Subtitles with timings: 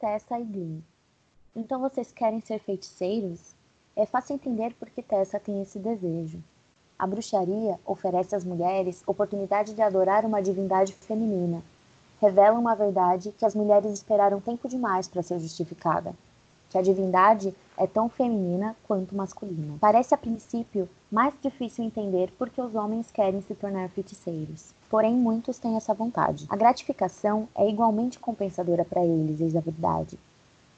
[0.00, 0.80] Tessa e Glyn.
[1.54, 3.54] Então vocês querem ser feiticeiros?
[3.94, 6.42] É fácil entender porque Tessa tem esse desejo.
[6.98, 11.62] A bruxaria oferece às mulheres oportunidade de adorar uma divindade feminina.
[12.20, 16.14] Revela uma verdade que as mulheres esperaram tempo demais para ser justificada
[16.70, 19.76] que a divindade é tão feminina quanto masculina.
[19.80, 24.72] Parece a princípio mais difícil entender porque os homens querem se tornar feiticeiros.
[24.90, 26.44] Porém, muitos têm essa vontade.
[26.50, 30.18] A gratificação é igualmente compensadora para eles, eis a verdade.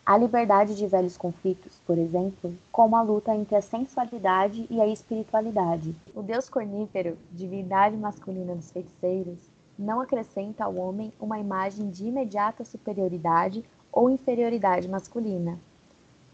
[0.07, 4.87] A liberdade de velhos conflitos, por exemplo, como a luta entre a sensualidade e a
[4.87, 5.97] espiritualidade.
[6.15, 12.65] O deus cornífero, divindade masculina dos feiticeiros, não acrescenta ao homem uma imagem de imediata
[12.65, 15.59] superioridade ou inferioridade masculina,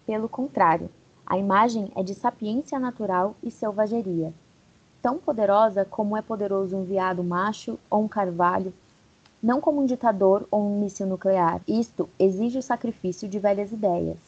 [0.08, 0.88] pelo contrário,
[1.26, 4.32] a imagem é de sapiência natural e selvageria,
[5.02, 8.72] tão poderosa como é poderoso um veado macho ou um carvalho,
[9.42, 11.60] não como um ditador ou um míssil nuclear.
[11.66, 14.18] Isto exige o sacrifício de velhas ideias.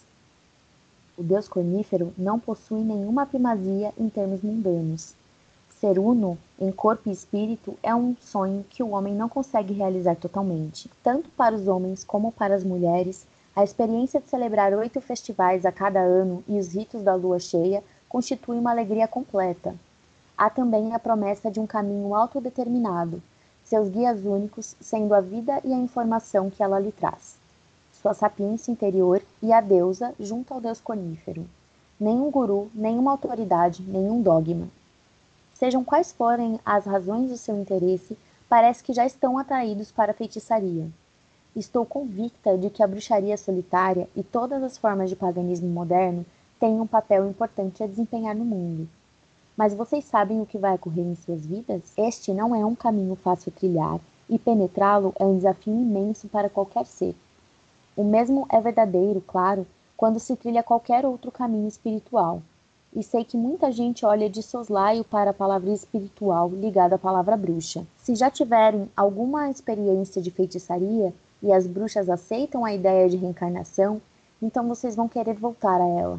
[1.18, 5.14] O deus cornífero não possui nenhuma primazia em termos mundanos.
[5.80, 10.14] Ser uno em corpo e espírito é um sonho que o homem não consegue realizar
[10.16, 10.90] totalmente.
[11.02, 15.72] Tanto para os homens como para as mulheres, a experiência de celebrar oito festivais a
[15.72, 19.74] cada ano e os ritos da lua cheia constitui uma alegria completa.
[20.40, 23.22] Há também a promessa de um caminho autodeterminado,
[23.62, 27.36] seus guias únicos sendo a vida e a informação que ela lhe traz.
[27.92, 31.46] Sua sapiência interior e a deusa junto ao deus conífero.
[32.00, 34.66] Nenhum guru, nenhuma autoridade, nenhum dogma.
[35.52, 38.16] Sejam quais forem as razões do seu interesse,
[38.48, 40.88] parece que já estão atraídos para a feitiçaria.
[41.54, 46.24] Estou convicta de que a bruxaria solitária e todas as formas de paganismo moderno
[46.58, 48.88] têm um papel importante a desempenhar no mundo.
[49.60, 51.82] Mas vocês sabem o que vai ocorrer em suas vidas?
[51.94, 56.86] Este não é um caminho fácil trilhar, e penetrá-lo é um desafio imenso para qualquer
[56.86, 57.14] ser.
[57.94, 59.66] O mesmo é verdadeiro, claro,
[59.98, 62.40] quando se trilha qualquer outro caminho espiritual.
[62.96, 67.36] E sei que muita gente olha de soslaio para a palavra espiritual ligada à palavra
[67.36, 67.86] bruxa.
[67.98, 71.12] Se já tiverem alguma experiência de feitiçaria,
[71.42, 74.00] e as bruxas aceitam a ideia de reencarnação,
[74.40, 76.18] então vocês vão querer voltar a ela.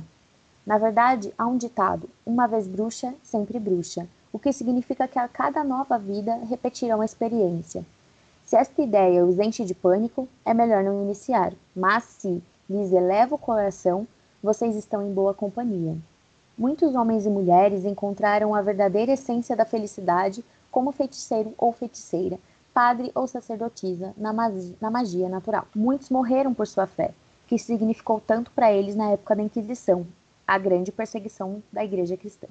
[0.66, 5.28] Na verdade, há um ditado: uma vez bruxa, sempre bruxa, o que significa que a
[5.28, 7.84] cada nova vida repetirão a experiência.
[8.46, 13.36] Se esta ideia os enche de pânico, é melhor não iniciar, mas se lhes eleva
[13.36, 14.08] o coração,
[14.42, 15.96] vocês estão em boa companhia.
[16.58, 22.38] Muitos homens e mulheres encontraram a verdadeira essência da felicidade como feiticeiro ou feiticeira,
[22.74, 25.66] padre ou sacerdotisa na magia, na magia natural.
[25.76, 27.14] Muitos morreram por sua fé,
[27.48, 30.06] que significou tanto para eles na época da Inquisição,
[30.48, 32.48] a grande perseguição da Igreja cristã.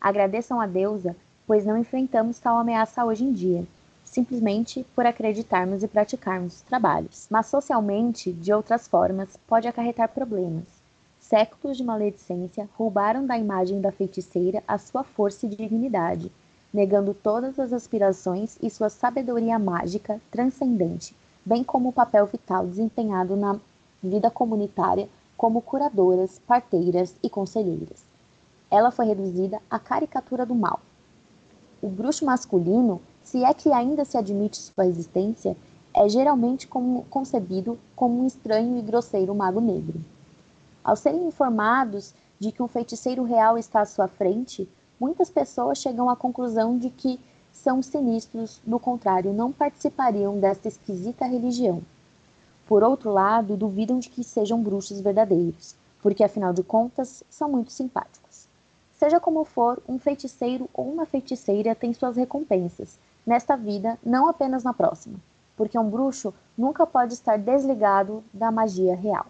[0.00, 1.16] Agradeçam a deusa,
[1.46, 3.66] pois não enfrentamos tal ameaça hoje em dia,
[4.04, 7.26] simplesmente por acreditarmos e praticarmos os trabalhos.
[7.30, 10.64] Mas socialmente, de outras formas, pode acarretar problemas.
[11.20, 16.30] Séculos de maledicência roubaram da imagem da feiticeira a sua força e dignidade
[16.76, 23.34] negando todas as aspirações e sua sabedoria mágica transcendente, bem como o papel vital desempenhado
[23.34, 23.58] na
[24.02, 28.04] vida comunitária como curadoras, parteiras e conselheiras.
[28.70, 30.80] Ela foi reduzida à caricatura do mal.
[31.82, 35.56] O bruxo masculino, se é que ainda se admite sua existência,
[35.94, 40.00] é geralmente como, concebido como um estranho e grosseiro mago negro.
[40.82, 44.68] Ao serem informados de que um feiticeiro real está à sua frente,
[45.00, 47.18] muitas pessoas chegam à conclusão de que
[47.50, 51.82] são sinistros, do contrário, não participariam desta esquisita religião.
[52.66, 57.72] Por outro lado, duvidam de que sejam bruxos verdadeiros, porque afinal de contas são muito
[57.72, 58.46] simpáticos.
[58.94, 64.64] Seja como for, um feiticeiro ou uma feiticeira tem suas recompensas, nesta vida, não apenas
[64.64, 65.18] na próxima,
[65.56, 69.26] porque um bruxo nunca pode estar desligado da magia real.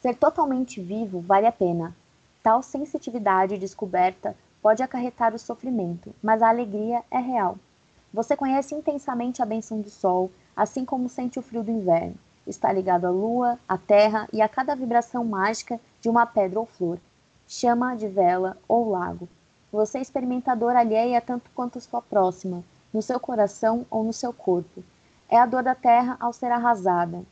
[0.00, 1.94] Ser totalmente vivo vale a pena,
[2.42, 7.58] Tal sensitividade descoberta pode acarretar o sofrimento, mas a alegria é real.
[8.14, 12.14] Você conhece intensamente a benção do sol, assim como sente o frio do inverno.
[12.46, 16.66] Está ligado à lua, à terra e a cada vibração mágica de uma pedra ou
[16.66, 16.98] flor,
[17.46, 19.28] chama de vela ou lago.
[19.72, 24.82] Você é experimentador alheia tanto quanto sua próxima, no seu coração ou no seu corpo.
[25.28, 27.22] É a dor da terra ao ser arrasada,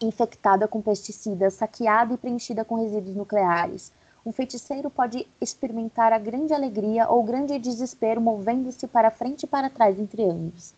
[0.00, 3.92] infectada com pesticidas, saqueada e preenchida com resíduos nucleares.
[4.24, 9.68] Um feiticeiro pode experimentar a grande alegria ou grande desespero movendo-se para frente e para
[9.68, 10.74] trás entre ambos.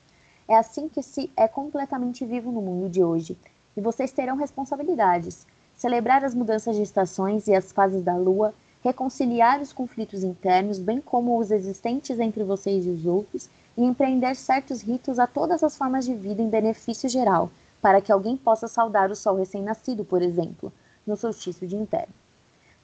[0.47, 3.37] É assim que se é completamente vivo no mundo de hoje.
[3.77, 9.63] E vocês terão responsabilidades: celebrar as mudanças de estações e as fases da lua, reconciliar
[9.63, 14.83] os conflitos internos, bem como os existentes entre vocês e os outros, e empreender certos
[14.83, 17.51] ritos a todas as formas de vida em benefício geral,
[17.81, 20.71] para que alguém possa saudar o sol recém-nascido, por exemplo,
[21.07, 22.13] no solstício de inverno.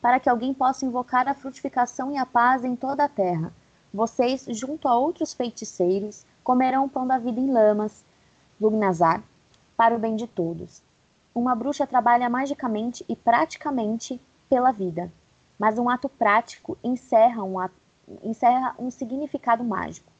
[0.00, 3.52] Para que alguém possa invocar a frutificação e a paz em toda a terra.
[3.92, 8.04] Vocês, junto a outros feiticeiros, comerão o pão da vida em lamas,
[8.60, 9.22] Lugnazar,
[9.76, 10.82] para o bem de todos.
[11.32, 15.12] Uma bruxa trabalha magicamente e praticamente pela vida,
[15.56, 17.76] mas um ato prático encerra um, ato,
[18.24, 20.10] encerra um significado mágico.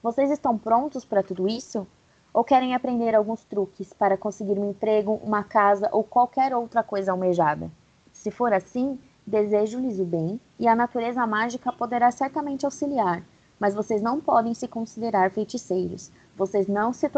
[0.00, 1.84] Vocês estão prontos para tudo isso?
[2.32, 7.10] Ou querem aprender alguns truques para conseguir um emprego, uma casa ou qualquer outra coisa
[7.10, 7.68] almejada?
[8.12, 8.96] Se for assim,
[9.26, 13.24] desejo-lhes o bem e a natureza mágica poderá certamente auxiliar,
[13.58, 16.10] mas vocês não podem se considerar feiticeiros.
[16.36, 17.10] Vocês não se,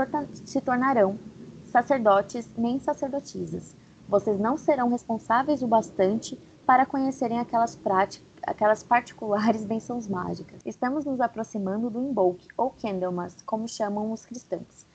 [0.44, 1.18] se tornarão
[1.64, 3.74] sacerdotes nem sacerdotisas.
[4.08, 10.62] Vocês não serão responsáveis o bastante para conhecerem aquelas práticas aquelas particulares bênçãos mágicas.
[10.64, 14.86] Estamos nos aproximando do Imbolc, ou Candlemas, como chamam os cristãos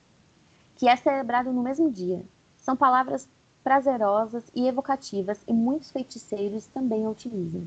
[0.76, 2.22] que é celebrado no mesmo dia.
[2.58, 3.28] São palavras
[3.64, 7.66] prazerosas e evocativas e muitos feiticeiros também a utilizam.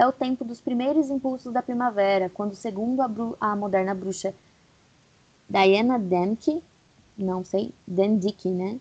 [0.00, 4.32] É o tempo dos primeiros impulsos da primavera, quando, segundo a, a moderna bruxa
[5.46, 6.62] Diana Demke,
[7.18, 8.80] não sei, Dendick, né?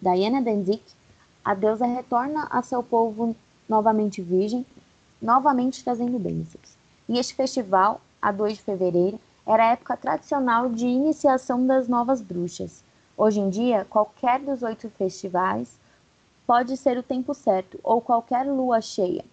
[0.00, 0.84] Diana Dendick,
[1.44, 3.34] a deusa retorna a seu povo
[3.68, 4.64] novamente virgem,
[5.20, 6.76] novamente trazendo bênçãos.
[7.08, 12.20] E este festival, a 2 de fevereiro, era a época tradicional de iniciação das novas
[12.20, 12.84] bruxas.
[13.16, 15.76] Hoje em dia, qualquer dos oito festivais
[16.46, 19.24] pode ser o tempo certo ou qualquer lua cheia.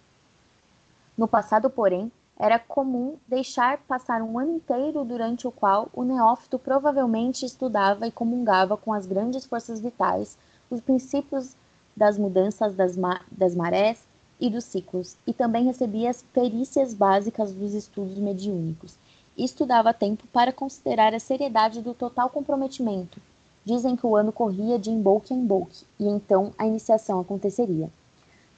[1.18, 6.60] No passado, porém, era comum deixar passar um ano inteiro durante o qual o neófito
[6.60, 10.38] provavelmente estudava e comungava com as grandes forças vitais,
[10.70, 11.56] os princípios
[11.96, 14.06] das mudanças das, ma das marés
[14.40, 19.00] e dos ciclos, e também recebia as perícias básicas dos estudos mediúnicos
[19.38, 23.22] isto dava tempo para considerar a seriedade do total comprometimento.
[23.64, 27.92] Dizem que o ano corria de embolque em embolque, e então a iniciação aconteceria.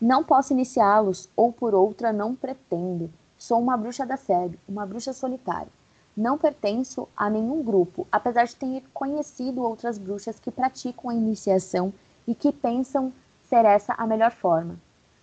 [0.01, 3.11] Não posso iniciá-los, ou por outra não pretendo.
[3.37, 5.67] Sou uma bruxa da SEB, uma bruxa solitária.
[6.15, 11.93] Não pertenço a nenhum grupo, apesar de ter conhecido outras bruxas que praticam a iniciação
[12.25, 13.11] e que pensam
[13.43, 14.79] ser essa a melhor forma.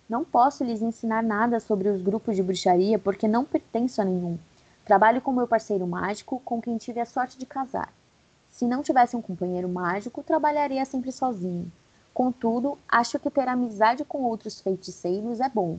[0.07, 4.37] Não posso lhes ensinar nada sobre os grupos de bruxaria porque não pertenço a nenhum.
[4.85, 7.91] Trabalho com meu parceiro mágico, com quem tive a sorte de casar.
[8.51, 11.71] Se não tivesse um companheiro mágico, trabalharia sempre sozinho.
[12.17, 15.77] Contudo, acho que ter amizade com outros feiticeiros é bom.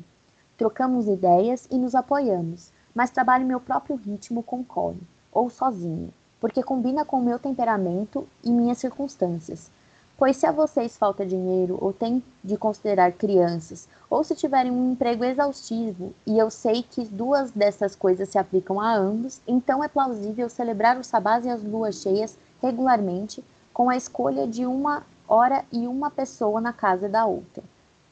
[0.56, 5.00] Trocamos ideias e nos apoiamos, mas trabalho meu próprio ritmo com Colin,
[5.32, 9.69] ou sozinho, porque combina com o meu temperamento e minhas circunstâncias.
[10.17, 14.93] Pois se a vocês falta dinheiro ou tem de considerar crianças, ou se tiverem um
[14.93, 19.88] emprego exaustivo, e eu sei que duas dessas coisas se aplicam a ambos, então é
[19.88, 23.43] plausível celebrar os sabás e as luas cheias regularmente
[23.75, 27.62] com a escolha de uma hora e uma pessoa na casa da outra,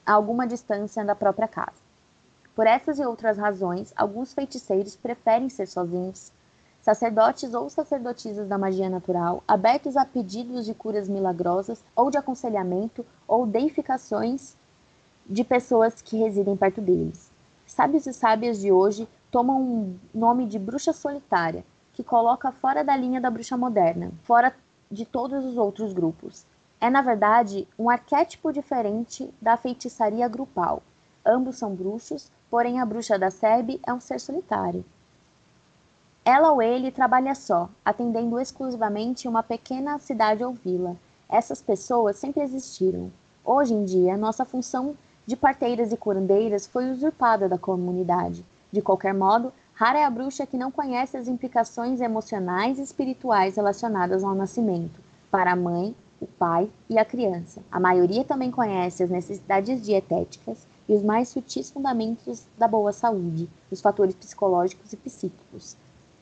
[0.05, 1.87] a alguma distância da própria casa.
[2.55, 6.33] Por essas e outras razões, alguns feiticeiros preferem ser sozinhos,
[6.83, 13.05] sacerdotes ou sacerdotisas da magia natural, abertos a pedidos de curas milagrosas ou de aconselhamento
[13.27, 14.57] ou deificações
[15.29, 17.31] de pessoas que residem perto deles.
[17.67, 22.97] Sábios e sábias de hoje tomam o nome de bruxa solitária, que coloca fora da
[22.97, 24.55] linha da bruxa moderna, fora
[24.91, 26.47] de todos os outros grupos.
[26.87, 30.85] É, na verdade, um arquétipo diferente da feitiçaria grupal.
[31.27, 34.85] Ambos são bruxos, porém a bruxa da Sebe é um ser solitário.
[36.25, 40.97] Ela ou ele trabalha só, atendendo exclusivamente uma pequena cidade ou vila.
[41.29, 43.11] Essas pessoas sempre existiram.
[43.45, 48.47] Hoje em dia, nossa função de parteiras e curandeiras foi usurpada da comunidade.
[48.71, 53.57] De qualquer modo, rara é a bruxa que não conhece as implicações emocionais e espirituais
[53.57, 55.01] relacionadas ao nascimento,
[55.33, 57.63] para a mãe, o pai e a criança.
[57.71, 63.49] A maioria também conhece as necessidades dietéticas e os mais sutis fundamentos da boa saúde,
[63.71, 65.77] os fatores psicológicos e psíquicos.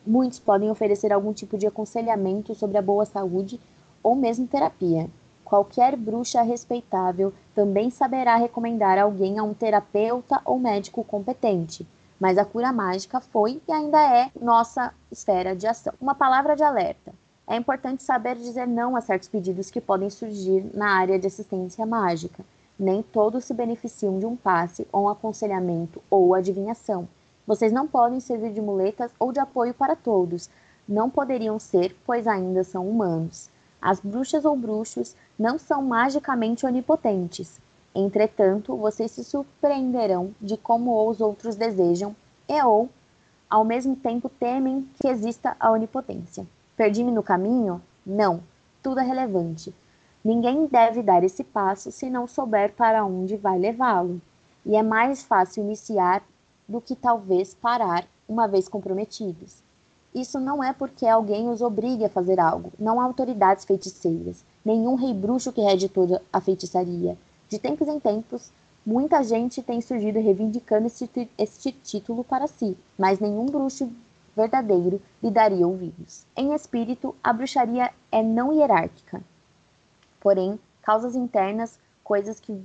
[0.06, 3.60] Muitos podem oferecer algum tipo de aconselhamento sobre a boa saúde
[4.02, 5.08] ou mesmo terapia.
[5.44, 11.86] Qualquer bruxa respeitável também saberá recomendar alguém a um terapeuta ou médico competente,
[12.18, 15.92] mas a cura mágica foi e ainda é nossa esfera de ação.
[16.00, 17.12] Uma palavra de alerta.
[17.46, 21.84] É importante saber dizer não a certos pedidos que podem surgir na área de assistência
[21.84, 22.42] mágica.
[22.78, 27.06] Nem todos se beneficiam de um passe ou um aconselhamento ou adivinhação.
[27.46, 30.48] Vocês não podem servir de muletas ou de apoio para todos.
[30.88, 33.50] Não poderiam ser, pois ainda são humanos.
[33.80, 37.60] As bruxas ou bruxos não são magicamente onipotentes.
[37.94, 42.16] Entretanto, vocês se surpreenderão de como os outros desejam
[42.48, 42.88] e ou,
[43.50, 46.46] ao mesmo tempo, temem que exista a onipotência.
[46.76, 47.80] Perdi-me no caminho?
[48.04, 48.42] Não,
[48.82, 49.72] tudo é relevante.
[50.24, 54.20] Ninguém deve dar esse passo se não souber para onde vai levá-lo.
[54.66, 56.22] E é mais fácil iniciar
[56.66, 59.62] do que talvez parar uma vez comprometidos.
[60.14, 62.72] Isso não é porque alguém os obrigue a fazer algo.
[62.78, 67.18] Não há autoridades feiticeiras, nenhum rei bruxo que rege toda a feitiçaria.
[67.48, 68.50] De tempos em tempos,
[68.84, 73.90] muita gente tem surgido reivindicando este título para si, mas nenhum bruxo
[74.36, 76.26] verdadeiro lhe daria ouvidos.
[76.36, 79.22] Em espírito, a bruxaria é não hierárquica.
[80.20, 82.60] Porém, causas internas, coisas que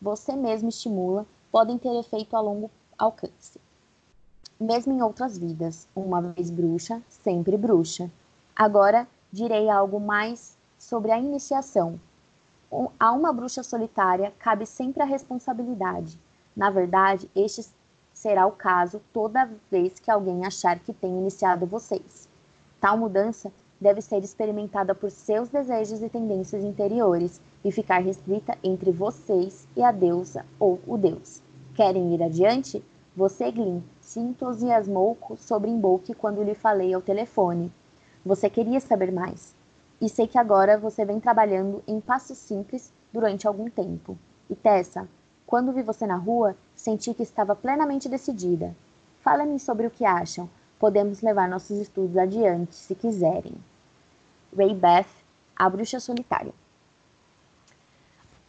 [0.00, 3.60] você mesmo estimula, podem ter efeito a longo alcance.
[4.60, 8.10] Mesmo em outras vidas, uma vez bruxa, sempre bruxa.
[8.54, 11.98] Agora direi algo mais sobre a iniciação.
[12.98, 16.18] A uma bruxa solitária cabe sempre a responsabilidade.
[16.56, 17.68] Na verdade, este
[18.24, 22.26] será o caso toda vez que alguém achar que tem iniciado vocês.
[22.80, 28.90] Tal mudança deve ser experimentada por seus desejos e tendências interiores e ficar restrita entre
[28.90, 31.42] vocês e a deusa ou o deus.
[31.74, 32.82] Querem ir adiante?
[33.14, 37.70] Você, Glyn, se entusiasmou sobre Embolque quando lhe falei ao telefone.
[38.24, 39.54] Você queria saber mais.
[40.00, 44.16] E sei que agora você vem trabalhando em passos simples durante algum tempo.
[44.48, 45.06] E Tessa,
[45.54, 48.74] quando vi você na rua, senti que estava plenamente decidida.
[49.20, 50.50] Fale-me sobre o que acham.
[50.80, 53.54] Podemos levar nossos estudos adiante, se quiserem.
[54.52, 55.06] Ray Beth,
[55.54, 56.52] a bruxa solitária.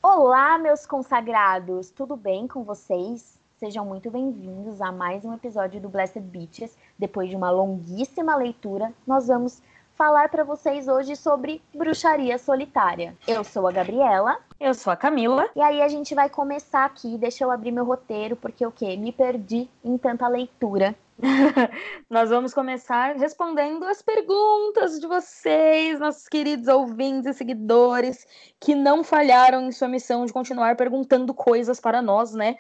[0.02, 1.92] Olá, meus consagrados!
[1.92, 3.38] Tudo bem com vocês?
[3.60, 6.76] Sejam muito bem-vindos a mais um episódio do Blessed Beaches.
[6.98, 9.62] Depois de uma longuíssima leitura, nós vamos
[9.94, 13.16] falar para vocês hoje sobre bruxaria solitária.
[13.28, 14.40] Eu sou a Gabriela.
[14.60, 15.50] Eu sou a Camila.
[15.56, 17.18] E aí a gente vai começar aqui.
[17.18, 18.96] Deixa eu abrir meu roteiro, porque o quê?
[18.96, 20.96] Me perdi em tanta leitura.
[22.10, 28.26] Nós vamos começar respondendo as perguntas de vocês, nossos queridos ouvintes e seguidores,
[28.60, 32.56] que não falharam em sua missão de continuar perguntando coisas para nós, né?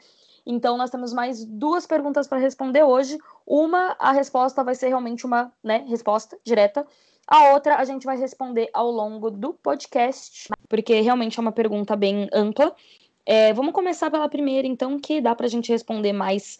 [0.45, 3.17] Então, nós temos mais duas perguntas para responder hoje.
[3.47, 6.85] Uma, a resposta vai ser realmente uma né, resposta direta.
[7.27, 11.95] A outra, a gente vai responder ao longo do podcast, porque realmente é uma pergunta
[11.95, 12.75] bem ampla.
[13.25, 16.59] É, vamos começar pela primeira, então, que dá para a gente responder mais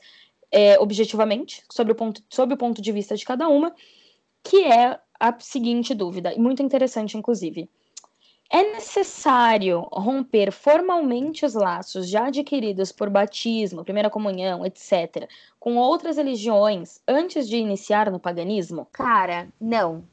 [0.52, 3.76] é, objetivamente sobre o, ponto, sobre o ponto de vista de cada uma,
[4.44, 7.70] que é a seguinte dúvida, e muito interessante, inclusive.
[8.50, 15.28] É necessário romper formalmente os laços já adquiridos por batismo, primeira comunhão, etc.,
[15.60, 18.88] com outras religiões antes de iniciar no paganismo?
[18.92, 20.04] Cara, não.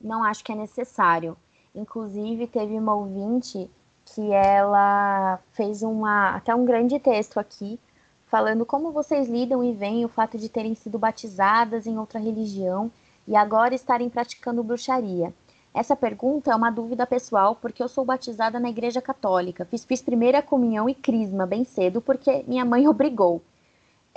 [0.00, 1.36] Não acho que é necessário.
[1.74, 3.70] Inclusive, teve uma ouvinte
[4.04, 7.78] que ela fez uma até um grande texto aqui
[8.26, 12.90] falando como vocês lidam e veem o fato de terem sido batizadas em outra religião
[13.26, 15.32] e agora estarem praticando bruxaria.
[15.74, 19.64] Essa pergunta é uma dúvida pessoal, porque eu sou batizada na Igreja Católica.
[19.66, 23.42] Fiz, fiz primeira comunhão e crisma bem cedo, porque minha mãe obrigou.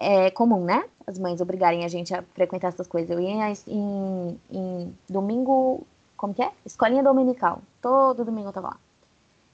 [0.01, 0.85] É comum, né?
[1.05, 3.09] As mães obrigarem a gente a frequentar essas coisas.
[3.09, 5.85] Eu ia em, em domingo.
[6.15, 6.51] Como que é?
[6.65, 7.61] Escolinha dominical.
[7.81, 8.77] Todo domingo eu tava lá.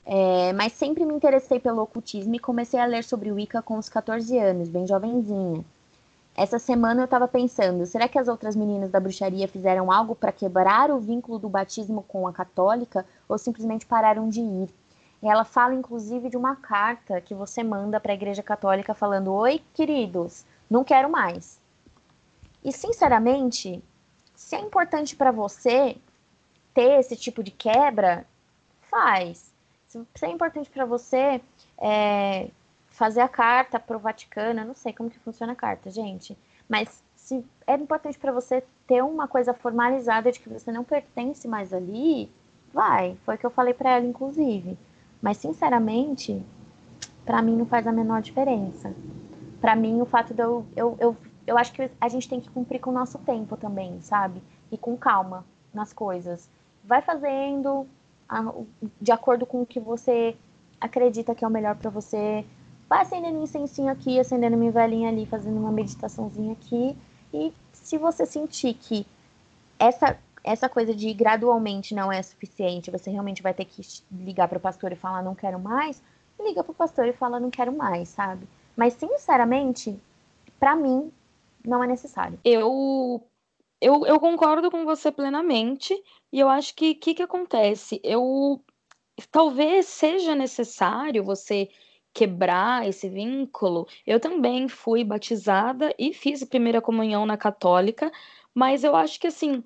[0.06, 3.78] É, mas sempre me interessei pelo ocultismo e comecei a ler sobre o Wicca com
[3.80, 5.66] os 14 anos, bem jovenzinha.
[6.38, 10.32] Essa semana eu estava pensando, será que as outras meninas da bruxaria fizeram algo para
[10.32, 14.70] quebrar o vínculo do batismo com a católica ou simplesmente pararam de ir?
[15.30, 19.62] Ela fala inclusive de uma carta que você manda para a Igreja Católica falando: "Oi,
[19.74, 21.60] queridos, não quero mais".
[22.64, 23.84] E sinceramente,
[24.36, 25.98] se é importante para você
[26.74, 28.26] ter esse tipo de quebra,
[28.90, 29.54] faz.
[29.88, 31.42] Se é importante para você
[31.78, 32.50] é,
[32.90, 36.38] fazer a carta para o Vaticano, eu não sei como que funciona a carta, gente,
[36.68, 41.48] mas se é importante para você ter uma coisa formalizada de que você não pertence
[41.48, 42.32] mais ali,
[42.74, 43.18] vai.
[43.26, 44.78] Foi o que eu falei para ela, inclusive.
[45.22, 46.42] Mas, sinceramente,
[47.26, 48.94] para mim não faz a menor diferença.
[49.60, 51.18] Para mim, o fato de eu, eu, eu.
[51.48, 54.42] Eu acho que a gente tem que cumprir com o nosso tempo também, sabe?
[54.72, 56.50] E com calma nas coisas.
[56.84, 57.86] Vai fazendo
[59.00, 60.36] de acordo com o que você
[60.80, 62.46] acredita que é o melhor para você.
[62.90, 66.98] Vai acendendo um incensinho aqui, acendendo uma velhinha ali, fazendo uma meditaçãozinha aqui.
[67.34, 69.06] E se você sentir que
[69.80, 74.60] essa, essa coisa de gradualmente não é suficiente, você realmente vai ter que ligar para
[74.60, 76.02] o pastor e falar não quero mais,
[76.40, 78.48] liga para o pastor e fala não quero mais, sabe?
[78.78, 80.00] Mas sinceramente,
[80.60, 81.12] para mim,
[81.66, 82.40] não é necessário.
[82.46, 83.24] Eu,
[83.82, 86.00] eu, eu concordo com você plenamente
[86.32, 88.00] e eu acho que o que, que acontece?
[88.04, 88.62] Eu
[89.32, 91.70] talvez seja necessário você
[92.14, 93.88] quebrar esse vínculo.
[94.06, 98.12] Eu também fui batizada e fiz a primeira comunhão na católica,
[98.54, 99.64] mas eu acho que assim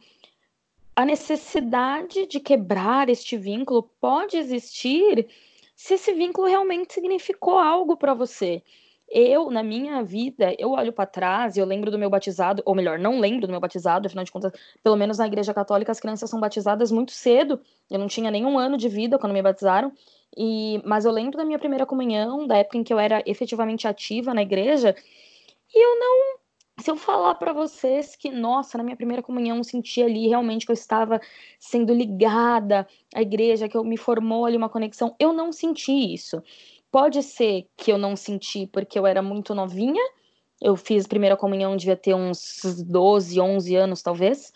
[0.99, 5.29] a necessidade de quebrar este vínculo pode existir
[5.73, 8.61] se esse vínculo realmente significou algo para você.
[9.09, 12.75] Eu, na minha vida, eu olho para trás e eu lembro do meu batizado, ou
[12.75, 14.51] melhor, não lembro do meu batizado, afinal de contas,
[14.83, 17.61] pelo menos na igreja católica as crianças são batizadas muito cedo.
[17.89, 19.93] Eu não tinha nenhum ano de vida quando me batizaram.
[20.35, 23.87] E, mas eu lembro da minha primeira comunhão, da época em que eu era efetivamente
[23.87, 24.93] ativa na igreja,
[25.73, 26.38] e eu não
[26.79, 30.65] se eu falar para vocês que, nossa, na minha primeira comunhão eu senti ali realmente
[30.65, 31.19] que eu estava
[31.59, 36.41] sendo ligada à igreja, que eu me formou ali uma conexão, eu não senti isso.
[36.91, 40.01] Pode ser que eu não senti porque eu era muito novinha,
[40.61, 44.51] eu fiz primeira comunhão, devia ter uns 12, 11 anos talvez,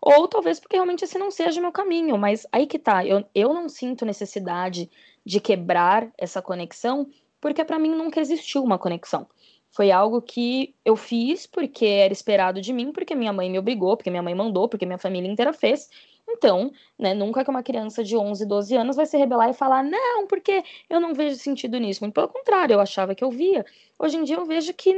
[0.00, 3.24] ou talvez porque realmente esse não seja o meu caminho, mas aí que tá, eu,
[3.34, 4.90] eu não sinto necessidade
[5.24, 7.08] de quebrar essa conexão,
[7.40, 9.26] porque para mim nunca existiu uma conexão.
[9.70, 13.96] Foi algo que eu fiz porque era esperado de mim, porque minha mãe me obrigou,
[13.96, 15.88] porque minha mãe mandou, porque minha família inteira fez.
[16.28, 19.82] Então, né, nunca que uma criança de 11, 12 anos vai se rebelar e falar,
[19.82, 22.02] não, porque eu não vejo sentido nisso.
[22.02, 23.64] Muito pelo contrário, eu achava que eu via.
[23.98, 24.94] Hoje em dia eu vejo que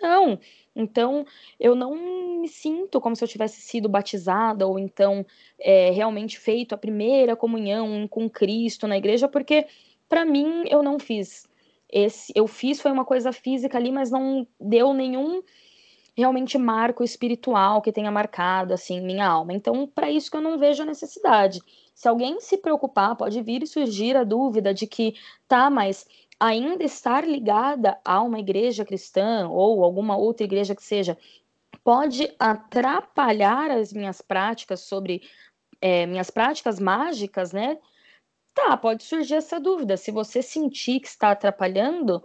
[0.00, 0.38] não.
[0.76, 1.24] Então,
[1.58, 5.24] eu não me sinto como se eu tivesse sido batizada ou então
[5.58, 9.66] é, realmente feito a primeira comunhão com Cristo na igreja, porque
[10.08, 11.48] para mim eu não fiz
[11.94, 15.40] esse eu fiz foi uma coisa física ali, mas não deu nenhum
[16.16, 19.52] realmente marco espiritual que tenha marcado assim minha alma.
[19.52, 21.60] Então, para isso que eu não vejo a necessidade.
[21.94, 25.14] Se alguém se preocupar, pode vir e surgir a dúvida de que
[25.46, 26.04] tá, mas
[26.38, 31.16] ainda estar ligada a uma igreja cristã ou alguma outra igreja que seja
[31.84, 35.22] pode atrapalhar as minhas práticas sobre
[35.80, 37.78] é, minhas práticas mágicas, né?
[38.54, 39.96] Tá, pode surgir essa dúvida.
[39.96, 42.22] Se você sentir que está atrapalhando,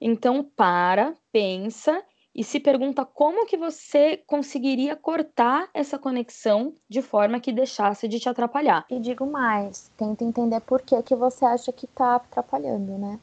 [0.00, 2.02] então para, pensa
[2.34, 8.18] e se pergunta como que você conseguiria cortar essa conexão de forma que deixasse de
[8.18, 8.86] te atrapalhar.
[8.90, 13.20] E digo mais, tenta entender por que, que você acha que está atrapalhando, né?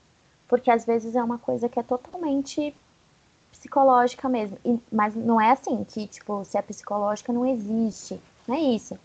[0.47, 2.73] Porque às vezes é uma coisa que é totalmente
[3.51, 4.57] psicológica mesmo.
[4.63, 8.19] E, mas não é assim que, tipo, se é psicológica não existe.
[8.47, 8.97] Não é isso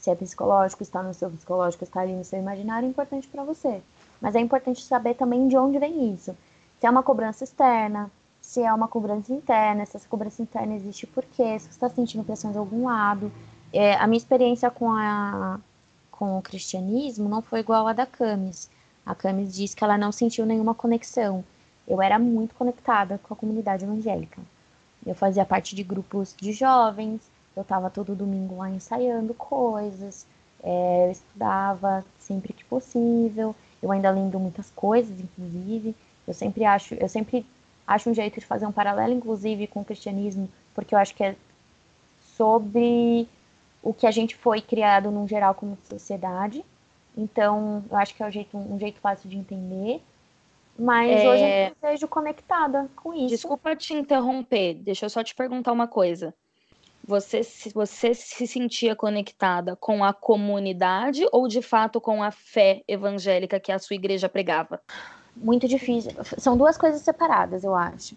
[0.00, 3.42] se é psicológico, está no seu psicológico, está ali no seu imaginário, é importante para
[3.42, 3.82] você.
[4.20, 6.36] Mas é importante saber também de onde vem isso.
[6.78, 11.06] Se é uma cobrança externa, se é uma cobrança interna, se essa cobrança interna existe
[11.06, 13.30] por quê, se você está sentindo pressão de algum lado.
[13.72, 15.58] É, a minha experiência com, a,
[16.10, 18.70] com o cristianismo não foi igual à da Camis.
[19.04, 21.44] A Camis diz que ela não sentiu nenhuma conexão.
[21.86, 24.40] Eu era muito conectada com a comunidade evangélica.
[25.04, 27.20] Eu fazia parte de grupos de jovens,
[27.58, 30.24] eu estava todo domingo lá ensaiando coisas,
[30.62, 35.94] é, eu estudava sempre que possível, eu ainda lembro muitas coisas, inclusive.
[36.26, 37.44] Eu sempre acho, eu sempre
[37.84, 41.24] acho um jeito de fazer um paralelo, inclusive, com o cristianismo, porque eu acho que
[41.24, 41.34] é
[42.36, 43.28] sobre
[43.82, 46.64] o que a gente foi criado num geral como sociedade.
[47.16, 50.00] Então, eu acho que é um jeito, um jeito fácil de entender.
[50.78, 51.28] Mas é...
[51.28, 53.28] hoje eu me vejo conectada com isso.
[53.28, 56.32] Desculpa te interromper, deixa eu só te perguntar uma coisa
[57.08, 62.82] você se você se sentia conectada com a comunidade ou de fato com a fé
[62.86, 64.78] evangélica que a sua igreja pregava?
[65.34, 66.12] Muito difícil.
[66.36, 68.14] São duas coisas separadas, eu acho.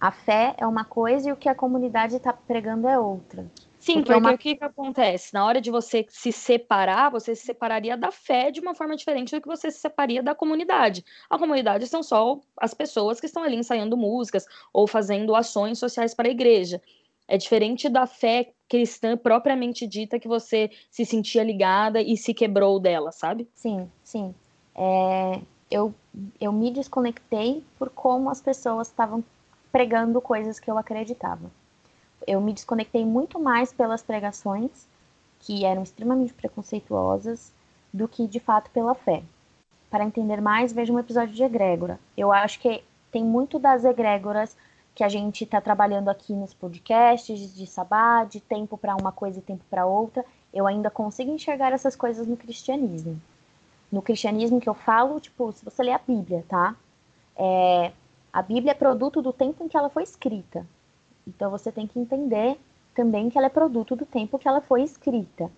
[0.00, 3.46] A fé é uma coisa e o que a comunidade está pregando é outra.
[3.78, 4.34] Sim, porque, porque uma...
[4.34, 5.32] o que, que acontece?
[5.32, 9.36] Na hora de você se separar, você se separaria da fé de uma forma diferente
[9.36, 11.04] do que você se separaria da comunidade.
[11.30, 16.12] A comunidade são só as pessoas que estão ali ensaiando músicas ou fazendo ações sociais
[16.12, 16.82] para a igreja.
[17.28, 22.78] É diferente da fé cristã propriamente dita que você se sentia ligada e se quebrou
[22.80, 23.48] dela, sabe?
[23.54, 24.34] Sim, sim.
[24.74, 25.94] É, eu,
[26.40, 29.24] eu me desconectei por como as pessoas estavam
[29.72, 31.50] pregando coisas que eu acreditava.
[32.26, 34.70] Eu me desconectei muito mais pelas pregações,
[35.40, 37.52] que eram extremamente preconceituosas,
[37.92, 39.22] do que de fato pela fé.
[39.90, 41.98] Para entender mais, veja um episódio de Egrégora.
[42.16, 44.56] Eu acho que tem muito das egrégoras
[44.96, 49.38] que a gente está trabalhando aqui nos podcasts de sabá, de tempo para uma coisa
[49.38, 53.20] e tempo para outra, eu ainda consigo enxergar essas coisas no cristianismo.
[53.92, 56.74] No cristianismo que eu falo, tipo, se você ler a Bíblia, tá?
[57.36, 57.92] É,
[58.32, 60.66] a Bíblia é produto do tempo em que ela foi escrita.
[61.28, 62.58] Então você tem que entender
[62.94, 65.50] também que ela é produto do tempo que ela foi escrita.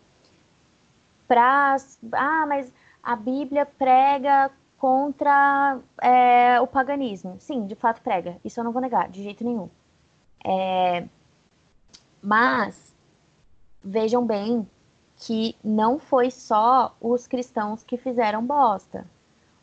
[1.28, 1.76] Pra,
[2.10, 7.36] ah, mas a Bíblia prega contra é, o paganismo.
[7.40, 8.36] Sim, de fato prega.
[8.44, 9.68] Isso eu não vou negar, de jeito nenhum.
[10.44, 11.06] É,
[12.22, 12.94] mas
[13.82, 14.66] vejam bem
[15.16, 19.04] que não foi só os cristãos que fizeram bosta.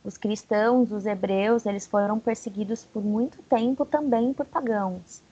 [0.03, 5.23] Os cristãos, os hebreus, eles foram perseguidos por muito tempo também por pagãos.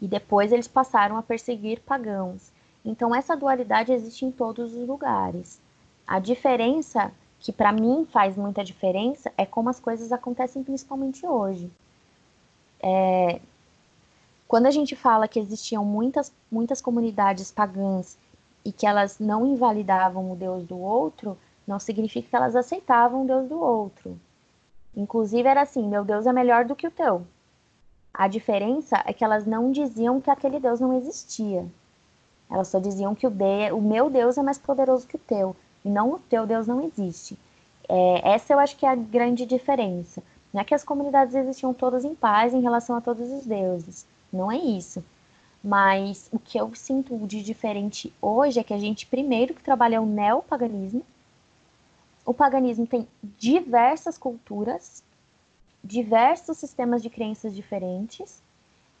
[0.00, 2.52] E depois eles passaram a perseguir pagãos.
[2.84, 5.60] Então, essa dualidade existe em todos os lugares.
[6.06, 11.68] A diferença, que para mim faz muita diferença, é como as coisas acontecem principalmente hoje.
[12.80, 13.40] É,
[14.46, 18.16] quando a gente fala que existiam muitas, muitas comunidades pagãs
[18.64, 23.26] e que elas não invalidavam o Deus do outro, não significa que elas aceitavam o
[23.26, 24.16] Deus do outro.
[24.94, 27.26] Inclusive era assim: meu Deus é melhor do que o teu.
[28.14, 31.66] A diferença é que elas não diziam que aquele Deus não existia.
[32.48, 35.56] Elas só diziam que o, de, o meu Deus é mais poderoso que o teu,
[35.84, 37.38] não o teu Deus não existe.
[37.88, 40.22] É, essa eu acho que é a grande diferença.
[40.52, 44.06] Não é que as comunidades existiam todas em paz em relação a todos os deuses.
[44.32, 45.02] Não é isso.
[45.62, 50.02] Mas o que eu sinto de diferente hoje é que a gente primeiro que trabalha
[50.02, 51.02] o neopaganismo.
[52.24, 53.06] O paganismo tem
[53.38, 55.02] diversas culturas,
[55.82, 58.42] diversos sistemas de crenças diferentes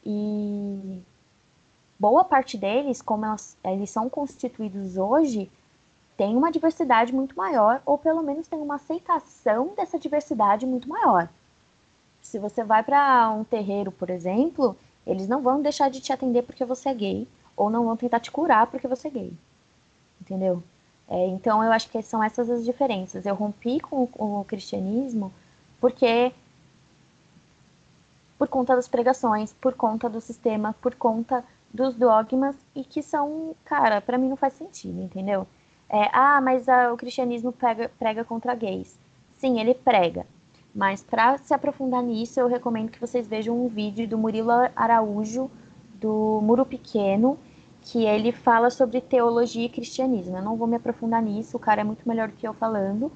[0.04, 1.00] e
[1.98, 5.50] boa parte deles, como elas, eles são constituídos hoje,
[6.16, 11.28] tem uma diversidade muito maior, ou pelo menos tem uma aceitação dessa diversidade muito maior.
[12.20, 16.42] Se você vai para um terreiro, por exemplo, eles não vão deixar de te atender
[16.42, 19.32] porque você é gay, ou não vão tentar te curar porque você é gay.
[20.20, 20.62] Entendeu?
[21.08, 23.26] É, então eu acho que são essas as diferenças.
[23.26, 25.32] Eu rompi com o, o cristianismo
[25.80, 26.32] porque
[28.38, 33.54] por conta das pregações, por conta do sistema, por conta dos dogmas e que são,
[33.64, 35.46] cara, para mim não faz sentido, entendeu?
[35.92, 38.98] É, ah, mas a, o cristianismo prega, contra gays.
[39.36, 40.26] Sim, ele prega.
[40.74, 45.50] Mas para se aprofundar nisso, eu recomendo que vocês vejam um vídeo do Murilo Araújo,
[46.00, 47.38] do Muro Pequeno,
[47.82, 50.38] que ele fala sobre teologia e cristianismo.
[50.38, 53.12] Eu não vou me aprofundar nisso, o cara é muito melhor do que eu falando,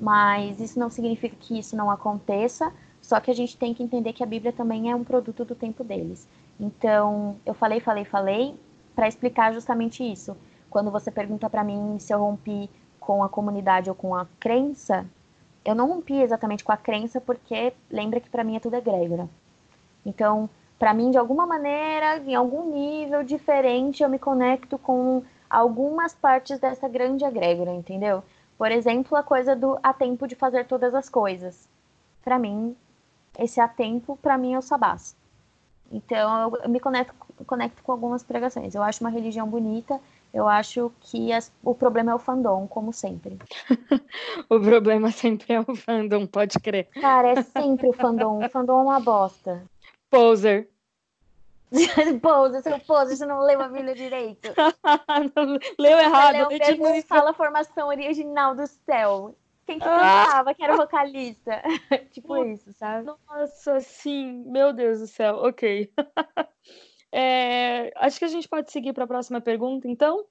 [0.00, 2.72] mas isso não significa que isso não aconteça.
[3.00, 5.56] Só que a gente tem que entender que a Bíblia também é um produto do
[5.56, 6.28] tempo deles.
[6.60, 8.54] Então, eu falei, falei, falei
[8.94, 10.36] para explicar justamente isso.
[10.72, 15.04] Quando você pergunta para mim se eu rompi com a comunidade ou com a crença,
[15.62, 19.28] eu não rompi exatamente com a crença porque lembra que para mim é tudo egrégora.
[20.04, 26.14] Então, para mim, de alguma maneira, em algum nível diferente, eu me conecto com algumas
[26.14, 28.24] partes dessa grande egrégora, entendeu?
[28.56, 31.68] Por exemplo, a coisa do há tempo de fazer todas as coisas.
[32.24, 32.74] Para mim,
[33.38, 35.14] esse há tempo, para mim, é o sabás.
[35.92, 37.14] Então, eu me conecto,
[37.46, 38.74] conecto com algumas pregações.
[38.74, 40.00] Eu acho uma religião bonita,
[40.32, 43.38] eu acho que as, o problema é o fandom, como sempre.
[44.48, 46.88] o problema sempre é o fandom, pode crer.
[47.00, 48.44] Cara, é sempre o fandom.
[48.44, 49.62] O fandom é uma bosta.
[50.10, 50.68] Poser.
[52.20, 54.52] poser, seu poser, você não leu a Bíblia direito.
[55.78, 56.48] leu errado.
[56.50, 59.34] Você leu mesmo fala a formação original do céu.
[59.66, 60.54] Quem que cantava, ah.
[60.54, 61.62] que era vocalista.
[62.10, 63.06] tipo isso, sabe?
[63.06, 64.44] Nossa, sim.
[64.46, 65.36] Meu Deus do céu.
[65.36, 65.90] Ok.
[67.12, 70.24] É, acho que a gente pode seguir para a próxima pergunta, então?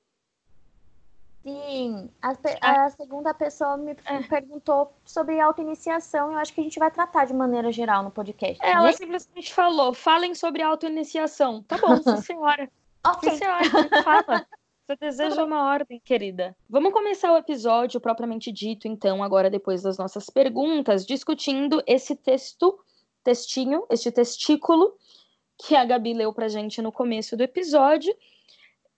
[1.44, 2.10] Sim.
[2.22, 2.86] A, ah.
[2.86, 4.24] a segunda pessoa me é.
[4.24, 6.32] perguntou sobre auto-iniciação.
[6.32, 8.58] Eu acho que a gente vai tratar de maneira geral no podcast.
[8.62, 8.94] Ela né?
[8.94, 11.64] simplesmente falou: falem sobre auto-iniciação.
[11.64, 12.70] Tá bom, sim, senhora.
[13.06, 13.30] ok.
[13.30, 14.46] Sim, senhora, fala.
[14.88, 16.56] Você deseja uma ordem, querida.
[16.70, 22.78] Vamos começar o episódio propriamente dito, então, agora depois das nossas perguntas, discutindo esse texto,
[23.24, 24.98] textinho, este testículo
[25.62, 28.14] que a Gabi leu pra gente no começo do episódio.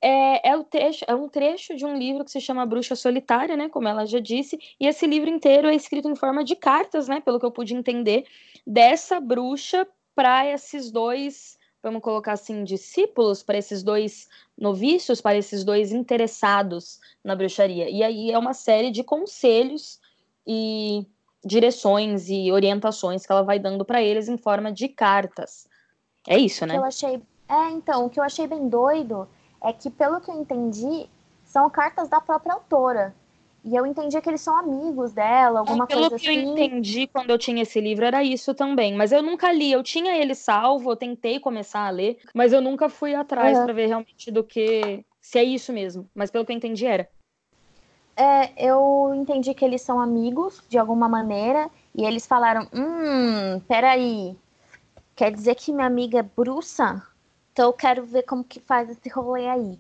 [0.02, 3.70] É, é, trecho, é um trecho de um livro que se chama Bruxa Solitária, né?
[3.70, 7.22] Como ela já disse, e esse livro inteiro é escrito em forma de cartas, né?
[7.22, 8.26] Pelo que eu pude entender,
[8.66, 15.66] dessa bruxa para esses dois vamos colocar assim, discípulos para esses dois noviços, para esses
[15.66, 17.90] dois interessados na bruxaria.
[17.90, 20.00] E aí é uma série de conselhos
[20.48, 21.06] e
[21.44, 25.68] direções e orientações que ela vai dando para eles em forma de cartas.
[26.28, 26.78] É isso, né?
[26.78, 29.28] eu achei, é, então, o que eu achei bem doido
[29.62, 31.10] é que pelo que eu entendi,
[31.44, 33.16] são cartas da própria autora.
[33.64, 36.26] E eu entendi que eles são amigos dela, alguma Pelo coisa assim.
[36.26, 36.66] Pelo que eu assim.
[36.66, 38.94] entendi quando eu tinha esse livro, era isso também.
[38.94, 39.72] Mas eu nunca li.
[39.72, 43.64] Eu tinha ele salvo, eu tentei começar a ler, mas eu nunca fui atrás uhum.
[43.64, 45.06] para ver realmente do que.
[45.22, 46.10] Se é isso mesmo.
[46.14, 47.08] Mas pelo que eu entendi, era.
[48.18, 54.36] É, eu entendi que eles são amigos, de alguma maneira, e eles falaram: Hum, peraí.
[55.16, 57.02] Quer dizer que minha amiga é bruxa?
[57.52, 59.80] Então eu quero ver como que faz esse rolê aí.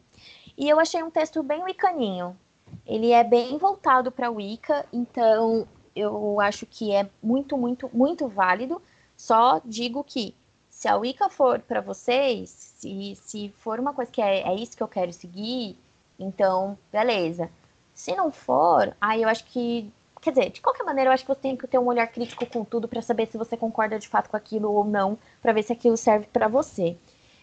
[0.57, 2.37] E eu achei um texto bem wicaninho
[2.85, 8.81] ele é bem voltado para Wicca, então eu acho que é muito, muito, muito válido.
[9.15, 10.35] Só digo que
[10.69, 14.75] se a Wicca for para vocês, se, se for uma coisa que é, é isso
[14.75, 15.77] que eu quero seguir,
[16.19, 17.49] então beleza.
[17.93, 19.91] Se não for, aí eu acho que
[20.23, 22.45] quer dizer, de qualquer maneira, eu acho que você tem que ter um olhar crítico
[22.45, 25.63] com tudo para saber se você concorda de fato com aquilo ou não, para ver
[25.63, 26.97] se aquilo serve para você.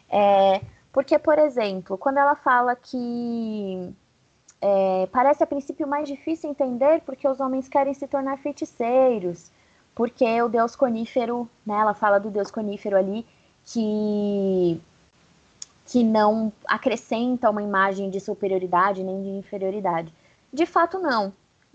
[0.08, 0.60] É,
[0.92, 3.92] Porque, por exemplo, quando ela fala que
[4.60, 9.50] é, parece a princípio mais difícil entender porque os homens querem se tornar feiticeiros,
[9.94, 13.26] porque o deus conífero, né, ela fala do deus conífero ali,
[13.64, 14.80] que,
[15.86, 20.12] que não acrescenta uma imagem de superioridade nem de inferioridade.
[20.52, 21.32] De fato, não.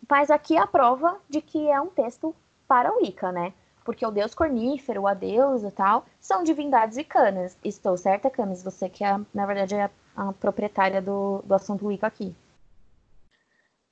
[0.10, 2.36] Mas aqui é a prova de que é um texto
[2.68, 3.54] para o Wicca, né?
[3.84, 7.58] Porque o deus cornífero, a deusa e tal, são divindades wicanas.
[7.64, 8.64] Estou certa, Camis?
[8.64, 12.36] Você que, é, na verdade, é a proprietária do, do assunto Wicca aqui.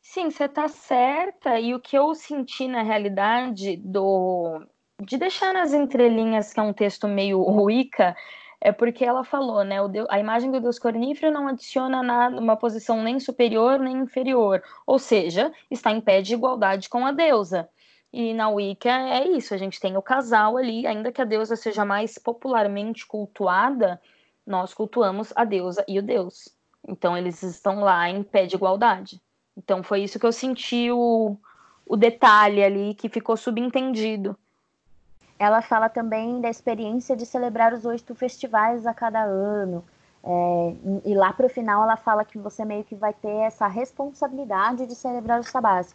[0.01, 1.59] Sim, você está certa.
[1.59, 4.61] E o que eu senti na realidade do
[5.01, 8.15] de deixar nas entrelinhas que é um texto meio Wicca
[8.65, 9.86] é porque ela falou, né?
[9.89, 14.63] Deus, a imagem do Deus cornífero não adiciona nada, uma posição nem superior nem inferior,
[14.88, 17.67] ou seja, está em pé de igualdade com a deusa.
[18.12, 21.58] E na Wicca é isso, a gente tem o casal ali, ainda que a deusa
[21.58, 24.02] seja mais popularmente cultuada,
[24.47, 26.47] nós cultuamos a deusa e o deus.
[26.88, 29.21] Então eles estão lá em pé de igualdade.
[29.58, 31.36] Então foi isso que eu senti o,
[31.86, 34.38] o detalhe ali que ficou subentendido.
[35.43, 39.84] Ela fala também da experiência de celebrar os oito festivais a cada ano.
[40.23, 43.67] É, e lá para o final ela fala que você meio que vai ter essa
[43.67, 45.93] responsabilidade de celebrar os sabás.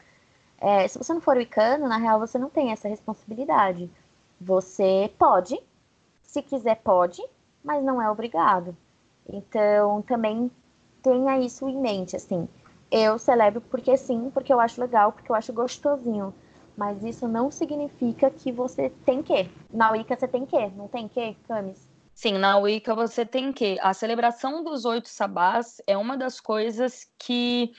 [0.61, 3.91] É, se você não for wicano, na real você não tem essa responsabilidade.
[4.39, 5.59] Você pode,
[6.23, 7.27] se quiser pode,
[7.65, 8.77] mas não é obrigado.
[9.27, 10.51] Então também
[11.03, 12.47] tenha isso em mente, assim.
[12.91, 16.35] Eu celebro porque sim, porque eu acho legal, porque eu acho gostosinho
[16.79, 19.51] mas isso não significa que você tem que.
[19.69, 21.85] Na Wicca você tem que, não tem que, Camis?
[22.15, 23.77] Sim, na Wicca você tem que.
[23.81, 27.73] A celebração dos oito sabás é uma das coisas que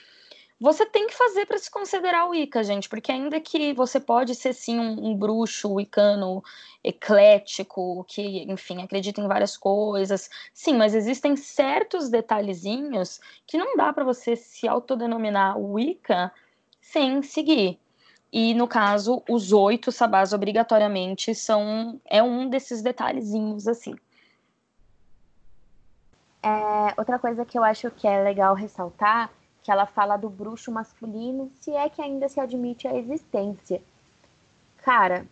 [0.60, 4.54] você tem que fazer para se considerar Wicca, gente, porque ainda que você pode ser
[4.54, 6.44] sim um, um bruxo wicano
[6.84, 13.94] eclético, que, enfim, acredita em várias coisas, sim, mas existem certos detalhezinhos que não dá
[13.94, 16.34] para você se autodenominar Wicca
[16.82, 17.80] sem seguir.
[18.32, 23.96] E no caso, os oito sabás obrigatoriamente são é um desses detalhezinhos assim.
[26.44, 29.32] É, outra coisa que eu acho que é legal ressaltar,
[29.64, 33.82] que ela fala do bruxo masculino, se é que ainda se admite a existência.
[34.78, 35.26] Cara,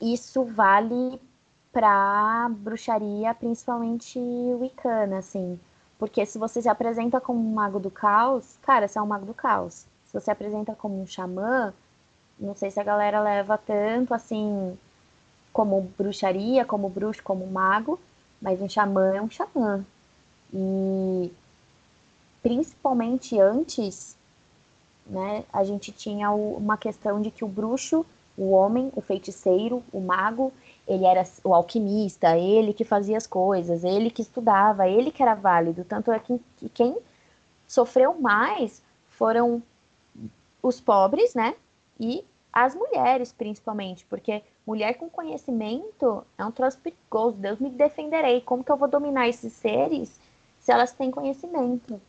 [0.00, 1.20] isso vale
[1.70, 5.60] pra bruxaria, principalmente wicana, assim.
[5.98, 9.26] Porque se você se apresenta como um mago do caos, cara, você é um mago
[9.26, 9.86] do caos
[10.20, 11.74] você apresenta como um xamã,
[12.40, 14.76] não sei se a galera leva tanto assim
[15.52, 18.00] como bruxaria, como bruxo, como mago,
[18.40, 19.84] mas um xamã é um xamã.
[20.52, 21.30] E
[22.42, 24.16] principalmente antes,
[25.06, 28.04] né, a gente tinha uma questão de que o bruxo,
[28.38, 30.52] o homem, o feiticeiro, o mago,
[30.88, 35.34] ele era o alquimista, ele que fazia as coisas, ele que estudava, ele que era
[35.34, 35.84] válido.
[35.84, 36.40] Tanto é que
[36.72, 36.96] quem
[37.66, 39.62] sofreu mais foram
[40.66, 41.54] os pobres, né?
[41.98, 47.36] E as mulheres, principalmente, porque mulher com conhecimento é um troço perigoso.
[47.36, 48.40] Deus me defenderei.
[48.40, 50.20] Como que eu vou dominar esses seres
[50.58, 52.00] se elas têm conhecimento?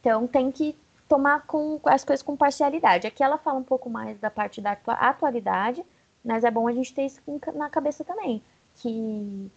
[0.00, 0.76] Então tem que
[1.08, 3.06] tomar com as coisas com parcialidade.
[3.06, 5.84] Aqui ela fala um pouco mais da parte da atualidade,
[6.24, 7.20] mas é bom a gente ter isso
[7.54, 8.42] na cabeça também,
[8.76, 9.50] que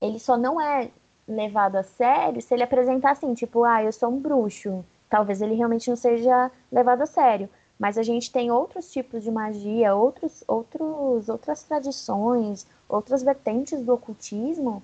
[0.00, 0.90] ele só não é
[1.26, 5.54] levado a sério se ele apresentar assim, tipo, ah, eu sou um bruxo talvez ele
[5.54, 7.48] realmente não seja levado a sério.
[7.78, 13.94] Mas a gente tem outros tipos de magia, outros, outros, outras tradições, outras vertentes do
[13.94, 14.82] ocultismo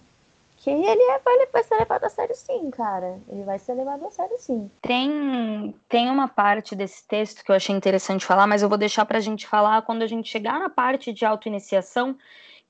[0.58, 1.18] que ele é,
[1.52, 3.18] vai, ser levado a sério sim, cara.
[3.28, 4.70] Ele vai ser levado a sério sim.
[4.82, 9.04] Tem, tem uma parte desse texto que eu achei interessante falar, mas eu vou deixar
[9.06, 12.16] pra gente falar quando a gente chegar na parte de autoiniciação,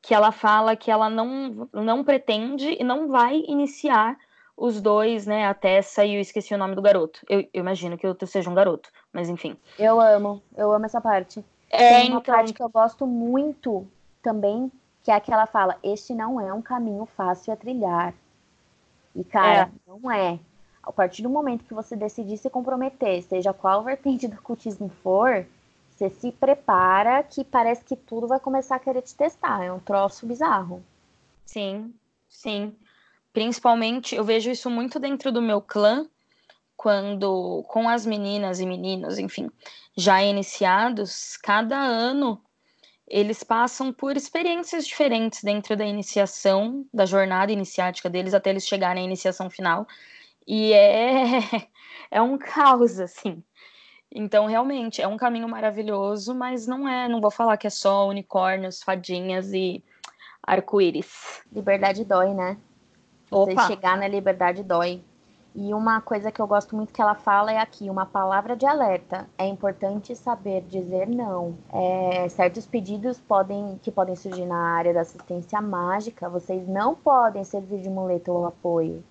[0.00, 4.16] que ela fala que ela não, não pretende e não vai iniciar
[4.60, 7.24] os dois, né, a Tessa e eu esqueci o nome do garoto.
[7.30, 9.56] Eu, eu imagino que o outro seja um garoto, mas enfim.
[9.78, 11.42] Eu amo, eu amo essa parte.
[11.70, 12.34] É, Tem uma então...
[12.34, 13.86] parte que eu gosto muito
[14.22, 14.70] também,
[15.02, 18.12] que é aquela fala: Este não é um caminho fácil a trilhar.
[19.16, 19.90] E, cara, é.
[19.90, 20.38] não é.
[20.82, 25.46] A partir do momento que você decidir se comprometer, seja qual vertente do cultismo for,
[25.90, 29.64] você se prepara que parece que tudo vai começar a querer te testar.
[29.64, 30.82] É um troço bizarro.
[31.46, 31.94] Sim,
[32.28, 32.76] sim.
[33.32, 36.06] Principalmente, eu vejo isso muito dentro do meu clã,
[36.76, 39.50] quando com as meninas e meninos, enfim,
[39.96, 42.42] já iniciados, cada ano
[43.06, 49.02] eles passam por experiências diferentes dentro da iniciação, da jornada iniciática deles até eles chegarem
[49.02, 49.86] à iniciação final.
[50.46, 51.40] E é
[52.10, 53.42] é um caos assim.
[54.12, 58.08] Então, realmente, é um caminho maravilhoso, mas não é, não vou falar que é só
[58.08, 59.84] unicórnios, fadinhas e
[60.42, 61.42] arco-íris.
[61.52, 62.56] Liberdade dói, né?
[63.30, 63.66] Você Opa.
[63.66, 65.02] chegar na liberdade dói.
[65.54, 68.64] E uma coisa que eu gosto muito que ela fala é aqui, uma palavra de
[68.64, 69.28] alerta.
[69.36, 71.56] É importante saber dizer não.
[71.72, 77.42] É, certos pedidos podem, que podem surgir na área da assistência mágica, vocês não podem
[77.42, 79.02] servir de muleta ou apoio.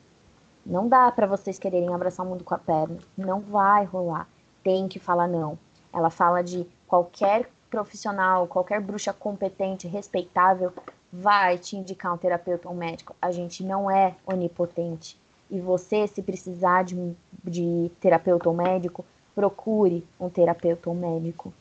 [0.65, 2.97] Não dá para vocês quererem abraçar o mundo com a perna.
[3.17, 4.27] Não vai rolar.
[4.63, 5.57] Tem que falar não.
[5.91, 10.73] Ela fala de qualquer profissional, qualquer bruxa competente, respeitável,
[11.11, 13.15] vai te indicar um terapeuta ou um médico.
[13.21, 15.17] A gente não é onipotente.
[15.49, 21.53] E você, se precisar de, de terapeuta ou médico, procure um terapeuta ou médico.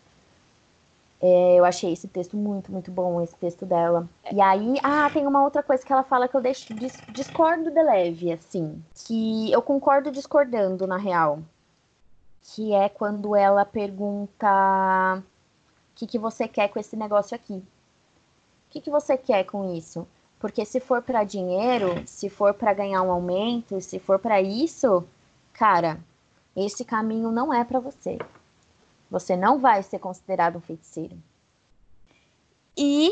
[1.20, 4.08] É, eu achei esse texto muito, muito bom, esse texto dela.
[4.30, 6.72] E aí, ah, tem uma outra coisa que ela fala que eu deixo,
[7.12, 8.80] discordo de leve, assim.
[8.94, 11.40] Que eu concordo discordando, na real.
[12.42, 15.22] Que é quando ela pergunta
[15.98, 17.62] que, que você quer com esse negócio aqui?
[18.68, 20.06] O que, que você quer com isso?
[20.38, 25.04] Porque se for para dinheiro, se for para ganhar um aumento, se for para isso,
[25.54, 25.98] cara,
[26.54, 28.18] esse caminho não é para você.
[29.10, 31.16] Você não vai ser considerado um feiticeiro.
[32.76, 33.10] E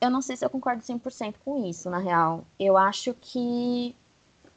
[0.00, 2.44] eu não sei se eu concordo 100% com isso, na real.
[2.58, 3.94] Eu acho que,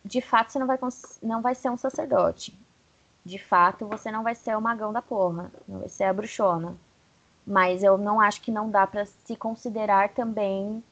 [0.04, 0.80] de fato, você não vai,
[1.22, 2.58] não vai ser um sacerdote.
[3.26, 5.52] De fato, você não vai ser o magão da porra.
[5.68, 6.78] Não vai ser a bruxona.
[7.46, 10.84] Mas eu não acho que não dá para se considerar também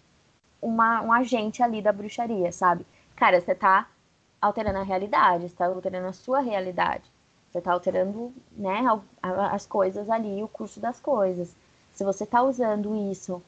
[0.61, 2.85] uma, um agente ali da bruxaria, sabe?
[3.15, 3.87] Cara, você tá
[4.41, 7.03] alterando a realidade, você tá alterando a sua realidade.
[7.51, 8.85] Você tá alterando, né,
[9.21, 11.55] as coisas ali, o curso das coisas.
[11.93, 13.41] Se você tá usando isso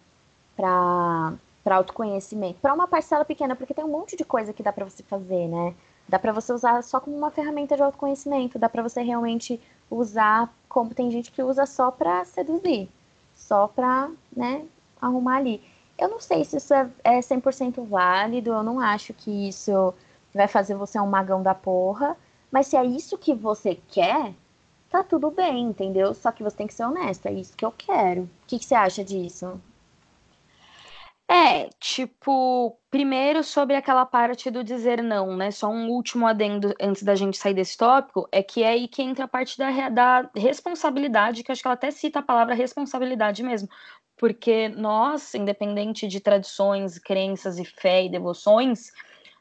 [0.55, 1.33] para
[1.63, 4.83] para autoconhecimento, para uma parcela pequena, porque tem um monte de coisa que dá para
[4.83, 5.75] você fazer, né?
[6.09, 9.61] Dá para você usar só como uma ferramenta de autoconhecimento, dá para você realmente
[9.91, 12.89] usar como tem gente que usa só para seduzir,
[13.35, 14.65] só para, né,
[15.01, 15.61] arrumar ali.
[15.97, 19.93] Eu não sei se isso é, é 100% válido, eu não acho que isso
[20.33, 22.17] vai fazer você um magão da porra,
[22.49, 24.33] mas se é isso que você quer,
[24.89, 26.13] tá tudo bem, entendeu?
[26.13, 28.23] Só que você tem que ser honesto, é isso que eu quero.
[28.23, 29.59] O que, que você acha disso?
[31.33, 35.49] É, tipo, primeiro sobre aquela parte do dizer não, né?
[35.49, 39.01] Só um último adendo antes da gente sair desse tópico, é que é aí que
[39.01, 43.43] entra a parte da, da responsabilidade, que acho que ela até cita a palavra responsabilidade
[43.43, 43.69] mesmo.
[44.17, 48.91] Porque nós, independente de tradições, crenças e fé e devoções,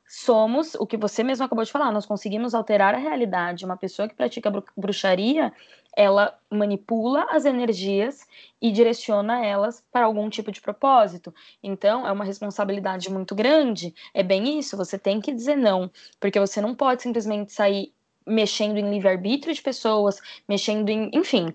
[0.06, 3.64] somos o que você mesmo acabou de falar, nós conseguimos alterar a realidade.
[3.64, 5.52] Uma pessoa que pratica bruxaria,
[5.96, 8.26] ela manipula as energias
[8.60, 11.34] e direciona elas para algum tipo de propósito.
[11.62, 13.94] Então, é uma responsabilidade muito grande.
[14.14, 17.92] É bem isso, você tem que dizer não, porque você não pode simplesmente sair
[18.26, 21.54] mexendo em livre-arbítrio de pessoas, mexendo em, enfim,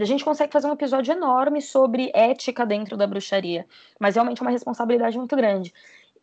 [0.00, 3.66] a gente consegue fazer um episódio enorme sobre ética dentro da bruxaria,
[3.98, 5.72] mas realmente é uma responsabilidade muito grande.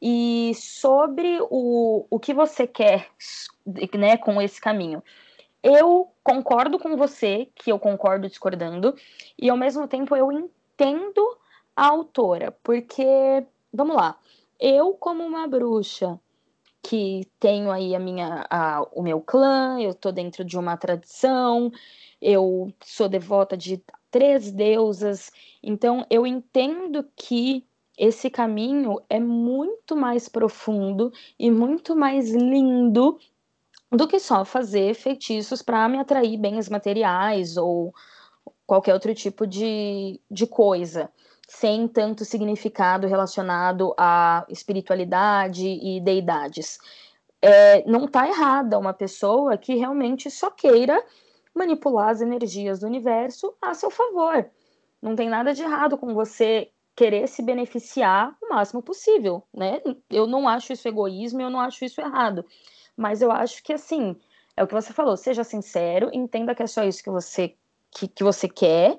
[0.01, 3.07] E sobre o, o que você quer
[3.93, 5.01] né, com esse caminho.
[5.63, 8.93] Eu concordo com você, que eu concordo discordando,
[9.39, 11.37] e ao mesmo tempo eu entendo
[11.73, 13.05] a autora, porque,
[13.71, 14.17] vamos lá,
[14.59, 16.19] eu, como uma bruxa
[16.81, 21.71] que tenho aí a minha, a, o meu clã, eu tô dentro de uma tradição,
[22.21, 25.31] eu sou devota de três deusas,
[25.63, 27.65] então eu entendo que
[27.97, 33.17] esse caminho é muito mais profundo e muito mais lindo
[33.93, 37.93] do que só fazer feitiços para me atrair bens materiais ou
[38.65, 41.11] qualquer outro tipo de, de coisa,
[41.47, 46.79] sem tanto significado relacionado à espiritualidade e deidades.
[47.39, 51.03] É, não está errada uma pessoa que realmente só queira
[51.53, 54.49] manipular as energias do universo a seu favor.
[55.01, 59.81] Não tem nada de errado com você querer se beneficiar o máximo possível, né?
[60.09, 62.45] Eu não acho isso egoísmo, eu não acho isso errado.
[62.95, 64.15] Mas eu acho que assim,
[64.55, 67.55] é o que você falou, seja sincero, entenda que é só isso que você
[67.91, 68.97] que, que você quer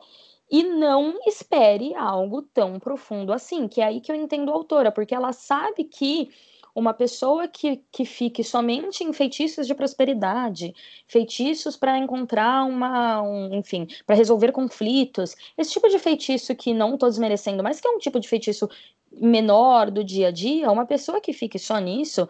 [0.50, 4.92] e não espere algo tão profundo assim, que é aí que eu entendo a autora,
[4.92, 6.30] porque ela sabe que
[6.74, 10.74] uma pessoa que, que fique somente em feitiços de prosperidade,
[11.06, 16.94] feitiços para encontrar uma, um, enfim, para resolver conflitos, esse tipo de feitiço que não
[16.94, 18.68] estou desmerecendo, mas que é um tipo de feitiço
[19.12, 22.28] menor do dia a dia, uma pessoa que fique só nisso,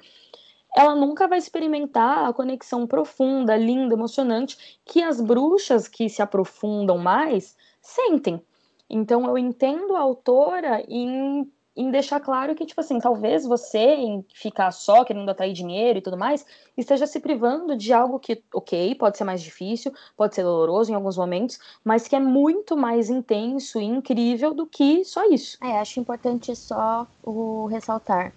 [0.74, 6.98] ela nunca vai experimentar a conexão profunda, linda, emocionante que as bruxas que se aprofundam
[6.98, 8.42] mais sentem.
[8.90, 14.24] Então eu entendo a autora em em deixar claro que, tipo assim, talvez você, em
[14.32, 16.46] ficar só querendo atrair dinheiro e tudo mais,
[16.76, 20.94] esteja se privando de algo que, ok, pode ser mais difícil, pode ser doloroso em
[20.94, 25.58] alguns momentos, mas que é muito mais intenso e incrível do que só isso.
[25.62, 28.32] É, acho importante só o ressaltar.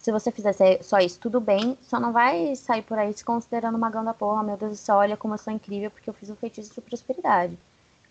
[0.00, 3.76] Se você fizer só isso, tudo bem, só não vai sair por aí se considerando
[3.76, 6.30] uma ganda porra, meu Deus do céu, olha como eu sou incrível porque eu fiz
[6.30, 7.58] um feitiço de prosperidade.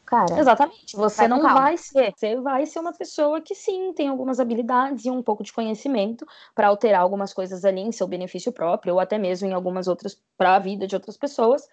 [0.05, 0.95] Cara, Exatamente.
[0.95, 1.61] Você não calma.
[1.61, 2.13] vai ser.
[2.15, 6.27] Você vai ser uma pessoa que sim tem algumas habilidades e um pouco de conhecimento
[6.53, 10.19] para alterar algumas coisas ali em seu benefício próprio, ou até mesmo em algumas outras
[10.37, 11.67] para a vida de outras pessoas.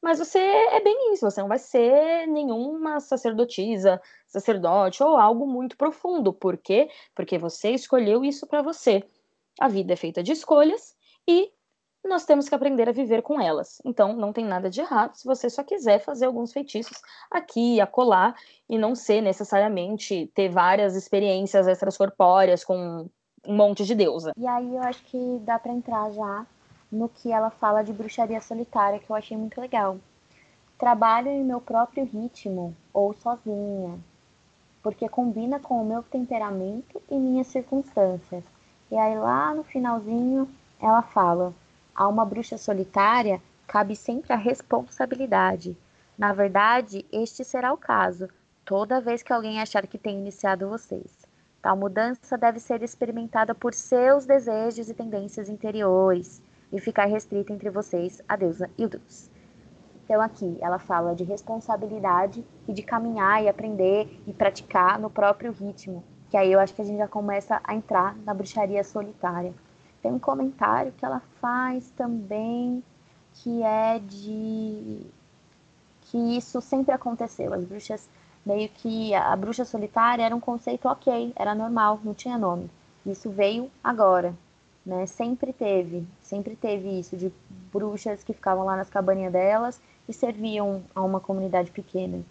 [0.00, 5.76] Mas você é bem isso, você não vai ser nenhuma sacerdotisa, sacerdote ou algo muito
[5.76, 6.32] profundo.
[6.32, 6.88] Por quê?
[7.14, 9.02] Porque você escolheu isso para você.
[9.58, 10.94] A vida é feita de escolhas
[11.26, 11.50] e
[12.04, 13.82] nós temos que aprender a viver com elas.
[13.84, 17.00] Então, não tem nada de errado se você só quiser fazer alguns feitiços
[17.30, 18.34] aqui e acolá
[18.68, 23.08] e não ser necessariamente ter várias experiências extracorpóreas com
[23.46, 24.32] um monte de deusa.
[24.36, 26.46] E aí eu acho que dá para entrar já
[26.90, 29.98] no que ela fala de bruxaria solitária, que eu achei muito legal.
[30.78, 33.98] Trabalho em meu próprio ritmo ou sozinha,
[34.82, 38.44] porque combina com o meu temperamento e minhas circunstâncias.
[38.90, 40.48] E aí lá no finalzinho
[40.80, 41.52] ela fala:
[41.94, 45.76] a uma bruxa solitária cabe sempre a responsabilidade.
[46.16, 48.28] Na verdade, este será o caso,
[48.64, 51.26] toda vez que alguém achar que tem iniciado vocês.
[51.60, 56.40] Tal mudança deve ser experimentada por seus desejos e tendências interiores
[56.72, 59.30] e ficar restrita entre vocês, a deusa e o deus.
[60.04, 65.52] Então aqui ela fala de responsabilidade e de caminhar e aprender e praticar no próprio
[65.52, 69.52] ritmo, que aí eu acho que a gente já começa a entrar na bruxaria solitária.
[70.02, 72.82] Tem um comentário que ela faz também
[73.34, 75.06] que é de
[76.02, 77.52] que isso sempre aconteceu.
[77.52, 78.08] As bruxas
[78.44, 82.70] meio que a bruxa solitária era um conceito ok, era normal, não tinha nome.
[83.04, 84.34] Isso veio agora,
[84.84, 85.06] né?
[85.06, 87.32] Sempre teve, sempre teve isso de
[87.72, 92.22] bruxas que ficavam lá nas cabaninhas delas e serviam a uma comunidade pequena.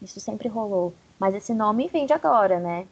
[0.00, 0.94] Isso sempre rolou.
[1.18, 2.86] Mas esse nome vem de agora, né?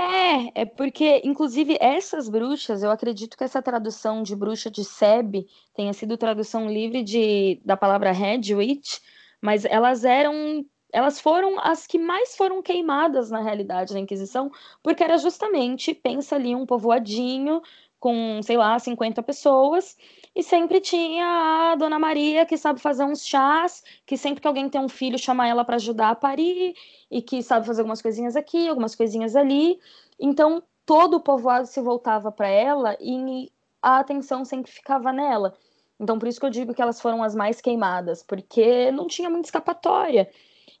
[0.00, 5.46] É, é porque, inclusive, essas bruxas, eu acredito que essa tradução de bruxa de Seb
[5.74, 8.98] tenha sido tradução livre de, da palavra Head Witch,
[9.42, 14.50] mas elas eram elas foram as que mais foram queimadas na realidade na Inquisição,
[14.82, 17.62] porque era justamente, pensa ali, um povoadinho
[18.00, 19.96] com, sei lá, 50 pessoas,
[20.34, 24.68] e sempre tinha a Dona Maria que sabe fazer uns chás, que sempre que alguém
[24.68, 26.74] tem um filho chama ela para ajudar a parir,
[27.10, 29.78] e que sabe fazer algumas coisinhas aqui, algumas coisinhas ali.
[30.18, 33.50] Então, todo o povoado se voltava para ela e
[33.82, 35.54] a atenção sempre ficava nela.
[35.98, 39.28] Então, por isso que eu digo que elas foram as mais queimadas, porque não tinha
[39.28, 40.30] muita escapatória.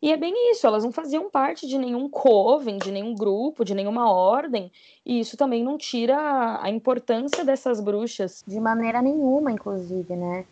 [0.02, 3.74] E é bem isso, elas não faziam parte de nenhum coven, de nenhum grupo, de
[3.74, 4.72] nenhuma ordem,
[5.04, 8.42] e isso também não tira a importância dessas bruxas.
[8.46, 10.46] De maneira nenhuma, inclusive, né?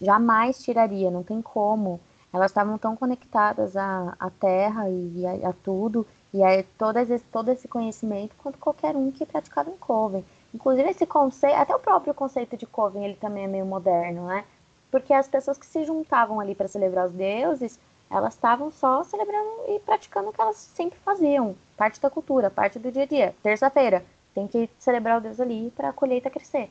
[0.00, 2.00] Jamais tiraria, não tem como.
[2.32, 7.18] Elas estavam tão conectadas à, à terra e a, a tudo, e a todo esse,
[7.26, 10.24] todo esse conhecimento, quanto qualquer um que praticava em coven.
[10.54, 14.44] Inclusive, esse conceito, até o próprio conceito de coven, ele também é meio moderno, né?
[14.90, 17.78] Porque as pessoas que se juntavam ali para celebrar os deuses
[18.10, 22.78] elas estavam só celebrando e praticando o que elas sempre faziam, parte da cultura, parte
[22.78, 23.34] do dia a dia.
[23.42, 24.04] Terça-feira,
[24.34, 26.70] tem que celebrar o Deus ali para a colheita crescer.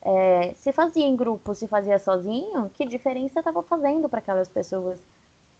[0.00, 5.00] É, se fazia em grupo, se fazia sozinho, que diferença estava fazendo para aquelas pessoas?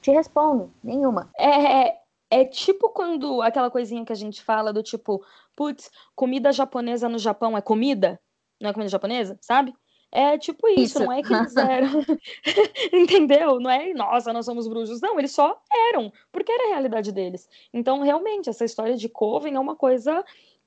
[0.01, 1.31] Te respondo, nenhuma.
[1.39, 1.99] É, é,
[2.31, 7.19] é tipo quando aquela coisinha que a gente fala do tipo, putz, comida japonesa no
[7.19, 8.19] Japão é comida?
[8.61, 9.73] Não é comida japonesa, sabe?
[10.15, 10.99] É tipo isso, isso.
[11.01, 12.05] não é que eles eram.
[12.93, 13.59] Entendeu?
[13.59, 15.01] Não é, nossa, nós somos bruxos.
[15.01, 15.59] Não, eles só
[15.89, 17.49] eram, porque era a realidade deles.
[17.73, 20.23] Então, realmente, essa história de Coven é uma coisa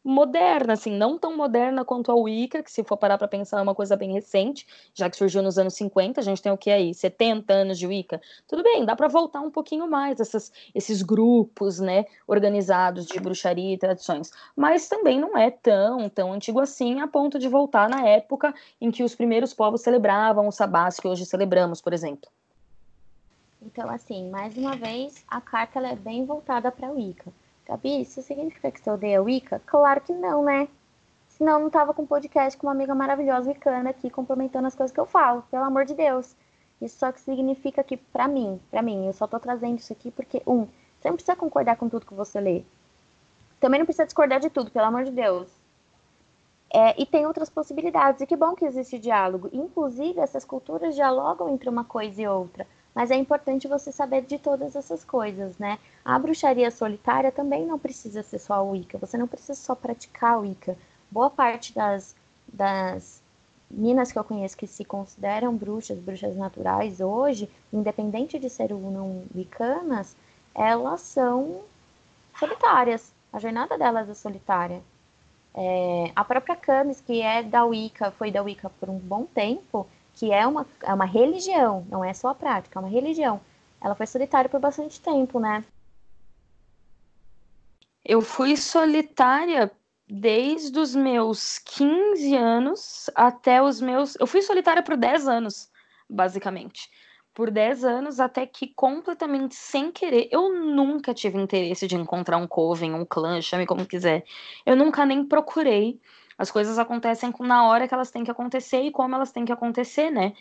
[0.06, 3.62] moderna, assim, não tão moderna quanto a Wicca, que se for parar para pensar é
[3.64, 6.70] uma coisa bem recente, já que surgiu nos anos 50, a gente tem o que
[6.70, 8.22] aí, 70 anos de Wicca.
[8.47, 13.74] Tudo bem, dá para voltar um pouquinho mais essas, esses grupos, né, organizados de bruxaria
[13.74, 18.08] e tradições, mas também não é tão, tão antigo assim a ponto de voltar na
[18.08, 22.30] época em que os primeiros povos celebravam os sabás que hoje celebramos, por exemplo.
[23.60, 27.34] Então, assim, mais uma vez, a carta é bem voltada para a Wicca
[27.68, 29.61] Gabi, isso significa que você odeia Wicca?
[29.66, 30.68] Claro que não, né?
[31.30, 34.76] Senão eu não tava com um podcast com uma amiga maravilhosa Wicana aqui complementando as
[34.76, 36.36] coisas que eu falo, pelo amor de Deus.
[36.82, 40.11] Isso só que significa que, para mim, para mim, eu só tô trazendo isso aqui
[40.11, 40.68] porque, um,
[40.99, 42.63] você não precisa concordar com tudo que você lê.
[43.59, 45.49] Também não precisa discordar de tudo, pelo amor de Deus.
[46.72, 48.22] É, e tem outras possibilidades.
[48.22, 49.49] E que bom que existe diálogo.
[49.51, 52.68] Inclusive, essas culturas dialogam entre uma coisa e outra.
[52.96, 55.78] Mas é importante você saber de todas essas coisas, né?
[56.04, 60.36] A bruxaria solitária também não precisa ser só a Wicca, você não precisa só praticar
[60.36, 60.78] a Wicca.
[61.12, 62.16] Boa parte das,
[62.48, 63.22] das
[63.70, 68.80] minas que eu conheço que se consideram bruxas, bruxas naturais hoje, independente de ser ou
[68.80, 70.16] não wicanas,
[70.54, 71.64] elas são
[72.39, 73.12] solitárias.
[73.34, 74.82] A jornada delas é solitária.
[75.54, 79.86] É, a própria Camis, que é da Wicca, foi da Wicca por um bom tempo,
[80.16, 83.39] que é uma, é uma religião, não é só a prática, é uma religião.
[83.82, 85.63] Ela foi solitária por bastante tempo, né?
[88.03, 89.72] Eu fui solitária
[90.07, 94.16] desde os meus 15 anos até os meus.
[94.20, 95.70] Eu fui solitária por 10 anos,
[96.09, 96.89] basicamente.
[97.34, 102.47] Por 10 anos, até que completamente sem querer, eu nunca tive interesse de encontrar um
[102.47, 104.24] coven, um clã, chame como quiser.
[104.66, 105.99] Eu nunca nem procurei.
[106.38, 109.52] As coisas acontecem na hora que elas têm que acontecer e como elas têm que
[109.52, 110.34] acontecer, né?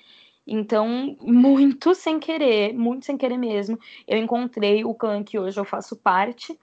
[0.47, 5.65] Então, muito sem querer, muito sem querer mesmo, eu encontrei o clã que hoje eu
[5.65, 6.59] faço parte.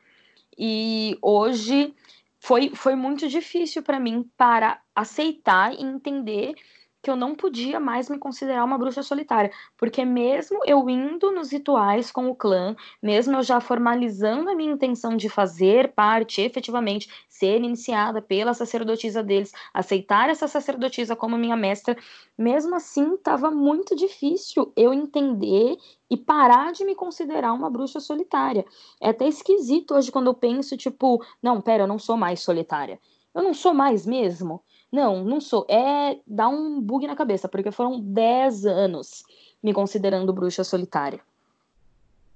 [0.58, 1.94] E hoje
[2.40, 6.54] foi, foi muito difícil para mim para aceitar e entender
[7.02, 11.52] que eu não podia mais me considerar uma bruxa solitária, porque mesmo eu indo nos
[11.52, 17.10] rituais com o clã, mesmo eu já formalizando a minha intenção de fazer parte, efetivamente,
[17.28, 21.98] ser iniciada pela sacerdotisa deles, aceitar essa sacerdotisa como minha mestra,
[22.38, 25.78] mesmo assim estava muito difícil eu entender
[26.10, 28.66] e parar de me considerar uma bruxa solitária.
[29.00, 33.00] É até esquisito hoje quando eu penso, tipo, não, pera, eu não sou mais solitária.
[33.34, 34.62] Eu não sou mais mesmo.
[34.92, 35.66] Não, não sou.
[35.70, 39.24] É dar um bug na cabeça, porque foram 10 anos
[39.64, 41.22] me considerando bruxa solitária.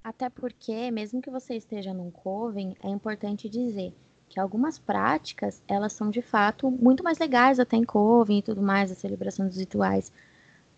[0.04, 3.92] Até porque, mesmo que você esteja num coven, é importante dizer
[4.30, 8.62] que algumas práticas, elas são de fato muito mais legais até em coven e tudo
[8.62, 10.12] mais, a celebração dos rituais.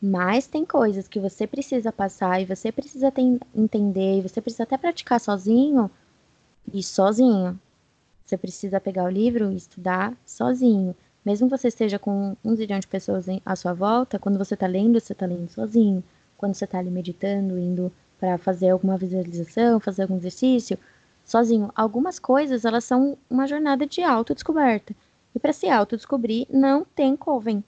[0.02, 4.64] Mas tem coisas que você precisa passar e você precisa ter, entender, e você precisa
[4.64, 5.90] até praticar sozinho
[6.74, 7.60] e sozinho.
[8.26, 10.96] Você precisa pegar o livro e estudar sozinho.
[11.28, 14.66] Mesmo que você esteja com um zilhão de pessoas à sua volta, quando você está
[14.66, 16.02] lendo, você está lendo sozinho.
[16.38, 20.80] Quando você está ali meditando, indo para fazer alguma visualização, fazer algum exercício,
[21.26, 21.70] sozinho.
[21.76, 24.96] Algumas coisas, elas são uma jornada de autodescoberta.
[25.36, 27.62] E para se autodescobrir, não tem coven.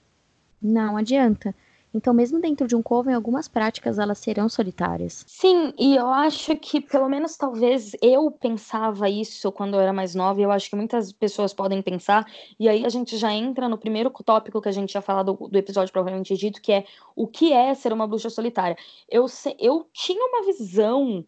[0.62, 1.54] Não adianta.
[1.92, 5.24] Então, mesmo dentro de um coven, algumas práticas elas serão solitárias.
[5.26, 10.14] Sim, e eu acho que, pelo menos talvez eu pensava isso quando eu era mais
[10.14, 12.24] nova, e eu acho que muitas pessoas podem pensar,
[12.58, 15.48] e aí a gente já entra no primeiro tópico que a gente já falado do,
[15.48, 16.84] do episódio provavelmente dito, que é
[17.16, 18.76] o que é ser uma bruxa solitária.
[19.08, 19.26] Eu,
[19.58, 21.24] eu tinha uma visão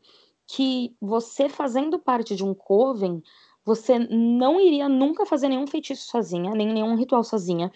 [0.46, 3.22] que você fazendo parte de um coven,
[3.64, 7.70] você não iria nunca fazer nenhum feitiço sozinha, nem nenhum ritual sozinha.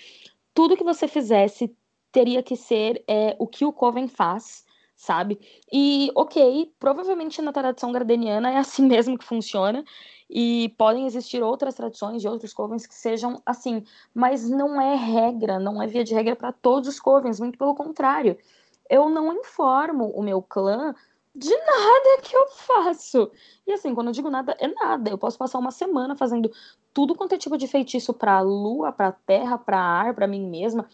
[0.53, 1.75] Tudo que você fizesse
[2.17, 4.65] teria que ser é, o que o Coven faz,
[4.95, 5.39] sabe?
[5.71, 9.85] E, ok, provavelmente na tradição gardeniana é assim mesmo que funciona,
[10.31, 15.59] e podem existir outras tradições de outros covens que sejam assim, mas não é regra,
[15.59, 18.39] não é via de regra para todos os covens, muito pelo contrário.
[18.89, 20.95] Eu não informo o meu clã
[21.35, 23.31] de nada que eu faço.
[23.67, 25.11] E assim, quando eu digo nada, é nada.
[25.11, 26.51] Eu posso passar uma semana fazendo
[26.95, 30.27] tudo quanto é tipo de feitiço para a lua, para a terra, para ar, para
[30.27, 30.89] mim mesma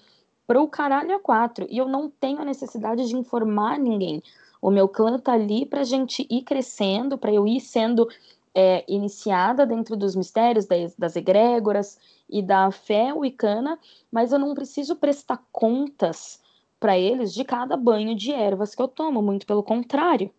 [0.53, 1.67] pro caralho a quatro.
[1.71, 4.23] E eu não tenho a necessidade de informar ninguém.
[4.61, 8.07] O meu clã tá ali pra gente ir crescendo, para eu ir sendo
[8.55, 11.99] é, iniciada dentro dos mistérios das, das egrégoras
[12.29, 13.79] e da fé wicana,
[14.11, 16.39] mas eu não preciso prestar contas
[16.79, 20.31] para eles de cada banho de ervas que eu tomo, muito pelo contrário.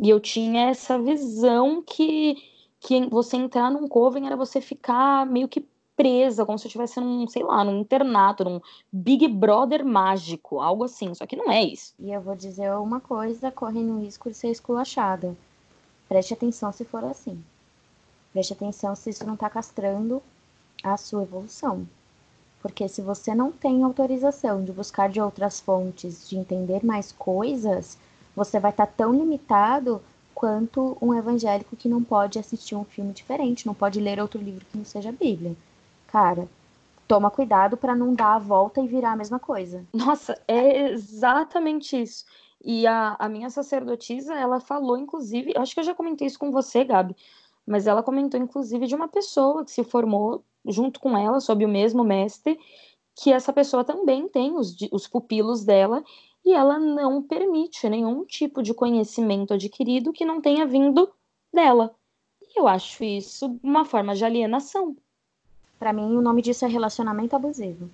[0.00, 2.34] E eu tinha essa visão que,
[2.80, 5.66] que você entrar num coven era você ficar meio que
[5.98, 8.60] presa, como se eu estivesse num, sei lá, num internato, num
[8.92, 11.12] Big Brother mágico, algo assim.
[11.12, 11.92] Só que não é isso.
[11.98, 15.36] E eu vou dizer uma coisa, correndo o risco de ser esculachada.
[16.08, 17.42] Preste atenção se for assim.
[18.32, 20.22] Preste atenção se isso não está castrando
[20.84, 21.84] a sua evolução.
[22.62, 27.98] Porque se você não tem autorização de buscar de outras fontes, de entender mais coisas,
[28.36, 30.00] você vai estar tá tão limitado
[30.32, 34.64] quanto um evangélico que não pode assistir um filme diferente, não pode ler outro livro
[34.70, 35.56] que não seja a Bíblia
[36.08, 36.48] cara,
[37.06, 39.86] toma cuidado para não dar a volta e virar a mesma coisa.
[39.94, 42.24] Nossa, é exatamente isso.
[42.62, 46.50] E a, a minha sacerdotisa, ela falou, inclusive, acho que eu já comentei isso com
[46.50, 47.14] você, Gabi,
[47.66, 51.68] mas ela comentou, inclusive, de uma pessoa que se formou junto com ela, sob o
[51.68, 52.58] mesmo mestre,
[53.14, 56.02] que essa pessoa também tem os, os pupilos dela
[56.44, 61.12] e ela não permite nenhum tipo de conhecimento adquirido que não tenha vindo
[61.52, 61.94] dela.
[62.40, 64.96] E eu acho isso uma forma de alienação.
[65.78, 67.88] Para mim, o nome disso é relacionamento abusivo.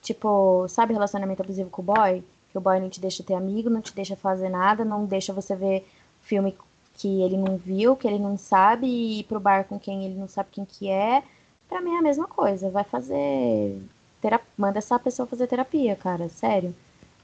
[0.00, 2.24] Tipo, sabe relacionamento abusivo com o boy?
[2.50, 5.32] Que o boy não te deixa ter amigo, não te deixa fazer nada, não deixa
[5.32, 5.86] você ver
[6.22, 6.56] filme
[6.94, 10.14] que ele não viu, que ele não sabe, e ir pro bar com quem ele
[10.14, 11.22] não sabe quem que é.
[11.68, 12.70] Pra mim é a mesma coisa.
[12.70, 13.82] Vai fazer.
[14.20, 14.42] Terap...
[14.56, 16.74] Manda essa pessoa fazer terapia, cara, sério.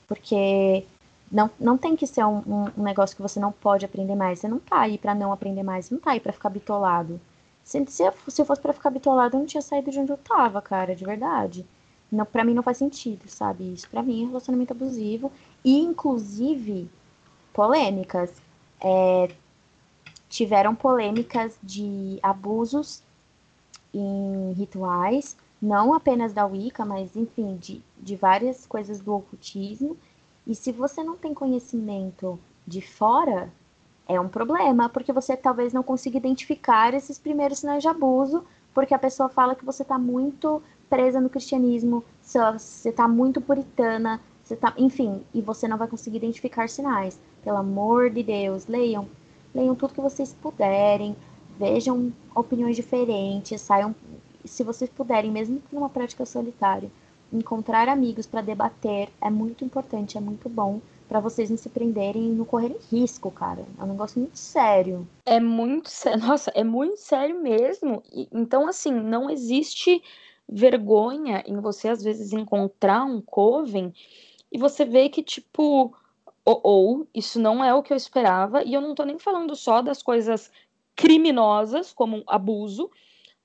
[0.08, 0.84] Porque
[1.30, 4.40] não, não tem que ser um, um, negócio que você não pode aprender mais.
[4.40, 7.20] Você não tá aí pra não aprender mais, você não tá aí pra ficar bitolado.
[7.70, 10.10] Se, se, eu, se eu fosse pra ficar bitolada, eu não tinha saído de onde
[10.10, 11.64] eu tava, cara, de verdade.
[12.10, 13.72] Não, pra mim não faz sentido, sabe?
[13.72, 15.30] Isso pra mim é relacionamento abusivo.
[15.64, 16.90] E, inclusive,
[17.52, 18.32] polêmicas.
[18.80, 19.30] É,
[20.28, 23.04] tiveram polêmicas de abusos
[23.94, 29.96] em rituais, não apenas da Wicca, mas enfim, de, de várias coisas do ocultismo.
[30.44, 33.52] E se você não tem conhecimento de fora,
[34.14, 38.44] é um problema, porque você talvez não consiga identificar esses primeiros sinais de abuso,
[38.74, 44.20] porque a pessoa fala que você está muito presa no cristianismo, você está muito puritana,
[44.42, 47.20] você tá, enfim, e você não vai conseguir identificar sinais.
[47.44, 49.08] Pelo amor de Deus, leiam,
[49.54, 51.14] leiam tudo que vocês puderem,
[51.56, 53.94] vejam opiniões diferentes, saiam,
[54.44, 56.90] se vocês puderem, mesmo numa prática solitária,
[57.32, 60.80] encontrar amigos para debater é muito importante, é muito bom
[61.10, 63.66] para vocês não se prenderem e não correrem risco, cara.
[63.76, 65.08] É um negócio muito sério.
[65.26, 66.20] É muito sério.
[66.24, 68.00] Nossa, é muito sério mesmo.
[68.32, 70.00] Então, assim, não existe
[70.48, 73.92] vergonha em você, às vezes, encontrar um coven
[74.52, 75.92] e você vê que, tipo,
[76.44, 79.56] ou, ou, isso não é o que eu esperava, e eu não tô nem falando
[79.56, 80.48] só das coisas
[80.94, 82.88] criminosas, como abuso,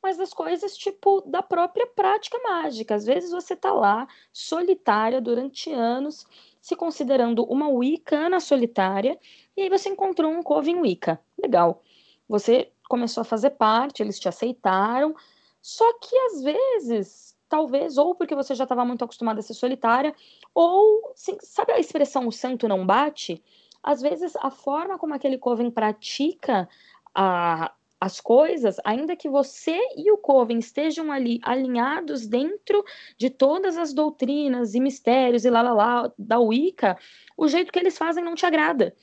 [0.03, 2.93] mas das coisas, tipo, da própria prática mágica.
[2.93, 6.27] Às vezes você tá lá, solitária, durante anos,
[6.65, 9.19] se considerando uma wicana solitária,
[9.55, 11.21] e aí você encontrou um coven wicca.
[11.37, 11.83] Legal.
[12.27, 15.15] Você começou a fazer parte, eles te aceitaram,
[15.61, 20.15] só que às vezes talvez ou porque você já estava muito acostumada a ser solitária,
[20.55, 23.43] ou sim, sabe a expressão o santo não bate?
[23.83, 26.67] Às vezes a forma como aquele coven pratica
[27.13, 27.71] a,
[28.05, 32.85] as coisas, ainda que você e o coven estejam ali alinhados dentro
[33.17, 36.99] de todas as doutrinas e mistérios e lá lá lá da Wicca,
[37.35, 38.95] o jeito que eles fazem não te agrada.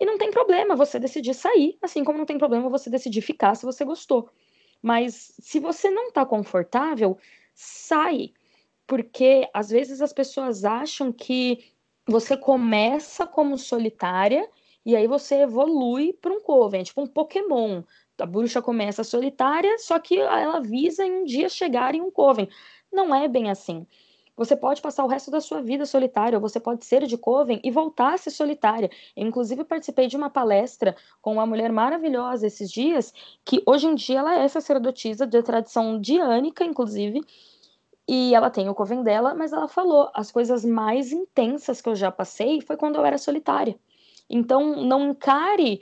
[0.00, 3.54] E não tem problema você decidir sair, assim como não tem problema você decidir ficar
[3.54, 4.30] se você gostou.
[4.80, 7.18] Mas se você não está confortável,
[7.54, 8.32] sai.
[8.86, 11.66] Porque às vezes as pessoas acham que
[12.06, 14.48] você começa como solitária
[14.86, 17.82] e aí você evolui para um coven, tipo um Pokémon.
[18.18, 22.48] A bruxa começa solitária, só que ela visa em um dia chegar em um coven.
[22.92, 23.86] Não é bem assim.
[24.38, 27.60] Você pode passar o resto da sua vida solitária, ou você pode ser de coven
[27.64, 28.88] e voltar a ser solitária.
[29.16, 33.12] Eu, inclusive, participei de uma palestra com uma mulher maravilhosa esses dias,
[33.44, 37.20] que hoje em dia ela é sacerdotisa de tradição diânica, inclusive,
[38.06, 41.96] e ela tem o coven dela, mas ela falou: as coisas mais intensas que eu
[41.96, 43.76] já passei foi quando eu era solitária.
[44.30, 45.80] Então, não encare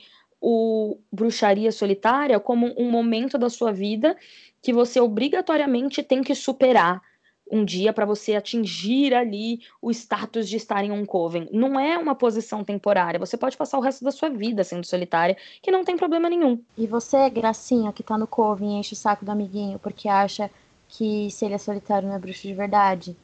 [0.48, 4.16] o bruxaria solitária como um momento da sua vida
[4.62, 7.02] que você obrigatoriamente tem que superar
[7.50, 11.48] um dia para você atingir ali o status de estar em um coven.
[11.50, 13.18] Não é uma posição temporária.
[13.18, 16.62] Você pode passar o resto da sua vida sendo solitária, que não tem problema nenhum.
[16.78, 20.48] E você, gracinha, que tá no coven, enche o saco do amiguinho porque acha
[20.88, 23.16] que se ele é solitário não é bruxo de verdade.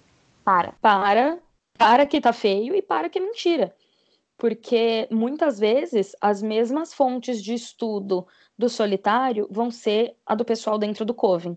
[0.44, 0.74] Para.
[0.80, 1.38] Para.
[1.78, 3.72] Para que tá feio e para que é mentira.
[4.42, 8.26] Porque muitas vezes as mesmas fontes de estudo
[8.58, 11.56] do solitário vão ser a do pessoal dentro do Coven.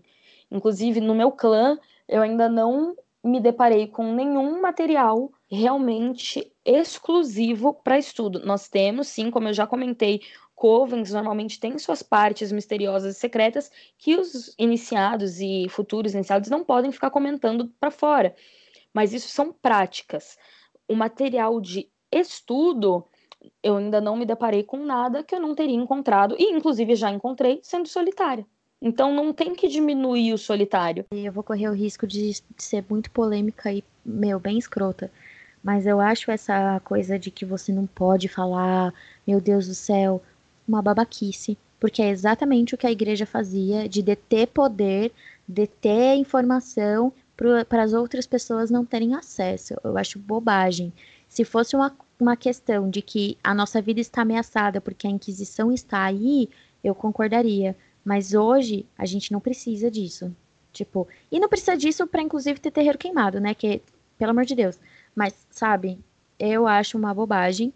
[0.52, 1.76] Inclusive, no meu clã,
[2.06, 8.46] eu ainda não me deparei com nenhum material realmente exclusivo para estudo.
[8.46, 10.22] Nós temos, sim, como eu já comentei,
[10.54, 13.68] covens normalmente têm suas partes misteriosas e secretas
[13.98, 18.36] que os iniciados e futuros iniciados não podem ficar comentando para fora.
[18.94, 20.38] Mas isso são práticas.
[20.88, 23.04] O material de estudo,
[23.62, 27.10] eu ainda não me deparei com nada que eu não teria encontrado, e inclusive já
[27.10, 28.46] encontrei sendo solitária.
[28.80, 31.06] Então não tem que diminuir o solitário.
[31.10, 35.10] Eu vou correr o risco de ser muito polêmica e, meu, bem escrota.
[35.62, 38.92] Mas eu acho essa coisa de que você não pode falar,
[39.26, 40.22] meu Deus do céu,
[40.68, 45.12] uma babaquice, porque é exatamente o que a igreja fazia de deter poder,
[45.48, 47.12] deter informação
[47.68, 49.74] para as outras pessoas não terem acesso.
[49.82, 50.92] Eu acho bobagem.
[51.28, 55.72] Se fosse uma, uma questão de que a nossa vida está ameaçada porque a Inquisição
[55.72, 56.48] está aí,
[56.82, 57.76] eu concordaria.
[58.04, 60.34] Mas hoje a gente não precisa disso.
[60.72, 63.54] Tipo, e não precisa disso para inclusive ter terreiro queimado, né?
[63.54, 63.82] Que,
[64.18, 64.78] pelo amor de Deus.
[65.14, 65.98] Mas, sabe,
[66.38, 67.72] eu acho uma bobagem.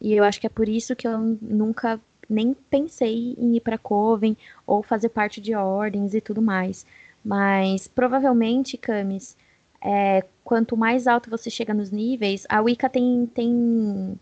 [0.00, 3.78] E eu acho que é por isso que eu nunca nem pensei em ir para
[3.78, 4.36] Coven
[4.66, 6.86] ou fazer parte de ordens e tudo mais.
[7.24, 9.36] Mas provavelmente, Camis,
[9.82, 14.18] é, quanto mais alto você chega nos níveis, a Wicca tem, tem,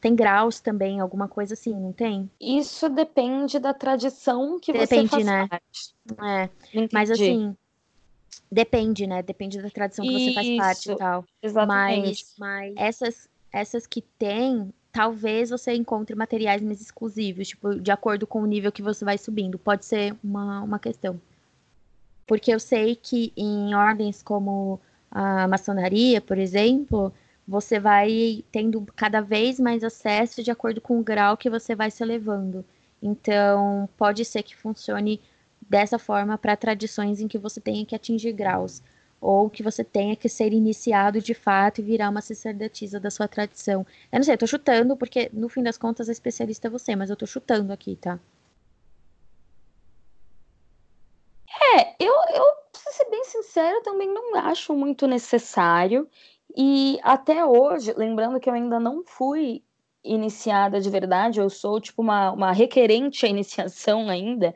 [0.00, 2.30] tem graus também, alguma coisa assim, não tem?
[2.38, 5.48] Isso depende da tradição que depende, você faz né?
[5.48, 5.94] parte.
[6.22, 6.50] É,
[6.92, 7.56] mas assim,
[8.52, 9.22] depende, né?
[9.22, 11.24] Depende da tradição que você faz parte e tal.
[11.42, 12.26] Exatamente.
[12.38, 18.26] Mas, mas essas, essas que tem talvez você encontre materiais mais exclusivos, tipo, de acordo
[18.26, 19.58] com o nível que você vai subindo.
[19.58, 21.20] Pode ser uma, uma questão.
[22.26, 24.80] Porque eu sei que em ordens como
[25.10, 27.12] a maçonaria, por exemplo,
[27.46, 31.90] você vai tendo cada vez mais acesso de acordo com o grau que você vai
[31.90, 32.64] se elevando.
[33.02, 35.20] Então, pode ser que funcione
[35.68, 38.82] dessa forma para tradições em que você tenha que atingir graus
[39.20, 43.28] ou que você tenha que ser iniciado de fato e virar uma sacerdotisa da sua
[43.28, 43.86] tradição.
[44.10, 46.96] Eu não sei, eu tô chutando, porque no fim das contas a especialista é você,
[46.96, 48.18] mas eu tô chutando aqui, tá?
[51.62, 56.08] É, eu, eu pra ser bem sincera, também não acho muito necessário.
[56.56, 59.62] E até hoje, lembrando que eu ainda não fui
[60.02, 64.54] iniciada de verdade, eu sou tipo uma, uma requerente à iniciação ainda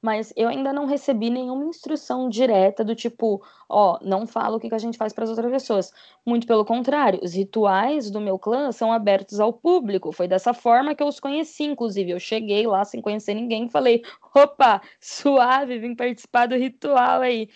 [0.00, 4.72] mas eu ainda não recebi nenhuma instrução direta do tipo, ó, não fala o que,
[4.72, 5.92] a gente faz para as outras pessoas.
[6.24, 10.12] Muito pelo contrário, os rituais do meu clã são abertos ao público.
[10.12, 12.12] Foi dessa forma que eu os conheci, inclusive.
[12.12, 14.02] Eu cheguei lá sem conhecer ninguém e falei:
[14.34, 17.48] opa, suave, vim participar do ritual aí.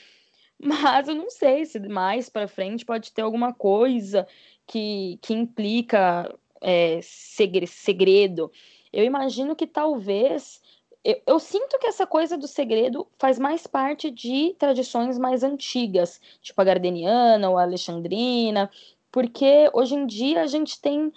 [0.59, 4.26] Mas eu não sei se mais para frente pode ter alguma coisa
[4.66, 8.51] que, que implica é, segredo.
[8.93, 10.61] Eu imagino que talvez
[11.05, 16.20] eu, eu, sinto que essa coisa do segredo faz mais parte de tradições mais antigas,
[16.40, 18.70] tipo a Gardeniana ou a Alexandrina,
[19.11, 21.12] porque hoje em dia a gente tem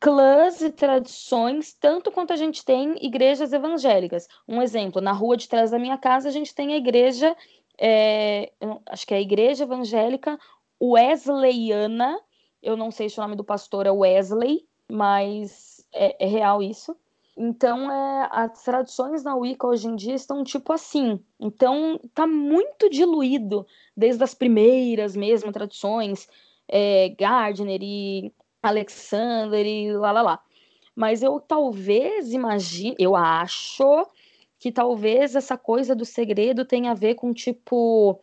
[0.00, 4.28] clãs e tradições, tanto quanto a gente tem igrejas evangélicas.
[4.46, 7.36] Um exemplo, na rua de trás da minha casa a gente tem a igreja,
[7.78, 8.52] é,
[8.86, 10.38] acho que é a igreja evangélica
[10.82, 12.18] Wesleyana,
[12.62, 16.96] eu não sei se o nome do pastor é Wesley, mas é, é real isso.
[17.36, 21.20] Então, é, as tradições na Wicca hoje em dia estão tipo assim.
[21.38, 26.28] Então, tá muito diluído, desde as primeiras mesmo tradições,
[26.66, 28.32] é, Gardner e
[28.62, 30.40] Alexander e lá lá lá.
[30.94, 34.08] Mas eu talvez imagine, eu acho
[34.58, 38.18] que talvez essa coisa do segredo tenha a ver com tipo.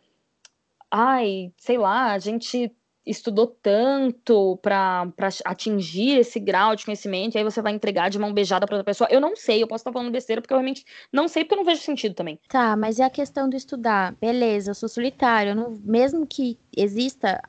[0.90, 2.74] Ai, sei lá, a gente
[3.06, 5.12] estudou tanto para
[5.44, 8.84] atingir esse grau de conhecimento, e aí você vai entregar de mão beijada para outra
[8.84, 9.08] pessoa.
[9.10, 11.58] Eu não sei, eu posso estar falando besteira, porque eu realmente não sei, porque eu
[11.58, 12.38] não vejo sentido também.
[12.48, 14.14] Tá, mas e a questão do estudar?
[14.20, 17.42] Beleza, eu sou solitário, não, mesmo que exista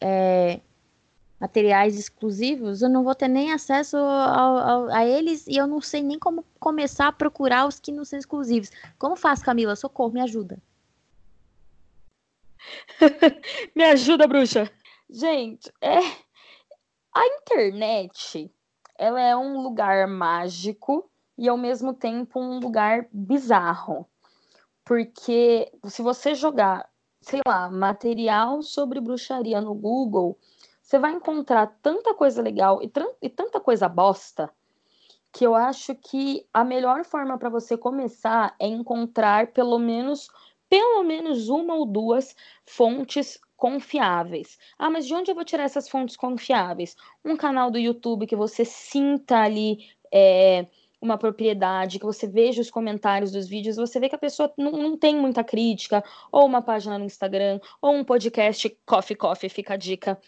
[0.00, 0.60] é,
[1.40, 5.80] materiais exclusivos, eu não vou ter nem acesso ao, ao, a eles e eu não
[5.80, 8.70] sei nem como começar a procurar os que não são exclusivos.
[8.98, 9.74] Como faz, Camila?
[9.74, 10.58] Socorro, me ajuda.
[13.74, 14.70] me ajuda, bruxa.
[15.12, 15.98] Gente, é
[17.12, 18.48] a internet,
[18.96, 24.06] ela é um lugar mágico e ao mesmo tempo um lugar bizarro.
[24.84, 26.88] Porque se você jogar,
[27.20, 30.38] sei lá, material sobre bruxaria no Google,
[30.80, 32.88] você vai encontrar tanta coisa legal e,
[33.20, 34.48] e tanta coisa bosta
[35.32, 40.28] que eu acho que a melhor forma para você começar é encontrar pelo menos
[40.70, 44.56] pelo menos uma ou duas fontes confiáveis.
[44.78, 46.96] Ah, mas de onde eu vou tirar essas fontes confiáveis?
[47.22, 50.66] Um canal do YouTube que você sinta ali é,
[51.00, 54.72] uma propriedade, que você veja os comentários dos vídeos, você vê que a pessoa não,
[54.72, 59.74] não tem muita crítica, ou uma página no Instagram, ou um podcast Coffee Coffee, fica
[59.74, 60.20] a dica.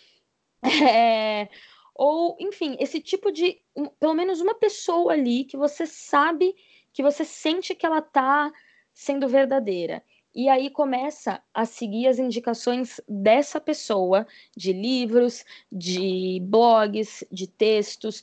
[0.89, 1.49] É,
[1.95, 3.61] ou, enfim, esse tipo de.
[3.77, 6.55] Um, pelo menos uma pessoa ali que você sabe,
[6.93, 8.51] que você sente que ela tá
[8.93, 10.03] sendo verdadeira.
[10.35, 14.27] E aí começa a seguir as indicações dessa pessoa,
[14.57, 18.23] de livros, de blogs, de textos.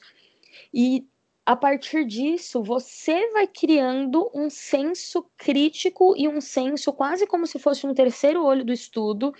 [0.73, 1.07] E
[1.45, 7.59] a partir disso, você vai criando um senso crítico e um senso quase como se
[7.59, 9.33] fosse um terceiro olho do estudo,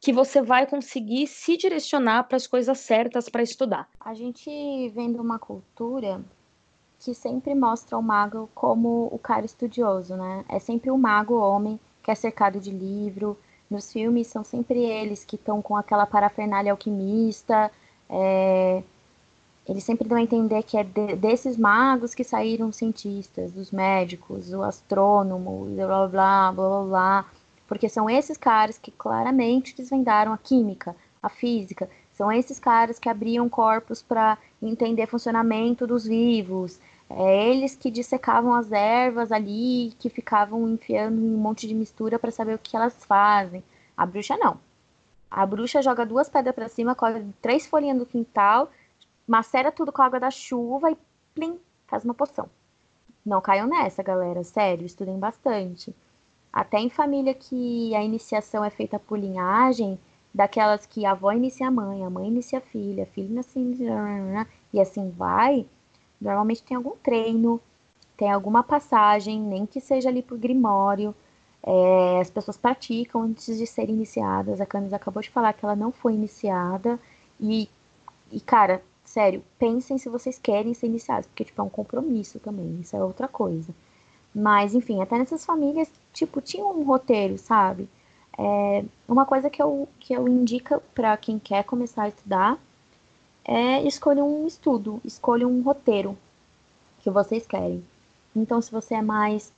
[0.00, 3.88] que você vai conseguir se direcionar para as coisas certas para estudar.
[4.00, 4.50] A gente
[4.90, 6.22] vem de uma cultura
[6.98, 10.44] que sempre mostra o mago como o cara estudioso, né?
[10.48, 11.78] É sempre o mago homem
[12.10, 13.38] que é cercado de livro.
[13.70, 17.70] Nos filmes são sempre eles que estão com aquela parafernália alquimista.
[18.08, 18.82] É...
[19.68, 24.52] Eles sempre dão a entender que é de, desses magos que saíram cientistas, dos médicos,
[24.52, 27.26] o astrônomo, blá blá blá blá blá.
[27.68, 31.88] Porque são esses caras que claramente desvendaram a química, a física.
[32.12, 36.80] São esses caras que abriam corpos para entender funcionamento dos vivos.
[37.12, 42.30] É, eles que dissecavam as ervas ali, que ficavam enfiando um monte de mistura para
[42.30, 43.64] saber o que elas fazem.
[43.96, 44.60] A bruxa não.
[45.28, 48.70] A bruxa joga duas pedras para cima, colhe três folhinhas do quintal,
[49.26, 50.98] macera tudo com a água da chuva e
[51.34, 51.58] plim,
[51.88, 52.48] faz uma poção.
[53.26, 54.42] Não caiam nessa, galera.
[54.44, 55.94] Sério, estudem bastante.
[56.52, 59.98] Até em família que a iniciação é feita por linhagem,
[60.32, 64.46] daquelas que a avó inicia a mãe, a mãe inicia a filha, a filha inicia...
[64.72, 65.66] E assim vai,
[66.20, 67.60] normalmente tem algum treino,
[68.16, 71.14] tem alguma passagem, nem que seja ali por grimório,
[71.62, 74.60] é, as pessoas praticam antes de serem iniciadas.
[74.60, 76.98] A Camis acabou de falar que ela não foi iniciada.
[77.38, 77.68] E,
[78.30, 82.80] e, cara, sério, pensem se vocês querem ser iniciados, porque, tipo, é um compromisso também,
[82.80, 83.74] isso é outra coisa.
[84.34, 87.88] Mas, enfim, até nessas famílias, tipo, tinha um roteiro, sabe?
[88.38, 92.58] É, uma coisa que eu, que eu indico para quem quer começar a estudar
[93.44, 96.16] é escolher um estudo, escolha um roteiro
[97.00, 97.84] que vocês querem.
[98.34, 99.52] Então, se você é mais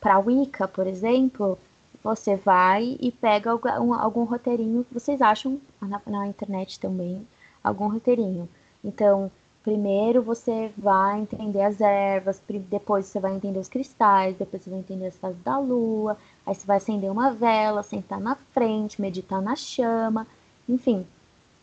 [0.00, 1.58] para Wicca, por exemplo,
[2.02, 7.26] você vai e pega algum, algum roteirinho que vocês acham na, na, internet também,
[7.62, 8.46] algum roteirinho.
[8.84, 9.30] Então,
[9.62, 14.80] primeiro você vai entender as ervas, depois você vai entender os cristais, depois você vai
[14.80, 19.40] entender as fases da lua, aí você vai acender uma vela, sentar na frente, meditar
[19.40, 20.26] na chama,
[20.68, 21.06] enfim,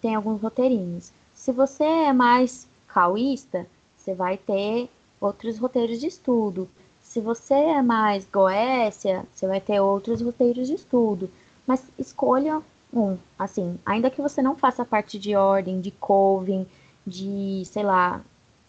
[0.02, 1.12] tem alguns roteirinhos.
[1.34, 4.89] Se você é mais caoísta, você vai ter
[5.20, 6.68] outros roteiros de estudo.
[7.04, 11.30] Se você é mais Goécia, você vai ter outros roteiros de estudo.
[11.68, 12.62] Mas escolha
[12.93, 16.68] um, assim, ainda que você não faça parte de ordem, de coven,
[17.06, 18.22] de, sei lá,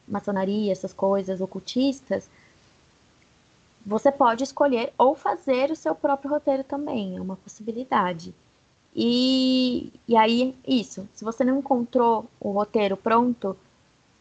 [0.07, 2.29] maçonaria, essas coisas ocultistas,
[3.85, 8.33] você pode escolher ou fazer o seu próprio roteiro também, é uma possibilidade.
[8.95, 13.57] E, e aí, isso, se você não encontrou o roteiro pronto,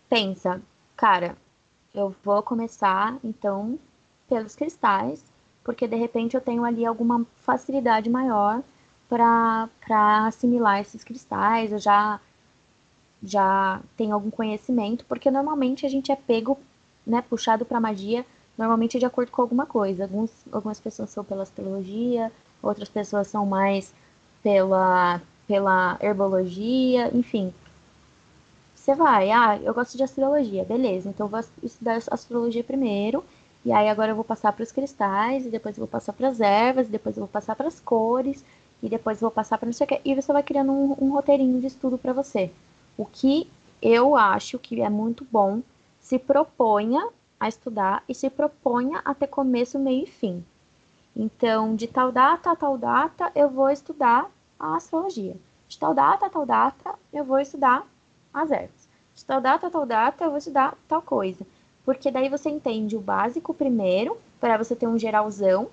[0.10, 0.62] pensa,
[0.96, 1.38] cara,
[1.94, 3.78] eu vou começar, então,
[4.30, 5.24] pelos cristais,
[5.64, 8.64] porque de repente eu tenho ali alguma facilidade maior
[9.10, 9.70] para
[10.28, 12.20] assimilar esses cristais, eu já,
[13.22, 16.58] já tenho algum conhecimento, porque normalmente a gente é pego,
[17.06, 18.26] né, puxado para magia,
[18.58, 20.04] normalmente de acordo com alguma coisa.
[20.04, 23.94] Alguns, algumas pessoas são pela astrologia, outras pessoas são mais
[24.44, 27.54] pela, pela herbologia, enfim.
[28.76, 33.24] Você vai, ah, eu gosto de astrologia, beleza, então eu vou estudar astrologia primeiro,
[33.64, 36.30] e aí agora eu vou passar para os cristais, e depois eu vou passar para
[36.30, 38.44] as ervas, e depois eu vou passar para as cores,
[38.82, 40.02] e depois eu vou passar para não sei o que.
[40.04, 42.52] E você vai criando um, um roteirinho de estudo para você.
[42.98, 43.48] O que
[43.82, 45.62] eu acho que é muito bom,
[46.00, 47.08] se proponha
[47.40, 50.44] a estudar e se proponha a ter começo, meio e fim.
[51.16, 55.36] Então, de tal data a tal data, eu vou estudar a astrologia.
[55.68, 57.86] De tal data a tal data, eu vou estudar
[58.34, 58.90] as ervas.
[59.16, 61.46] De tal data a tal data, eu vou estudar tal coisa
[61.86, 65.68] porque daí você entende o básico primeiro, para você ter um geralzão,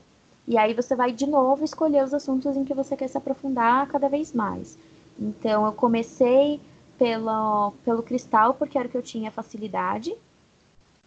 [0.46, 3.86] e aí você vai de novo escolher os assuntos em que você quer se aprofundar
[3.88, 4.78] cada vez mais.
[5.18, 6.60] Então, eu comecei
[6.98, 10.14] pelo, pelo cristal, porque era o que eu tinha facilidade.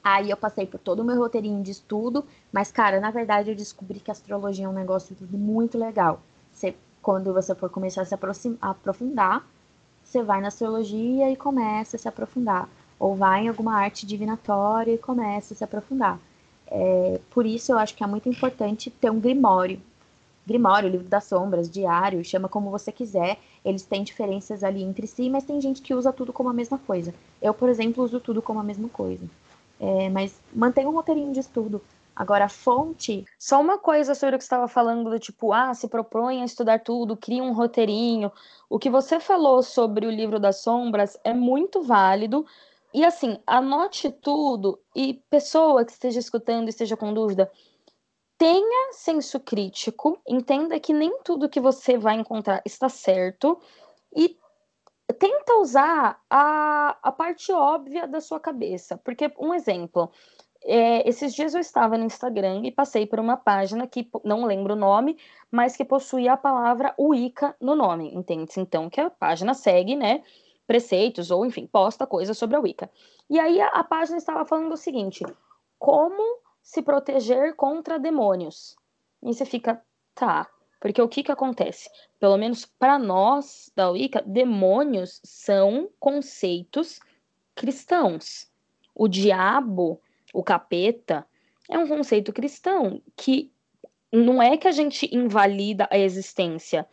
[0.03, 3.55] Aí eu passei por todo o meu roteirinho de estudo, mas, cara, na verdade eu
[3.55, 6.21] descobri que astrologia é um negócio muito legal.
[6.51, 8.15] Você, quando você for começar a se
[8.61, 9.45] aprofundar,
[10.03, 12.67] você vai na astrologia e começa a se aprofundar
[12.99, 16.19] ou vai em alguma arte divinatória e começa a se aprofundar.
[16.67, 19.81] É, por isso eu acho que é muito importante ter um grimório.
[20.45, 23.39] Grimório, livro das sombras, diário, chama como você quiser.
[23.63, 26.77] Eles têm diferenças ali entre si, mas tem gente que usa tudo como a mesma
[26.77, 27.13] coisa.
[27.41, 29.23] Eu, por exemplo, uso tudo como a mesma coisa.
[29.81, 31.81] É, mas mantenha um roteirinho de estudo.
[32.15, 33.25] Agora, a fonte.
[33.39, 36.83] Só uma coisa sobre o que estava falando, do tipo, ah, se propõe a estudar
[36.83, 38.31] tudo, cria um roteirinho.
[38.69, 42.45] O que você falou sobre o livro das sombras é muito válido,
[42.93, 47.49] e assim, anote tudo e pessoa que esteja escutando e esteja com dúvida,
[48.37, 53.57] tenha senso crítico, entenda que nem tudo que você vai encontrar está certo
[54.13, 54.37] e
[55.13, 58.97] tenta usar a, a parte óbvia da sua cabeça.
[58.97, 60.11] Porque, um exemplo,
[60.63, 64.73] é, esses dias eu estava no Instagram e passei por uma página que não lembro
[64.73, 65.17] o nome,
[65.49, 68.53] mas que possuía a palavra Wicca no nome, entende?
[68.57, 70.23] Então, que a página segue, né?
[70.71, 72.89] preceitos, ou enfim, posta coisas sobre a Wicca.
[73.29, 75.25] E aí a, a página estava falando o seguinte:
[75.77, 78.77] como se proteger contra demônios?
[79.21, 79.83] E você fica,
[80.15, 80.49] tá,
[80.81, 81.87] porque o que que acontece?
[82.19, 86.99] Pelo menos para nós da Wicca, demônios são conceitos
[87.53, 88.51] cristãos.
[88.95, 90.01] O diabo,
[90.33, 91.25] o capeta,
[91.69, 93.51] é um conceito cristão que
[94.11, 96.85] não é que a gente invalida a existência,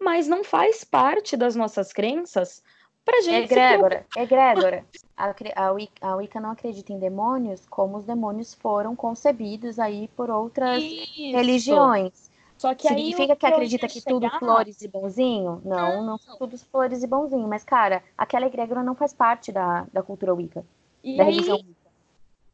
[0.00, 2.62] mas não faz parte das nossas crenças
[3.04, 3.52] Pra gente.
[3.52, 4.20] Egrégora, se...
[4.20, 4.86] egrégora.
[5.16, 10.30] A, a, a Wicca não acredita em demônios como os demônios foram concebidos aí por
[10.30, 11.32] outras Isso.
[11.32, 12.30] religiões.
[12.62, 14.12] Só que Significa que acredita que chegar...
[14.12, 15.60] tudo flores e bonzinho?
[15.64, 17.48] Não, não, não são tudo flores e bonzinho.
[17.48, 20.64] Mas, cara, aquela egrégora não faz parte da, da cultura Wicca.
[21.02, 21.90] E da aí, religião Wicca.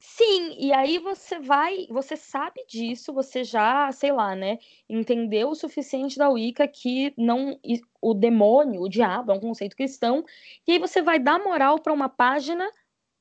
[0.00, 5.54] Sim, e aí você vai, você sabe disso, você já, sei lá, né, entendeu o
[5.54, 7.58] suficiente da Wicca que não
[8.00, 10.24] o demônio, o diabo é um conceito cristão,
[10.66, 12.66] e aí você vai dar moral para uma página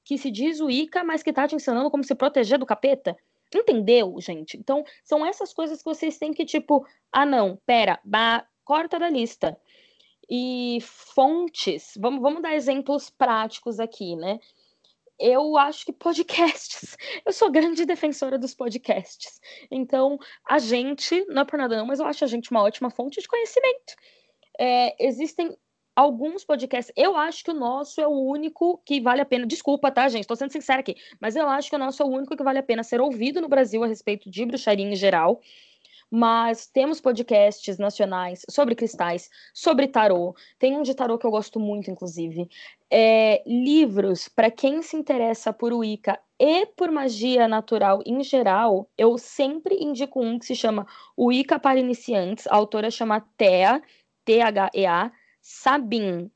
[0.05, 3.17] que se diz Wicca, mas que tá te ensinando como se proteger do capeta.
[3.53, 4.57] Entendeu, gente?
[4.57, 9.09] Então, são essas coisas que vocês têm que, tipo, ah, não, pera, bah, corta da
[9.09, 9.57] lista.
[10.29, 14.39] E fontes, vamos, vamos dar exemplos práticos aqui, né?
[15.19, 16.95] eu acho que podcasts.
[17.25, 19.39] Eu sou grande defensora dos podcasts.
[19.69, 20.17] Então,
[20.47, 23.19] a gente, não é por nada não, mas eu acho a gente uma ótima fonte
[23.19, 23.95] de conhecimento.
[24.59, 25.57] É, existem
[25.97, 26.93] alguns podcasts.
[26.95, 29.47] Eu acho que o nosso é o único que vale a pena.
[29.47, 30.27] Desculpa, tá, gente?
[30.27, 30.95] Tô sendo sincera aqui.
[31.19, 33.41] Mas eu acho que o nosso é o único que vale a pena ser ouvido
[33.41, 35.41] no Brasil a respeito de bruxaria em geral
[36.09, 40.33] mas temos podcasts nacionais sobre cristais, sobre tarô.
[40.57, 42.47] Tem um de tarô que eu gosto muito, inclusive.
[42.89, 49.17] É, livros, para quem se interessa por Wicca e por magia natural em geral, eu
[49.17, 50.87] sempre indico um que se chama
[51.17, 52.47] Wicca para Iniciantes.
[52.47, 53.81] A autora chama Thea,
[54.23, 55.11] T-H-E-A,
[55.47, 56.29] Sabin,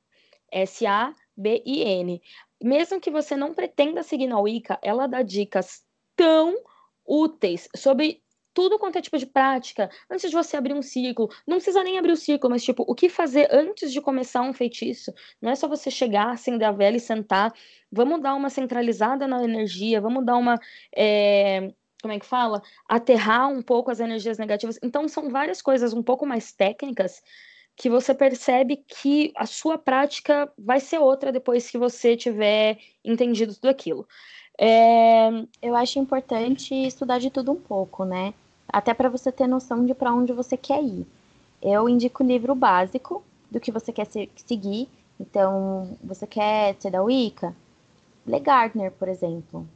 [0.50, 2.22] S-A-B-I-N.
[2.64, 5.84] Mesmo que você não pretenda seguir na Wicca, ela dá dicas
[6.16, 6.56] tão
[7.06, 11.58] úteis sobre tudo quanto é tipo de prática, antes de você abrir um ciclo, não
[11.58, 15.14] precisa nem abrir o ciclo, mas tipo, o que fazer antes de começar um feitiço?
[15.42, 17.54] Não é só você chegar, acender a vela e sentar.
[17.92, 20.60] Vamos dar uma centralizada na energia, vamos dar uma.
[20.96, 22.62] É, como é que fala?
[22.88, 24.80] Aterrar um pouco as energias negativas.
[24.82, 27.22] Então, são várias coisas um pouco mais técnicas
[27.76, 33.56] que você percebe que a sua prática vai ser outra depois que você tiver entendido
[33.56, 34.08] tudo aquilo.
[34.60, 35.30] É,
[35.62, 38.34] eu acho importante estudar de tudo um pouco, né?
[38.68, 41.06] Até para você ter noção de para onde você quer ir.
[41.62, 44.88] Eu indico o livro básico do que você quer seguir.
[45.20, 47.56] Então, você quer ser da Wicca?
[48.26, 49.68] Lê Gardner, por exemplo.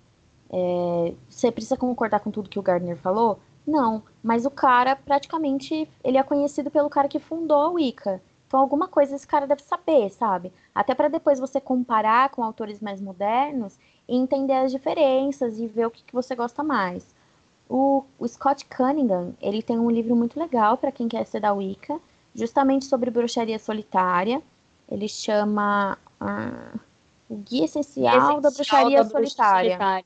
[0.49, 3.39] É, você precisa concordar com tudo que o Gardner falou?
[3.65, 8.21] Não, mas o cara praticamente ele é conhecido pelo cara que fundou a Wicca.
[8.47, 10.53] Então alguma coisa esse cara deve saber, sabe?
[10.73, 15.87] Até para depois você comparar com autores mais modernos e entender as diferenças e ver
[15.87, 17.15] o que, que você gosta mais.
[17.67, 21.51] O, o, Scott Cunningham, ele tem um livro muito legal para quem quer ser da
[21.51, 21.99] Wicca,
[22.35, 24.41] justamente sobre bruxaria solitária.
[24.87, 26.79] Ele chama uh,
[27.27, 29.71] O Guia Essencial, Essencial da Bruxaria da solitária.
[29.71, 30.05] solitária.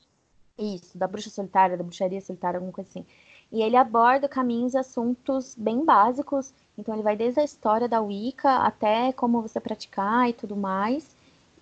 [0.57, 3.05] Isso, da bruxa solitária, da bruxaria solitária, alguma coisa assim.
[3.51, 6.53] E ele aborda caminhos e assuntos bem básicos.
[6.77, 11.15] Então, ele vai desde a história da Wicca até como você praticar e tudo mais.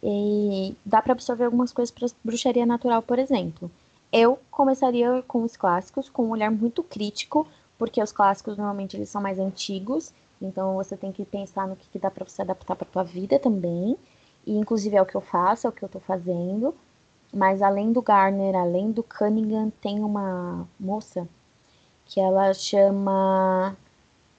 [0.03, 3.71] E dá para absorver algumas coisas para bruxaria natural, por exemplo.
[4.11, 9.09] Eu começaria com os clássicos, com um olhar muito crítico, porque os clássicos normalmente eles
[9.09, 12.75] são mais antigos, então você tem que pensar no que, que dá para você adaptar
[12.75, 13.97] para tua vida também.
[14.45, 16.73] E inclusive é o que eu faço, é o que eu estou fazendo.
[17.33, 21.27] Mas além do Garner, além do Cunningham, tem uma moça
[22.08, 23.76] que ela chama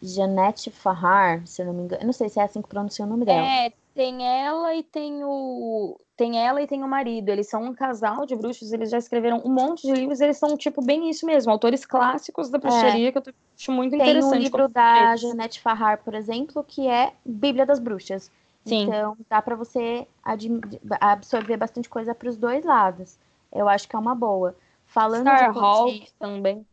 [0.03, 2.03] Janete Farrar, se eu não me engano.
[2.03, 3.47] Eu não sei se é assim que pronuncia o nome dela.
[3.47, 7.29] É, tem ela e tem o tem ela e tem o marido.
[7.29, 10.57] Eles são um casal de bruxos, eles já escreveram um monte de livros, eles são
[10.57, 13.13] tipo bem isso mesmo, autores clássicos da bruxaria é.
[13.13, 13.23] que eu
[13.57, 14.31] acho muito tem interessante.
[14.31, 18.31] Tem um livro da Janete Farrar, por exemplo, que é Bíblia das Bruxas.
[18.65, 18.83] Sim.
[18.83, 20.07] Então dá para você
[21.01, 23.17] absorver bastante coisa para os dois lados.
[23.53, 24.57] Eu acho que é uma boa.
[24.87, 26.67] Falando Star de Hawk também.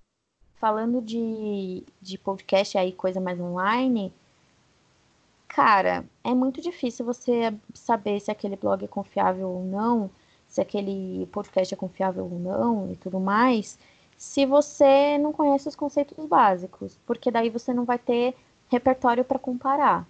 [0.65, 4.11] Falando de, de podcast aí, coisa mais online,
[5.47, 10.09] Cara, é muito difícil você saber se aquele blog é confiável ou não,
[10.47, 13.77] se aquele podcast é confiável ou não e tudo mais,
[14.17, 18.35] se você não conhece os conceitos básicos, porque daí você não vai ter
[18.67, 20.03] repertório para comparar.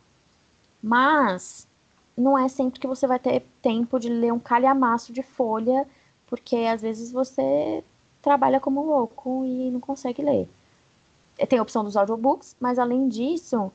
[0.82, 1.68] Mas
[2.16, 5.86] não é sempre que você vai ter tempo de ler um calhamaço de folha,
[6.28, 7.84] porque às vezes você
[8.26, 10.50] trabalha como louco e não consegue ler.
[11.48, 13.72] Tem a opção dos audiobooks, mas além disso,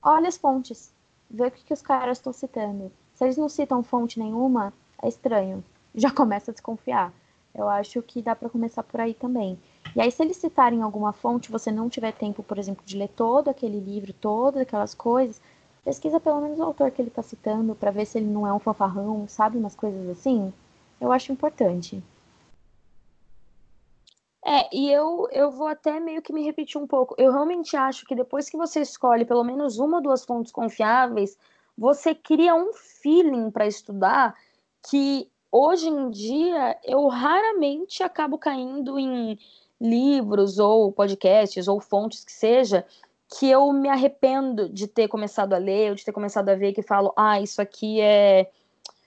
[0.00, 0.94] olha as fontes
[1.28, 2.92] ver o que, que os caras estão citando.
[3.14, 4.72] Se eles não citam fonte nenhuma,
[5.02, 5.64] é estranho.
[5.92, 7.12] Já começa a desconfiar.
[7.52, 9.58] Eu acho que dá para começar por aí também.
[9.96, 13.08] E aí, se eles citarem alguma fonte, você não tiver tempo, por exemplo, de ler
[13.08, 15.40] todo aquele livro, todas aquelas coisas,
[15.84, 18.52] pesquisa pelo menos o autor que ele está citando, para ver se ele não é
[18.52, 19.58] um fanfarrão, sabe?
[19.58, 20.52] Umas coisas assim.
[21.00, 22.00] Eu acho importante.
[24.44, 27.14] É, e eu, eu vou até meio que me repetir um pouco.
[27.18, 31.36] Eu realmente acho que depois que você escolhe pelo menos uma ou duas fontes confiáveis,
[31.76, 34.34] você cria um feeling para estudar
[34.88, 39.38] que hoje em dia eu raramente acabo caindo em
[39.80, 42.86] livros ou podcasts ou fontes que seja
[43.38, 46.72] que eu me arrependo de ter começado a ler ou de ter começado a ver
[46.72, 48.50] que falo, ah, isso aqui é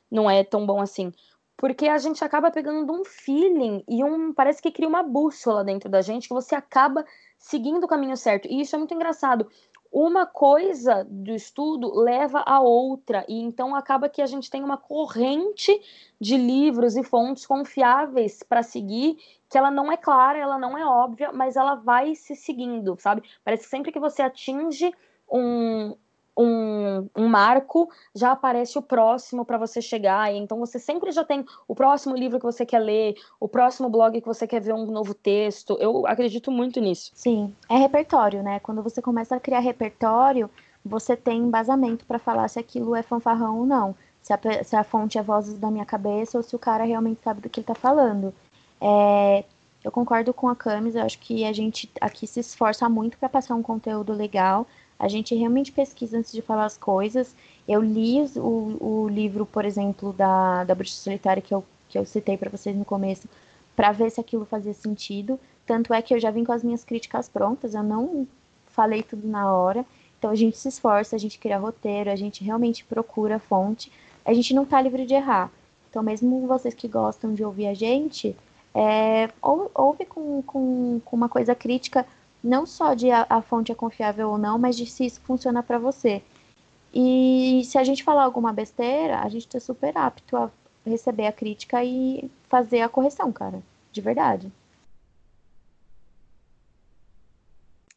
[0.10, 1.12] não é tão bom assim
[1.58, 5.89] porque a gente acaba pegando um feeling e um parece que cria uma bússola dentro
[5.89, 7.06] da gente que você acaba
[7.38, 8.47] seguindo o caminho certo.
[8.47, 9.47] E isso é muito engraçado.
[9.91, 14.76] Uma coisa do estudo leva a outra, e então acaba que a gente tem uma
[14.76, 15.72] corrente
[16.20, 20.84] de livros e fontes confiáveis para seguir, que ela não é clara, ela não é
[20.84, 23.22] óbvia, mas ela vai se seguindo, sabe?
[23.45, 24.91] Parece que sempre que você atinge
[25.32, 25.95] um,
[26.38, 30.34] um, um marco, já aparece o próximo para você chegar.
[30.34, 34.20] Então você sempre já tem o próximo livro que você quer ler, o próximo blog
[34.20, 35.78] que você quer ver um novo texto.
[35.80, 37.12] Eu acredito muito nisso.
[37.14, 38.60] Sim, é repertório, né?
[38.60, 40.50] Quando você começa a criar repertório,
[40.84, 43.96] você tem embasamento para falar se aquilo é fanfarrão ou não.
[44.22, 47.22] Se a, se a, fonte é vozes da minha cabeça ou se o cara realmente
[47.24, 48.34] sabe do que ele está falando.
[48.80, 49.44] É,
[49.84, 53.28] eu concordo com a Camis, eu acho que a gente aqui se esforça muito para
[53.28, 54.66] passar um conteúdo legal,
[55.00, 57.36] a gente realmente pesquisa antes de falar as coisas.
[57.68, 62.06] Eu li o, o livro, por exemplo, da, da Bruxa Solitária que eu, que eu
[62.06, 63.28] citei para vocês no começo,
[63.76, 65.39] para ver se aquilo fazia sentido.
[65.66, 68.28] Tanto é que eu já vim com as minhas críticas prontas, eu não
[68.68, 69.86] falei tudo na hora.
[70.18, 73.91] Então a gente se esforça, a gente cria roteiro, a gente realmente procura a fonte.
[74.26, 75.52] A gente não tá livre de errar.
[75.89, 78.36] Então, mesmo vocês que gostam de ouvir a gente,
[78.74, 82.06] é, ou, ouve com, com, com uma coisa crítica,
[82.44, 85.64] não só de a, a fonte é confiável ou não, mas de se isso funciona
[85.64, 86.22] para você.
[86.94, 90.52] E se a gente falar alguma besteira, a gente tá super apto a
[90.86, 93.64] receber a crítica e fazer a correção, cara.
[93.91, 94.52] De verdade.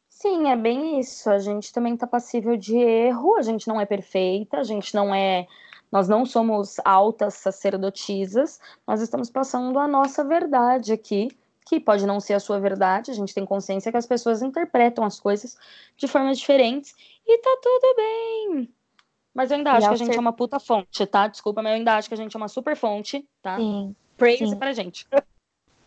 [0.09, 1.29] Sim, é bem isso.
[1.29, 5.13] A gente também está passível de erro, a gente não é perfeita, a gente não
[5.13, 5.45] é.
[5.91, 11.29] Nós não somos altas sacerdotisas, nós estamos passando a nossa verdade aqui
[11.67, 15.03] que pode não ser a sua verdade, a gente tem consciência que as pessoas interpretam
[15.03, 15.57] as coisas
[15.97, 16.95] de formas diferentes
[17.27, 18.69] e tá tudo bem.
[19.33, 20.17] Mas eu ainda acho que a gente ser...
[20.17, 21.27] é uma puta fonte, tá?
[21.27, 23.57] Desculpa, mas eu ainda acho que a gente é uma super fonte, tá?
[23.57, 23.95] Sim.
[24.17, 24.55] Praise sim.
[24.55, 25.05] pra gente.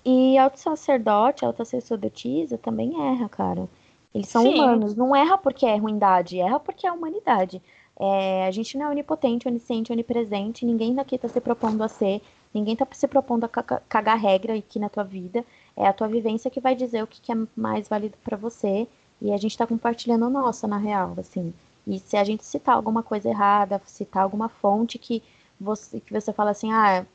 [0.04, 3.68] E auto-sacerdote, auto-sacerdotisa também erra, cara.
[4.14, 4.54] Eles são sim.
[4.54, 4.94] humanos.
[4.94, 7.60] Não erra porque é ruindade, erra porque é humanidade.
[7.98, 10.64] É, a gente não é onipotente, onisciente, onipresente.
[10.64, 12.22] Ninguém daqui tá se propondo a ser.
[12.52, 15.44] Ninguém tá se propondo a cagar regra aqui na tua vida
[15.80, 18.86] é a tua vivência que vai dizer o que, que é mais válido para você
[19.20, 21.54] e a gente está compartilhando a nossa, na real, assim.
[21.86, 25.22] E se a gente citar alguma coisa errada, citar alguma fonte que
[25.58, 27.06] você, que você fala assim, ah,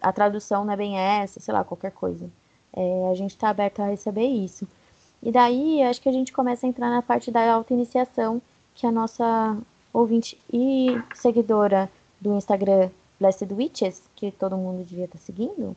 [0.00, 2.28] a tradução não é bem essa, sei lá, qualquer coisa.
[2.72, 4.66] É, a gente está aberto a receber isso.
[5.22, 8.40] E daí, acho que a gente começa a entrar na parte da auto-iniciação,
[8.74, 9.56] que a nossa
[9.92, 11.90] ouvinte e seguidora
[12.20, 12.90] do Instagram
[13.20, 15.76] Blessed Witches, que todo mundo devia estar tá seguindo,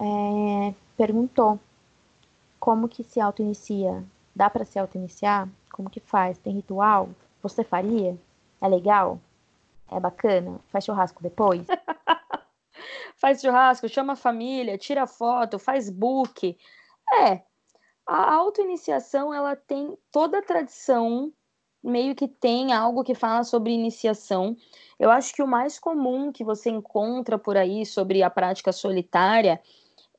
[0.00, 1.58] é, perguntou
[2.58, 4.04] como que se auto-inicia.
[4.34, 5.48] Dá para se auto-iniciar?
[5.72, 6.38] Como que faz?
[6.38, 7.10] Tem ritual?
[7.42, 8.16] Você faria?
[8.60, 9.20] É legal?
[9.90, 10.60] É bacana?
[10.68, 11.66] Faz churrasco depois?
[13.16, 16.56] faz churrasco, chama a família, tira foto, faz book.
[17.22, 17.42] É,
[18.06, 21.32] a auto-iniciação, ela tem toda a tradição,
[21.82, 24.56] meio que tem algo que fala sobre iniciação.
[24.98, 29.60] Eu acho que o mais comum que você encontra por aí sobre a prática solitária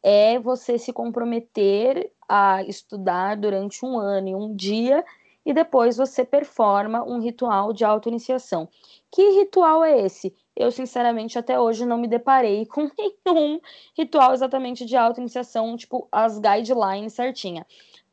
[0.02, 5.04] é você se comprometer a estudar durante um ano e um dia
[5.46, 8.70] e depois você performa um ritual de auto-iniciação.
[9.12, 10.32] Que ritual é esse?
[10.56, 13.60] Eu, sinceramente, até hoje não me deparei com nenhum
[13.98, 17.66] ritual exatamente de auto-iniciação, tipo as guidelines certinha.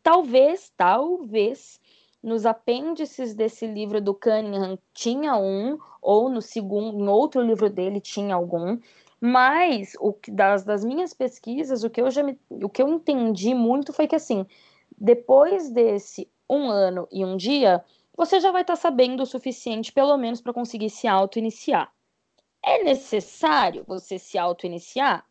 [0.03, 1.79] Talvez, talvez,
[2.23, 8.01] nos apêndices desse livro do Cunningham tinha um, ou no segundo, em outro livro dele
[8.01, 8.79] tinha algum,
[9.21, 13.55] mas o das, das minhas pesquisas, o que eu já me, o que eu entendi
[13.55, 14.47] muito foi que assim,
[14.97, 17.85] depois desse um ano e um dia,
[18.17, 21.93] você já vai estar tá sabendo o suficiente, pelo menos, para conseguir se auto-iniciar.
[22.63, 25.25] É necessário você se auto-iniciar?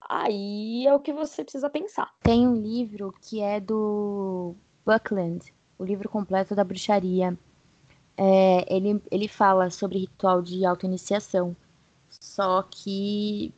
[0.00, 2.12] Aí é o que você precisa pensar.
[2.22, 4.54] Tem um livro que é do
[4.84, 7.36] Buckland, o livro completo da bruxaria.
[8.16, 11.56] É, ele, ele fala sobre ritual de auto-iniciação.
[12.20, 13.52] Só que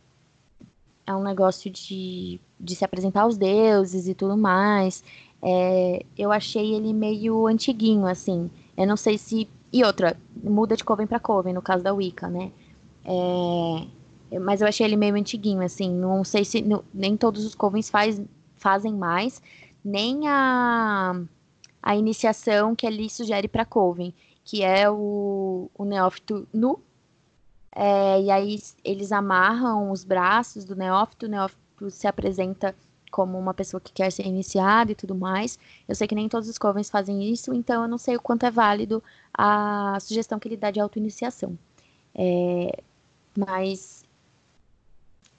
[1.06, 5.04] é um negócio de, de se apresentar aos deuses e tudo mais.
[5.42, 8.50] É, eu achei ele meio antiguinho, assim.
[8.76, 9.48] Eu não sei se.
[9.72, 12.50] E outra, muda de Coven para Coven, no caso da Wicca, né?
[13.04, 15.90] É, mas eu achei ele meio antiguinho, assim.
[15.90, 16.62] Não sei se.
[16.62, 18.20] Não, nem todos os Covens faz,
[18.56, 19.40] fazem mais,
[19.84, 21.20] nem a,
[21.82, 24.12] a iniciação que ele sugere para Coven,
[24.44, 26.80] que é o, o neófito nu,
[27.76, 32.74] é, e aí eles amarram os braços do neófito, o neófito se apresenta
[33.10, 35.58] como uma pessoa que quer ser iniciada e tudo mais.
[35.86, 38.46] Eu sei que nem todos os covens fazem isso, então eu não sei o quanto
[38.46, 41.58] é válido a sugestão que ele dá de autoiniciação.
[42.14, 42.82] É,
[43.36, 44.04] mas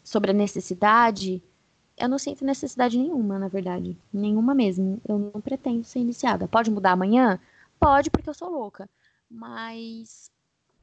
[0.03, 1.41] sobre a necessidade,
[1.97, 3.97] eu não sinto necessidade nenhuma, na verdade.
[4.13, 5.01] Nenhuma mesmo.
[5.07, 6.47] Eu não pretendo ser iniciada.
[6.47, 7.39] Pode mudar amanhã?
[7.79, 8.87] Pode, porque eu sou louca.
[9.29, 10.31] Mas,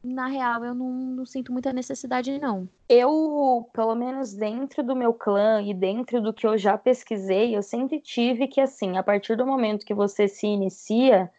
[0.05, 2.69] na real, eu não, não sinto muita necessidade, não.
[2.89, 7.63] Eu, pelo menos dentro do meu clã e dentro do que eu já pesquisei, eu
[7.63, 11.33] sempre tive que, assim, a partir do momento que você se inicia,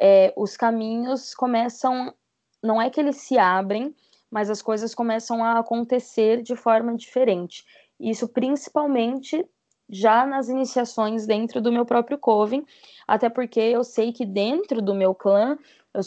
[0.00, 2.14] é, os caminhos começam.
[2.62, 3.94] Não é que eles se abrem,
[4.30, 7.64] mas as coisas começam a acontecer de forma diferente.
[7.98, 9.44] Isso principalmente
[9.88, 12.64] já nas iniciações dentro do meu próprio coven,
[13.08, 15.58] até porque eu sei que dentro do meu clã
[15.92, 16.00] eu,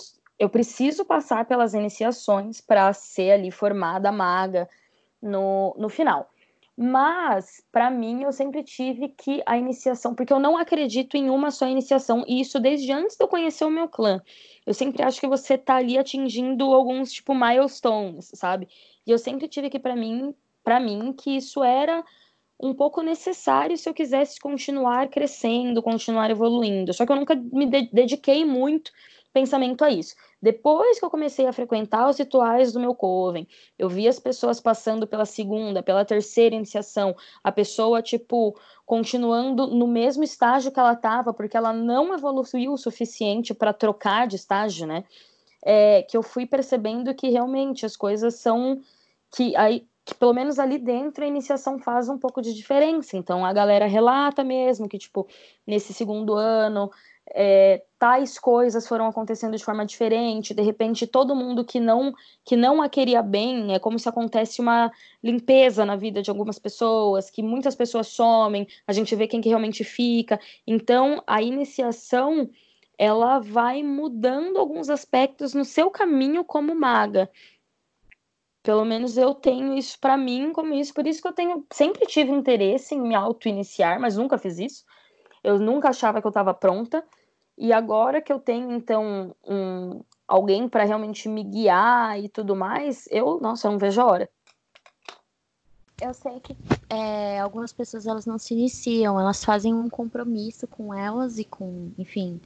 [0.43, 4.67] eu preciso passar pelas iniciações para ser ali formada maga
[5.21, 6.29] no, no final.
[6.75, 11.49] Mas, para mim, eu sempre tive que a iniciação, porque eu não acredito em uma
[11.49, 14.21] só iniciação, e isso desde antes de eu conhecer o meu clã.
[14.65, 18.67] Eu sempre acho que você tá ali atingindo alguns, tipo, milestones, sabe?
[19.07, 22.03] E eu sempre tive que, para mim, para mim que isso era
[22.59, 26.93] um pouco necessário se eu quisesse continuar crescendo, continuar evoluindo.
[26.93, 28.91] Só que eu nunca me de dediquei muito
[29.33, 30.15] pensamento a isso.
[30.41, 33.47] Depois que eu comecei a frequentar os rituais do meu coven,
[33.77, 38.55] eu vi as pessoas passando pela segunda, pela terceira iniciação, a pessoa, tipo,
[38.85, 44.27] continuando no mesmo estágio que ela estava, porque ela não evoluiu o suficiente para trocar
[44.27, 45.03] de estágio, né?
[45.65, 48.81] É, que eu fui percebendo que realmente as coisas são
[49.31, 53.15] que aí que pelo menos ali dentro a iniciação faz um pouco de diferença.
[53.15, 55.27] Então a galera relata mesmo que, tipo,
[55.65, 56.91] nesse segundo ano
[57.29, 62.13] é, tais coisas foram acontecendo de forma diferente, de repente todo mundo que não
[62.43, 64.91] que não a queria bem, é como se acontece uma
[65.23, 69.49] limpeza na vida de algumas pessoas, que muitas pessoas somem, a gente vê quem que
[69.49, 70.39] realmente fica.
[70.67, 72.49] Então a iniciação
[72.97, 77.29] ela vai mudando alguns aspectos no seu caminho como maga.
[78.61, 82.05] Pelo menos eu tenho isso para mim como isso, por isso que eu tenho sempre
[82.05, 84.85] tive interesse em me auto-iniciar, mas nunca fiz isso.
[85.43, 87.03] Eu nunca achava que eu estava pronta.
[87.57, 93.07] E agora que eu tenho então um, alguém para realmente me guiar e tudo mais,
[93.11, 94.29] eu, nossa, eu não vejo a hora.
[96.01, 96.57] Eu sei que
[96.89, 101.91] é, algumas pessoas elas não se iniciam, elas fazem um compromisso com elas e com,
[101.97, 102.41] enfim,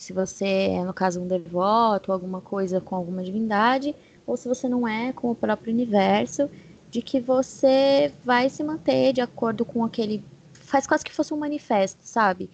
[0.00, 3.94] se você é no caso um devoto, alguma coisa com alguma divindade,
[4.26, 6.48] ou se você não é, com o próprio universo,
[6.88, 10.24] de que você vai se manter de acordo com aquele.
[10.70, 12.48] Faz quase que fosse um manifesto, sabe?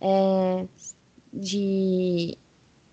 [0.00, 0.66] É,
[1.32, 2.36] de,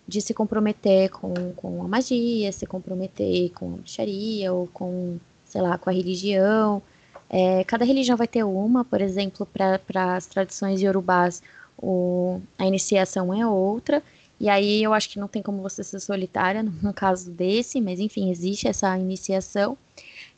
[0.08, 5.62] de se comprometer com, com a magia, se comprometer com a bruxaria ou com, sei
[5.62, 6.82] lá, com a religião.
[7.30, 11.44] É, cada religião vai ter uma, por exemplo, para as tradições iorubás,
[11.78, 14.02] o, a iniciação é outra.
[14.40, 18.00] E aí eu acho que não tem como você ser solitária num caso desse, mas
[18.00, 19.78] enfim, existe essa iniciação.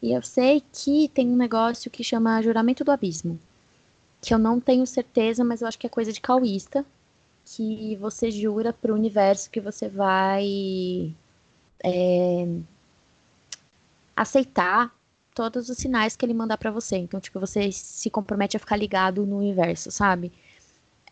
[0.01, 3.39] E eu sei que tem um negócio que chama Juramento do Abismo,
[4.21, 6.85] que eu não tenho certeza, mas eu acho que é coisa de cauísta,
[7.45, 11.13] que você jura para o universo que você vai
[11.83, 12.47] é,
[14.15, 14.93] aceitar
[15.33, 16.97] todos os sinais que ele mandar para você.
[16.97, 20.31] Então, tipo, você se compromete a ficar ligado no universo, sabe?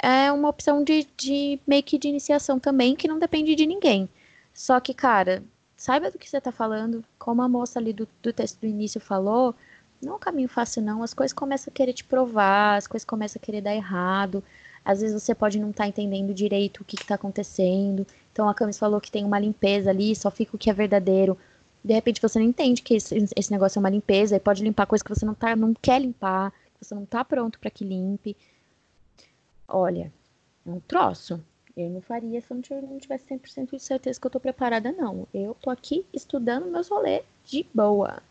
[0.01, 4.09] é uma opção de, de meio que de iniciação também, que não depende de ninguém.
[4.53, 5.43] Só que, cara,
[5.77, 7.03] saiba do que você tá falando.
[7.17, 9.53] Como a moça ali do, do texto do início falou,
[10.01, 11.03] não é um caminho fácil, não.
[11.03, 14.43] As coisas começam a querer te provar, as coisas começam a querer dar errado.
[14.83, 18.07] Às vezes você pode não estar tá entendendo direito o que, está acontecendo.
[18.31, 21.37] Então a Camis falou que tem uma limpeza ali, só fica o que é verdadeiro.
[21.83, 24.85] De repente você não entende que esse, esse negócio é uma limpeza e pode limpar
[24.85, 27.83] coisa que você não, tá, não quer limpar, que você não está pronto para que
[27.83, 28.35] limpe.
[29.67, 30.11] Olha,
[30.65, 31.43] é um troço.
[31.75, 35.27] Eu não faria se eu não tivesse 100% de certeza que eu tô preparada, não.
[35.33, 38.21] Eu tô aqui estudando meus rolês de boa.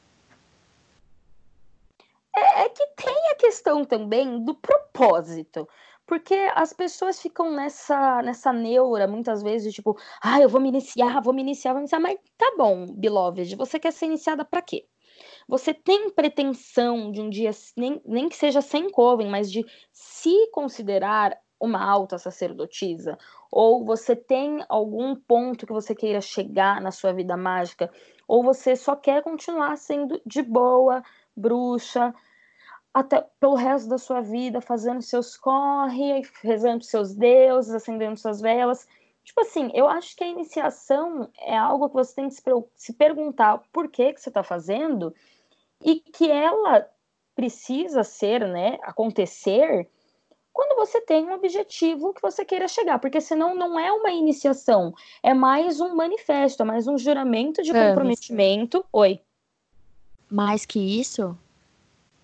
[2.38, 5.68] É, é que tem a questão também do propósito.
[6.06, 11.20] Porque as pessoas ficam nessa, nessa neura, muitas vezes, tipo, ah, eu vou me iniciar,
[11.20, 12.00] vou me iniciar, vou me iniciar.
[12.00, 14.86] Mas tá bom, beloved, você quer ser iniciada para quê?
[15.46, 20.50] Você tem pretensão de um dia, nem, nem que seja sem coven, mas de se
[20.50, 23.18] considerar uma alta sacerdotisa?
[23.50, 27.90] Ou você tem algum ponto que você queira chegar na sua vida mágica?
[28.26, 31.02] Ou você só quer continuar sendo de boa,
[31.36, 32.14] bruxa,
[32.92, 38.86] até pelo resto da sua vida, fazendo seus corre, rezando seus deuses, acendendo suas velas?
[39.24, 42.36] Tipo assim, eu acho que a iniciação é algo que você tem que
[42.74, 45.14] se perguntar por que, que você está fazendo
[45.84, 46.88] e que ela
[47.34, 49.88] precisa ser, né, acontecer
[50.58, 54.92] quando você tem um objetivo que você queira chegar, porque senão não é uma iniciação,
[55.22, 58.84] é mais um manifesto, é mais um juramento de comprometimento.
[58.92, 59.20] Oi.
[60.28, 61.38] Mais que isso,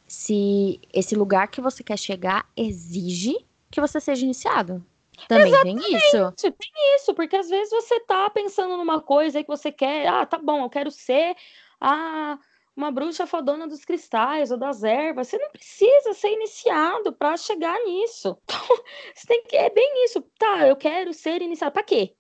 [0.06, 3.36] se esse lugar que você quer chegar exige
[3.70, 4.85] que você seja iniciado.
[5.28, 6.32] Também Exatamente, tem isso.
[6.32, 10.26] Tem isso, porque às vezes você tá pensando numa coisa aí que você quer, ah,
[10.26, 11.36] tá bom, eu quero ser
[11.81, 12.39] a
[12.76, 15.28] uma bruxa fodona dos cristais ou das ervas.
[15.28, 18.36] Você não precisa ser iniciado para chegar nisso.
[18.55, 20.20] Então, você tem que é bem isso.
[20.39, 21.72] Tá, eu quero ser iniciado.
[21.72, 22.14] Para quê?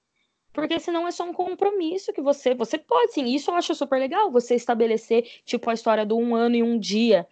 [0.52, 3.24] Porque senão é só um compromisso que você, você pode sim.
[3.24, 6.78] Isso eu acho super legal, você estabelecer tipo a história do um ano e um
[6.78, 7.26] dia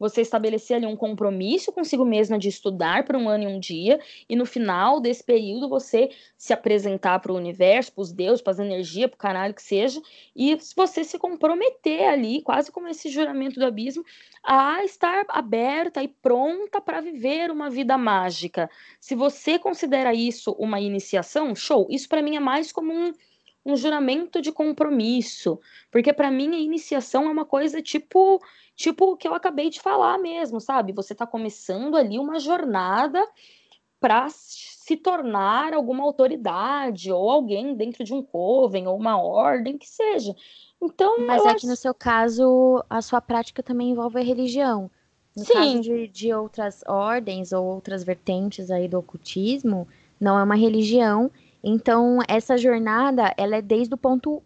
[0.00, 4.00] você estabelecer ali um compromisso consigo mesma de estudar por um ano e um dia,
[4.26, 6.08] e no final desse período você
[6.38, 9.62] se apresentar para o universo, para os deuses, para as energias, para o caralho que
[9.62, 10.00] seja,
[10.34, 14.02] e você se comprometer ali, quase como esse juramento do abismo,
[14.42, 18.70] a estar aberta e pronta para viver uma vida mágica.
[18.98, 21.86] Se você considera isso uma iniciação, show.
[21.90, 23.12] Isso para mim é mais como um
[23.64, 25.60] um juramento de compromisso,
[25.90, 28.40] porque para mim a iniciação é uma coisa tipo
[28.74, 30.92] tipo o que eu acabei de falar mesmo, sabe?
[30.92, 33.22] Você está começando ali uma jornada
[34.00, 39.86] para se tornar alguma autoridade ou alguém dentro de um coven ou uma ordem que
[39.86, 40.34] seja.
[40.82, 41.60] Então, mas é acho...
[41.60, 44.90] que no seu caso a sua prática também envolve a religião.
[45.36, 45.52] No Sim.
[45.52, 49.86] caso de, de outras ordens ou outras vertentes aí do ocultismo,
[50.18, 51.30] não é uma religião.
[51.62, 54.42] Então, essa jornada, ela é desde o ponto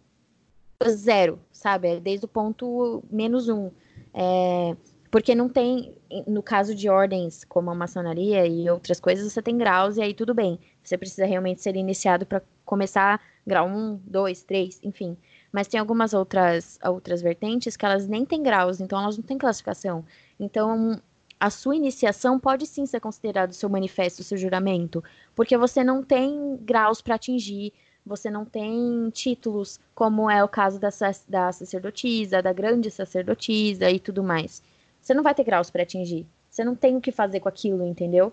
[0.88, 1.88] zero, sabe?
[1.88, 3.70] É desde o ponto menos um.
[4.12, 4.76] É,
[5.10, 5.94] porque não tem,
[6.26, 10.12] no caso de ordens como a maçonaria e outras coisas, você tem graus e aí
[10.12, 10.58] tudo bem.
[10.82, 15.16] Você precisa realmente ser iniciado para começar grau 1, 2, 3, enfim.
[15.52, 19.38] Mas tem algumas outras, outras vertentes que elas nem têm graus, então elas não têm
[19.38, 20.04] classificação.
[20.38, 21.00] Então,
[21.44, 25.04] a sua iniciação pode sim ser considerado seu manifesto, seu juramento,
[25.34, 27.70] porque você não tem graus para atingir,
[28.06, 30.88] você não tem títulos, como é o caso da,
[31.28, 34.62] da sacerdotisa, da grande sacerdotisa e tudo mais.
[35.02, 36.26] Você não vai ter graus para atingir.
[36.48, 38.32] Você não tem o que fazer com aquilo, entendeu?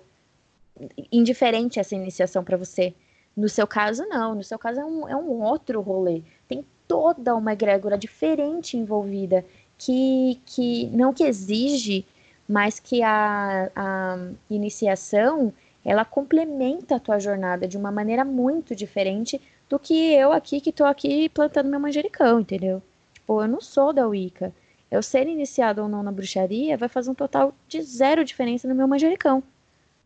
[1.11, 2.93] Indiferente essa iniciação para você.
[3.35, 4.35] No seu caso, não.
[4.35, 6.23] No seu caso, é um, é um outro rolê.
[6.47, 9.43] Tem toda uma egrégora diferente envolvida
[9.77, 12.05] que, que não que exige,
[12.47, 14.17] mas que a, a
[14.49, 15.53] iniciação
[15.83, 20.71] ela complementa a tua jornada de uma maneira muito diferente do que eu aqui que
[20.71, 22.81] tô aqui plantando meu manjericão, entendeu?
[23.13, 24.53] Tipo, eu não sou da Wicca.
[24.91, 28.75] Eu ser iniciado ou não na bruxaria vai fazer um total de zero diferença no
[28.75, 29.41] meu manjericão.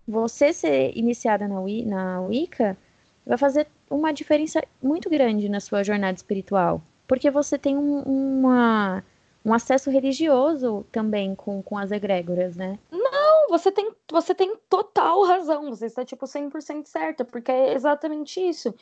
[0.07, 1.55] Você ser iniciada na,
[1.85, 2.77] na Wicca
[3.25, 6.81] vai fazer uma diferença muito grande na sua jornada espiritual.
[7.07, 9.03] Porque você tem um, uma,
[9.45, 12.79] um acesso religioso também com, com as egrégoras, né?
[12.91, 15.69] Não, você tem, você tem total razão.
[15.69, 18.73] Você está, tipo, 100% certa, porque é exatamente isso.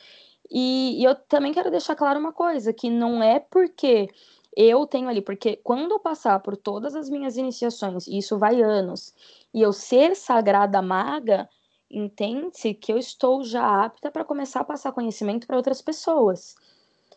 [0.50, 4.08] E, e eu também quero deixar claro uma coisa, que não é porque
[4.56, 8.62] eu tenho ali, porque quando eu passar por todas as minhas iniciações, e isso vai
[8.62, 9.12] anos,
[9.52, 11.48] e eu ser sagrada maga,
[11.90, 16.54] entende-se que eu estou já apta para começar a passar conhecimento para outras pessoas.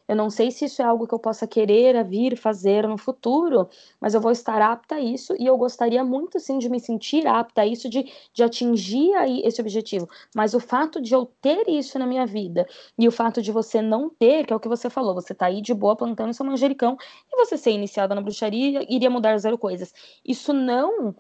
[0.08, 3.68] Eu não sei se isso é algo que eu possa querer vir fazer no futuro,
[4.00, 7.28] mas eu vou estar apta a isso e eu gostaria muito sim de me sentir
[7.28, 10.08] apta a isso, de, de atingir aí esse objetivo.
[10.36, 12.66] Mas o fato de eu ter isso na minha vida
[12.98, 15.48] e o fato de você não ter, que é o que você falou, você tá
[15.48, 16.98] aí de boa plantando seu manjericão
[17.32, 19.94] e você ser iniciada na bruxaria iria mudar zero coisas.
[20.26, 21.16] Isso não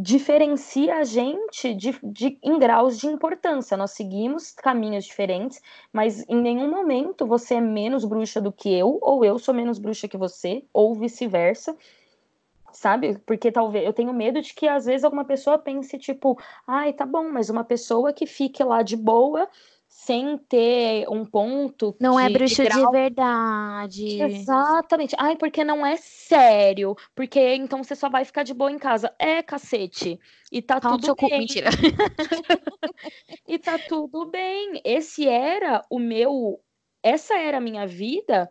[0.00, 3.76] diferencia a gente de, de, em graus de importância.
[3.76, 5.60] Nós seguimos caminhos diferentes,
[5.92, 9.78] mas em nenhum momento você é menos bruxa do que eu, ou eu sou menos
[9.78, 11.76] bruxa que você, ou vice-versa.
[12.72, 13.18] Sabe?
[13.26, 17.04] Porque talvez eu tenho medo de que às vezes alguma pessoa pense, tipo, ai, tá
[17.04, 19.48] bom, mas uma pessoa que fique lá de boa
[20.10, 21.96] sem ter um ponto.
[22.00, 24.20] Não é de, é bruxa de, de, verdade.
[24.20, 25.14] Exatamente.
[25.16, 26.96] Ai, porque não é sério.
[27.14, 29.14] Porque então você só vai ficar de boa em casa.
[29.20, 30.18] É, cacete.
[30.50, 31.38] E tá Calma tudo bem.
[31.38, 31.70] Mentira.
[33.46, 34.80] e tá tudo bem.
[34.84, 36.60] Esse era o meu.
[37.04, 38.50] Essa era a minha vida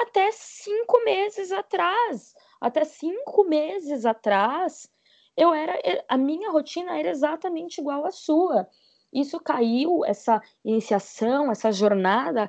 [0.00, 2.34] até cinco meses atrás.
[2.60, 4.86] Até cinco meses atrás,
[5.34, 5.74] eu era.
[6.06, 8.68] A minha rotina era exatamente igual à sua
[9.12, 12.48] isso caiu, essa iniciação, essa jornada,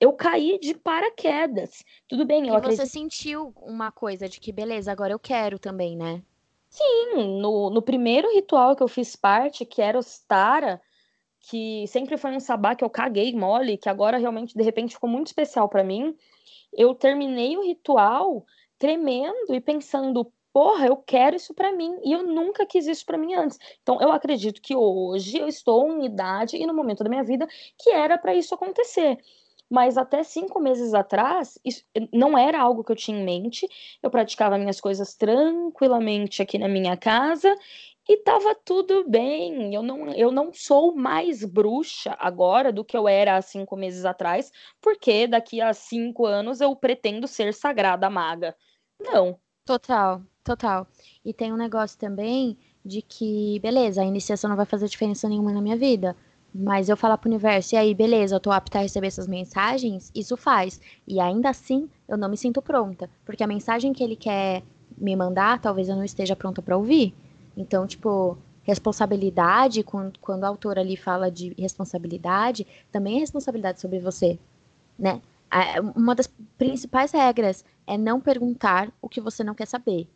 [0.00, 1.84] eu caí de paraquedas.
[2.08, 2.80] Tudo bem, eu e acredito...
[2.80, 6.22] você sentiu uma coisa de que, beleza, agora eu quero também, né?
[6.68, 10.80] Sim, no, no primeiro ritual que eu fiz parte, que era Ostara,
[11.38, 15.10] que sempre foi um sabá que eu caguei mole, que agora realmente, de repente, ficou
[15.10, 16.16] muito especial para mim,
[16.72, 18.46] eu terminei o ritual
[18.78, 23.18] tremendo e pensando, porra, eu quero isso para mim e eu nunca quis isso para
[23.18, 23.58] mim antes.
[23.82, 27.46] Então eu acredito que hoje eu estou em idade e no momento da minha vida
[27.78, 29.18] que era para isso acontecer.
[29.70, 33.66] mas até cinco meses atrás, isso não era algo que eu tinha em mente.
[34.02, 37.56] Eu praticava minhas coisas tranquilamente aqui na minha casa
[38.08, 39.74] e tava tudo bem.
[39.74, 44.04] Eu não, eu não sou mais bruxa agora do que eu era há cinco meses
[44.04, 48.56] atrás, porque daqui a cinco anos eu pretendo ser sagrada maga.
[49.00, 49.38] Não.
[49.64, 50.86] Total, total.
[51.24, 55.52] E tem um negócio também de que, beleza, a iniciação não vai fazer diferença nenhuma
[55.52, 56.16] na minha vida.
[56.54, 60.10] Mas eu falar pro universo, e aí, beleza, eu tô apta a receber essas mensagens,
[60.14, 60.80] isso faz.
[61.08, 63.08] E ainda assim, eu não me sinto pronta.
[63.24, 64.62] Porque a mensagem que ele quer
[64.98, 67.14] me mandar, talvez eu não esteja pronta para ouvir.
[67.56, 73.98] Então, tipo, responsabilidade, quando, quando a autora ali fala de responsabilidade, também é responsabilidade sobre
[73.98, 74.38] você,
[74.98, 75.22] né?
[75.96, 80.08] Uma das principais regras é não perguntar o que você não quer saber.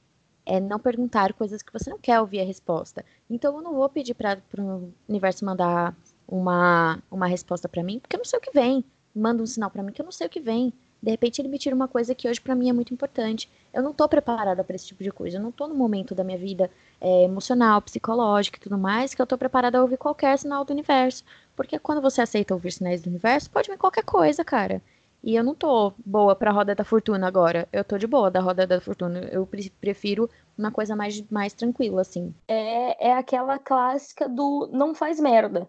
[0.47, 3.05] É não perguntar coisas que você não quer ouvir a resposta.
[3.29, 5.95] Então, eu não vou pedir para o universo mandar
[6.27, 8.85] uma, uma resposta para mim, porque eu não sei o que vem.
[9.15, 10.73] Manda um sinal para mim que eu não sei o que vem.
[11.03, 13.49] De repente ele me tira uma coisa que hoje para mim é muito importante.
[13.73, 15.37] Eu não tô preparada para esse tipo de coisa.
[15.37, 16.71] Eu não tô no momento da minha vida
[17.01, 20.73] é, emocional, psicológica e tudo mais que eu tô preparada a ouvir qualquer sinal do
[20.73, 21.23] universo.
[21.55, 24.83] Porque quando você aceita ouvir sinais do universo, pode vir qualquer coisa, cara.
[25.23, 27.69] E eu não tô boa pra roda da fortuna agora.
[27.73, 29.21] Eu tô de boa da roda da fortuna.
[29.33, 29.49] Eu
[29.81, 32.35] prefiro uma coisa mais, mais tranquila, assim.
[32.47, 35.69] É, é aquela clássica do não faz merda.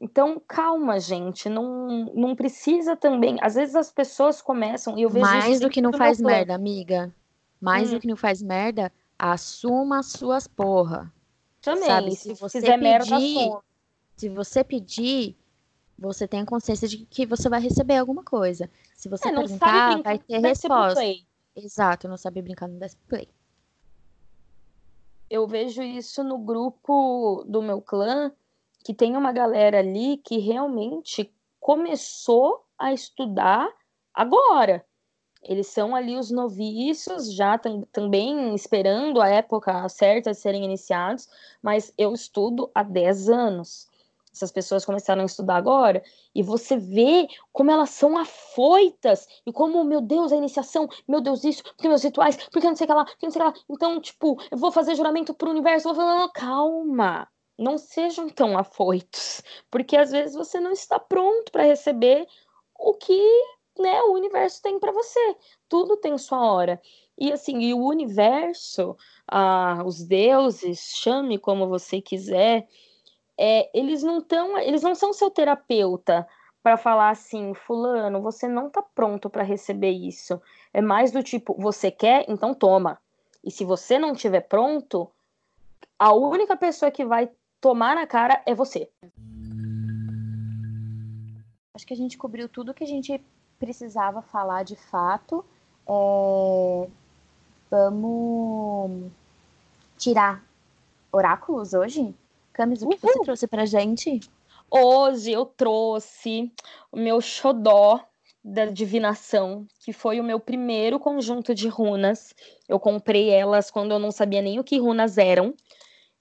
[0.00, 3.36] Então, calma, gente, não, não precisa também.
[3.42, 7.14] Às vezes as pessoas começam e eu vejo mais do que não faz merda, amiga.
[7.60, 7.94] Mais hum.
[7.94, 11.12] do que não faz merda, assuma suas porra.
[11.60, 13.16] Também, Sabe, se, se você pedir, merda,
[14.16, 15.36] se você pedir,
[16.00, 18.70] você tem consciência de que você vai receber alguma coisa.
[18.96, 21.00] Se você é, perguntar, vai ter resposta.
[21.54, 23.28] Exato, não sabe brincar no Desk Play.
[25.28, 28.32] Eu vejo isso no grupo do meu clã
[28.82, 33.68] que tem uma galera ali que realmente começou a estudar
[34.14, 34.84] agora.
[35.42, 37.58] Eles são ali os noviços, já
[37.92, 41.28] também esperando a época certa de serem iniciados,
[41.62, 43.89] mas eu estudo há 10 anos.
[44.32, 46.02] Essas pessoas começaram a estudar agora,
[46.34, 51.44] e você vê como elas são afoitas, e como, meu Deus, a iniciação, meu Deus,
[51.44, 53.58] isso, porque meus rituais, porque não sei o que lá, porque não sei o que
[53.58, 53.64] lá.
[53.70, 57.28] Então, tipo, eu vou fazer juramento pro universo, vou falar, calma
[57.60, 62.26] não sejam tão afoitos, porque às vezes você não está pronto para receber
[62.74, 63.22] o que
[63.78, 65.36] né, o universo tem para você.
[65.68, 66.80] Tudo tem sua hora.
[67.18, 68.96] E assim, e o universo,
[69.28, 72.66] ah, os deuses, chame como você quiser,
[73.42, 76.28] é, eles não tão, eles não são seu terapeuta
[76.62, 80.38] para falar assim, fulano, você não está pronto para receber isso.
[80.74, 82.98] É mais do tipo, você quer, então toma.
[83.42, 85.10] E se você não estiver pronto,
[85.98, 87.30] a única pessoa que vai
[87.62, 88.90] tomar na cara é você.
[91.74, 93.24] Acho que a gente cobriu tudo que a gente
[93.58, 95.42] precisava falar de fato.
[95.88, 96.88] É...
[97.70, 99.10] Vamos
[99.96, 100.44] tirar
[101.10, 102.14] oráculos hoje?
[102.52, 103.12] Camis, o que Uhul.
[103.12, 104.20] você trouxe pra gente?
[104.70, 106.52] Hoje eu trouxe
[106.92, 108.00] o meu xodó
[108.42, 112.34] da divinação, que foi o meu primeiro conjunto de runas.
[112.68, 115.54] Eu comprei elas quando eu não sabia nem o que runas eram.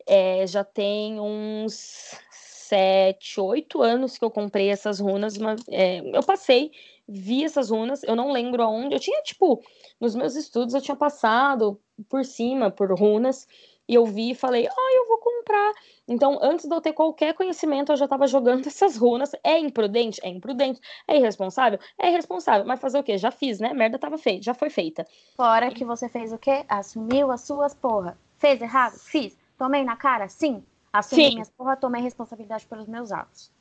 [0.07, 5.37] É, já tem uns sete, oito anos que eu comprei essas runas.
[5.37, 6.71] Mas, é, eu passei,
[7.07, 8.93] vi essas runas, eu não lembro aonde.
[8.93, 9.63] Eu tinha, tipo,
[9.99, 13.47] nos meus estudos eu tinha passado por cima, por runas,
[13.87, 15.17] e eu vi e falei, ah, eu vou
[15.49, 15.73] comprar.
[16.07, 19.31] Então, antes de eu ter qualquer conhecimento, eu já estava jogando essas runas.
[19.43, 20.21] É imprudente?
[20.23, 20.79] É imprudente.
[21.07, 21.79] É irresponsável?
[21.97, 22.65] É irresponsável.
[22.65, 23.17] Mas fazer o quê?
[23.17, 23.73] Já fiz, né?
[23.73, 25.05] Merda tava feita, já foi feita.
[25.35, 26.63] Fora que você fez o quê?
[26.69, 28.17] Assumiu as suas porra.
[28.37, 28.97] Fez errado?
[28.99, 29.37] Fiz.
[29.57, 30.29] Tomei na cara?
[30.29, 30.63] Sim.
[30.91, 31.33] Assumi Sim.
[31.33, 33.51] minhas porra, tomei responsabilidade pelos meus atos.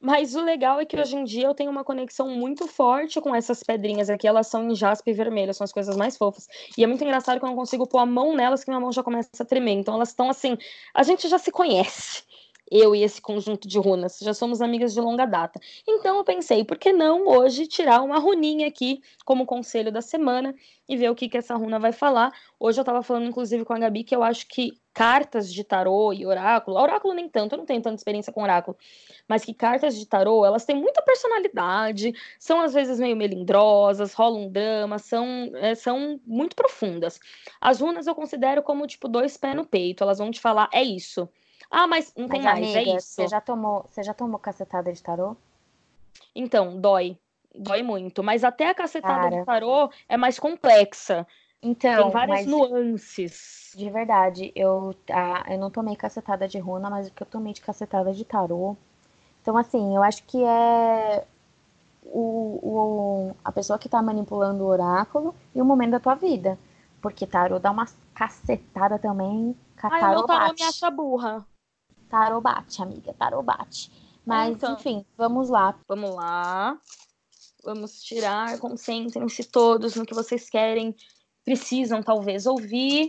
[0.00, 3.34] Mas o legal é que hoje em dia eu tenho uma conexão muito forte com
[3.34, 4.26] essas pedrinhas aqui.
[4.26, 6.46] Elas são em jaspe vermelho, são as coisas mais fofas.
[6.76, 8.92] E é muito engraçado que eu não consigo pôr a mão nelas, que minha mão
[8.92, 9.72] já começa a tremer.
[9.72, 10.58] Então elas estão assim.
[10.92, 12.22] A gente já se conhece
[12.70, 15.60] eu e esse conjunto de runas, já somos amigas de longa data.
[15.86, 20.54] Então eu pensei, por que não hoje tirar uma runinha aqui como conselho da semana
[20.88, 22.32] e ver o que, que essa runa vai falar.
[22.58, 26.12] Hoje eu estava falando, inclusive, com a Gabi, que eu acho que cartas de tarô
[26.12, 28.76] e oráculo, oráculo nem tanto, eu não tenho tanta experiência com oráculo,
[29.28, 34.44] mas que cartas de tarô, elas têm muita personalidade, são às vezes meio melindrosas, rolam
[34.44, 37.18] um drama, são, é, são muito profundas.
[37.60, 40.82] As runas eu considero como, tipo, dois pés no peito, elas vão te falar, é
[40.82, 41.28] isso
[41.70, 43.14] ah, mas não tem mas, mais, é amiga, é isso.
[43.14, 45.36] Você já tomou, você já tomou cacetada de tarô?
[46.32, 47.18] Então, dói.
[47.52, 48.22] Dói muito.
[48.22, 49.40] Mas até a cacetada Cara.
[49.40, 51.26] de tarô é mais complexa.
[51.64, 53.72] Então, tem várias nuances.
[53.74, 57.54] De verdade, eu, ah, eu não tomei cacetada de runa, mas o que eu tomei
[57.54, 58.76] de cacetada de tarô.
[59.40, 61.26] Então, assim, eu acho que é.
[62.04, 66.58] o, o, a pessoa que está manipulando o oráculo e o momento da tua vida.
[67.00, 69.56] Porque tarô dá uma cacetada também.
[69.82, 71.46] Meu tarô me acha burra.
[72.10, 73.90] Tarô bate, amiga, tarô bate.
[74.24, 75.74] Mas, então, enfim, vamos lá.
[75.88, 76.78] Vamos lá.
[77.64, 80.94] Vamos tirar, concentrem-se todos no que vocês querem,
[81.44, 83.08] precisam talvez ouvir.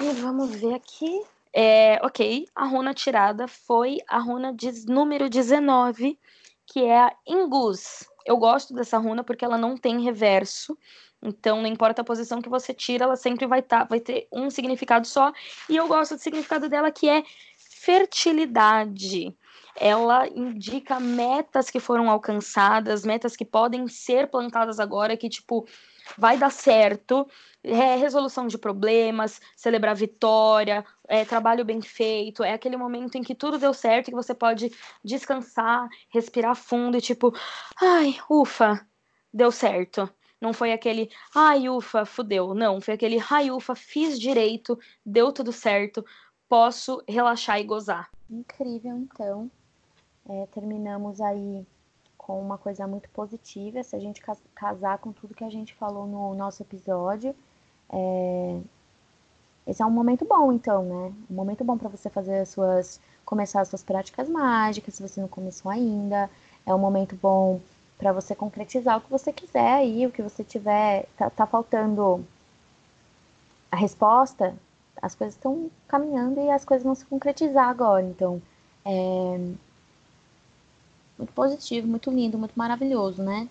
[0.00, 1.22] E vamos ver aqui.
[1.52, 6.18] É, ok, a runa tirada foi a runa de número 19,
[6.66, 8.08] que é a Ingus.
[8.24, 10.78] Eu gosto dessa runa porque ela não tem reverso.
[11.22, 14.48] Então, não importa a posição que você tira, ela sempre vai, tá, vai ter um
[14.48, 15.32] significado só.
[15.68, 17.24] E eu gosto do significado dela, que é
[17.58, 19.34] fertilidade.
[19.76, 25.66] Ela indica metas que foram alcançadas, metas que podem ser plantadas agora, que, tipo,
[26.16, 27.26] vai dar certo,
[27.62, 33.34] é resolução de problemas, celebrar vitória, é trabalho bem feito, é aquele momento em que
[33.34, 34.72] tudo deu certo, que você pode
[35.04, 37.34] descansar, respirar fundo e tipo,
[37.80, 38.86] ai, ufa,
[39.32, 40.08] deu certo.
[40.40, 42.54] Não foi aquele, ai, ufa, fudeu.
[42.54, 46.04] Não, foi aquele, ai, ufa, fiz direito, deu tudo certo,
[46.48, 48.10] posso relaxar e gozar.
[48.30, 49.50] Incrível, então.
[50.28, 51.66] É, terminamos aí
[52.30, 54.22] com uma coisa muito positiva, se a gente
[54.54, 57.34] casar com tudo que a gente falou no nosso episódio.
[57.92, 58.60] É...
[59.66, 61.12] Esse é um momento bom, então, né?
[61.28, 63.00] Um momento bom para você fazer as suas.
[63.24, 66.30] começar as suas práticas mágicas, se você não começou ainda.
[66.64, 67.60] É um momento bom
[67.98, 71.06] para você concretizar o que você quiser aí, o que você tiver.
[71.16, 72.24] Tá, tá faltando
[73.72, 74.54] a resposta,
[75.02, 78.04] as coisas estão caminhando e as coisas vão se concretizar agora.
[78.04, 78.40] Então,
[78.84, 79.40] é,
[81.20, 83.48] muito positivo, muito lindo, muito maravilhoso, né?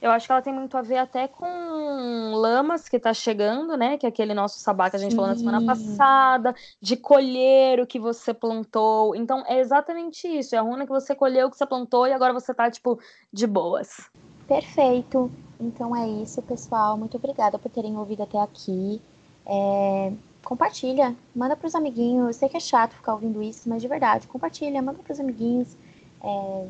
[0.00, 3.98] Eu acho que ela tem muito a ver até com Lamas, que tá chegando, né?
[3.98, 5.16] Que é aquele nosso sabá que a gente Sim.
[5.16, 9.16] falou na semana passada, de colher o que você plantou.
[9.16, 10.54] Então, é exatamente isso.
[10.54, 13.00] É a runa que você colheu o que você plantou e agora você tá, tipo,
[13.32, 14.08] de boas.
[14.46, 15.30] Perfeito.
[15.58, 16.96] Então é isso, pessoal.
[16.96, 19.02] Muito obrigada por terem ouvido até aqui.
[19.44, 20.12] É...
[20.44, 22.28] Compartilha, manda pros amiguinhos.
[22.28, 25.76] Eu sei que é chato ficar ouvindo isso, mas de verdade, compartilha, manda pros amiguinhos
[26.22, 26.68] é...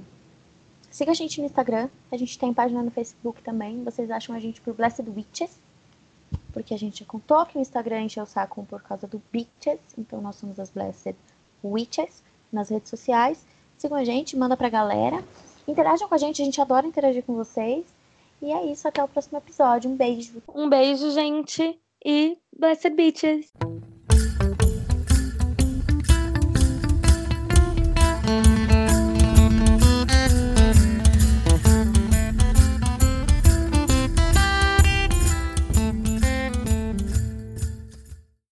[0.90, 3.84] Siga a gente no Instagram, a gente tem página no Facebook também.
[3.84, 5.58] Vocês acham a gente por Blessed Witches,
[6.52, 10.20] porque a gente contou que o Instagram encheu o saco por causa do Bitches, então
[10.20, 11.14] nós somos as Blessed
[11.62, 12.22] Witches
[12.52, 13.44] nas redes sociais.
[13.76, 15.22] Sigam a gente, manda pra galera.
[15.66, 17.84] Interajam com a gente, a gente adora interagir com vocês.
[18.40, 19.90] E é isso, até o próximo episódio.
[19.90, 20.42] Um beijo.
[20.54, 23.52] Um beijo, gente, e Blessed Bitches.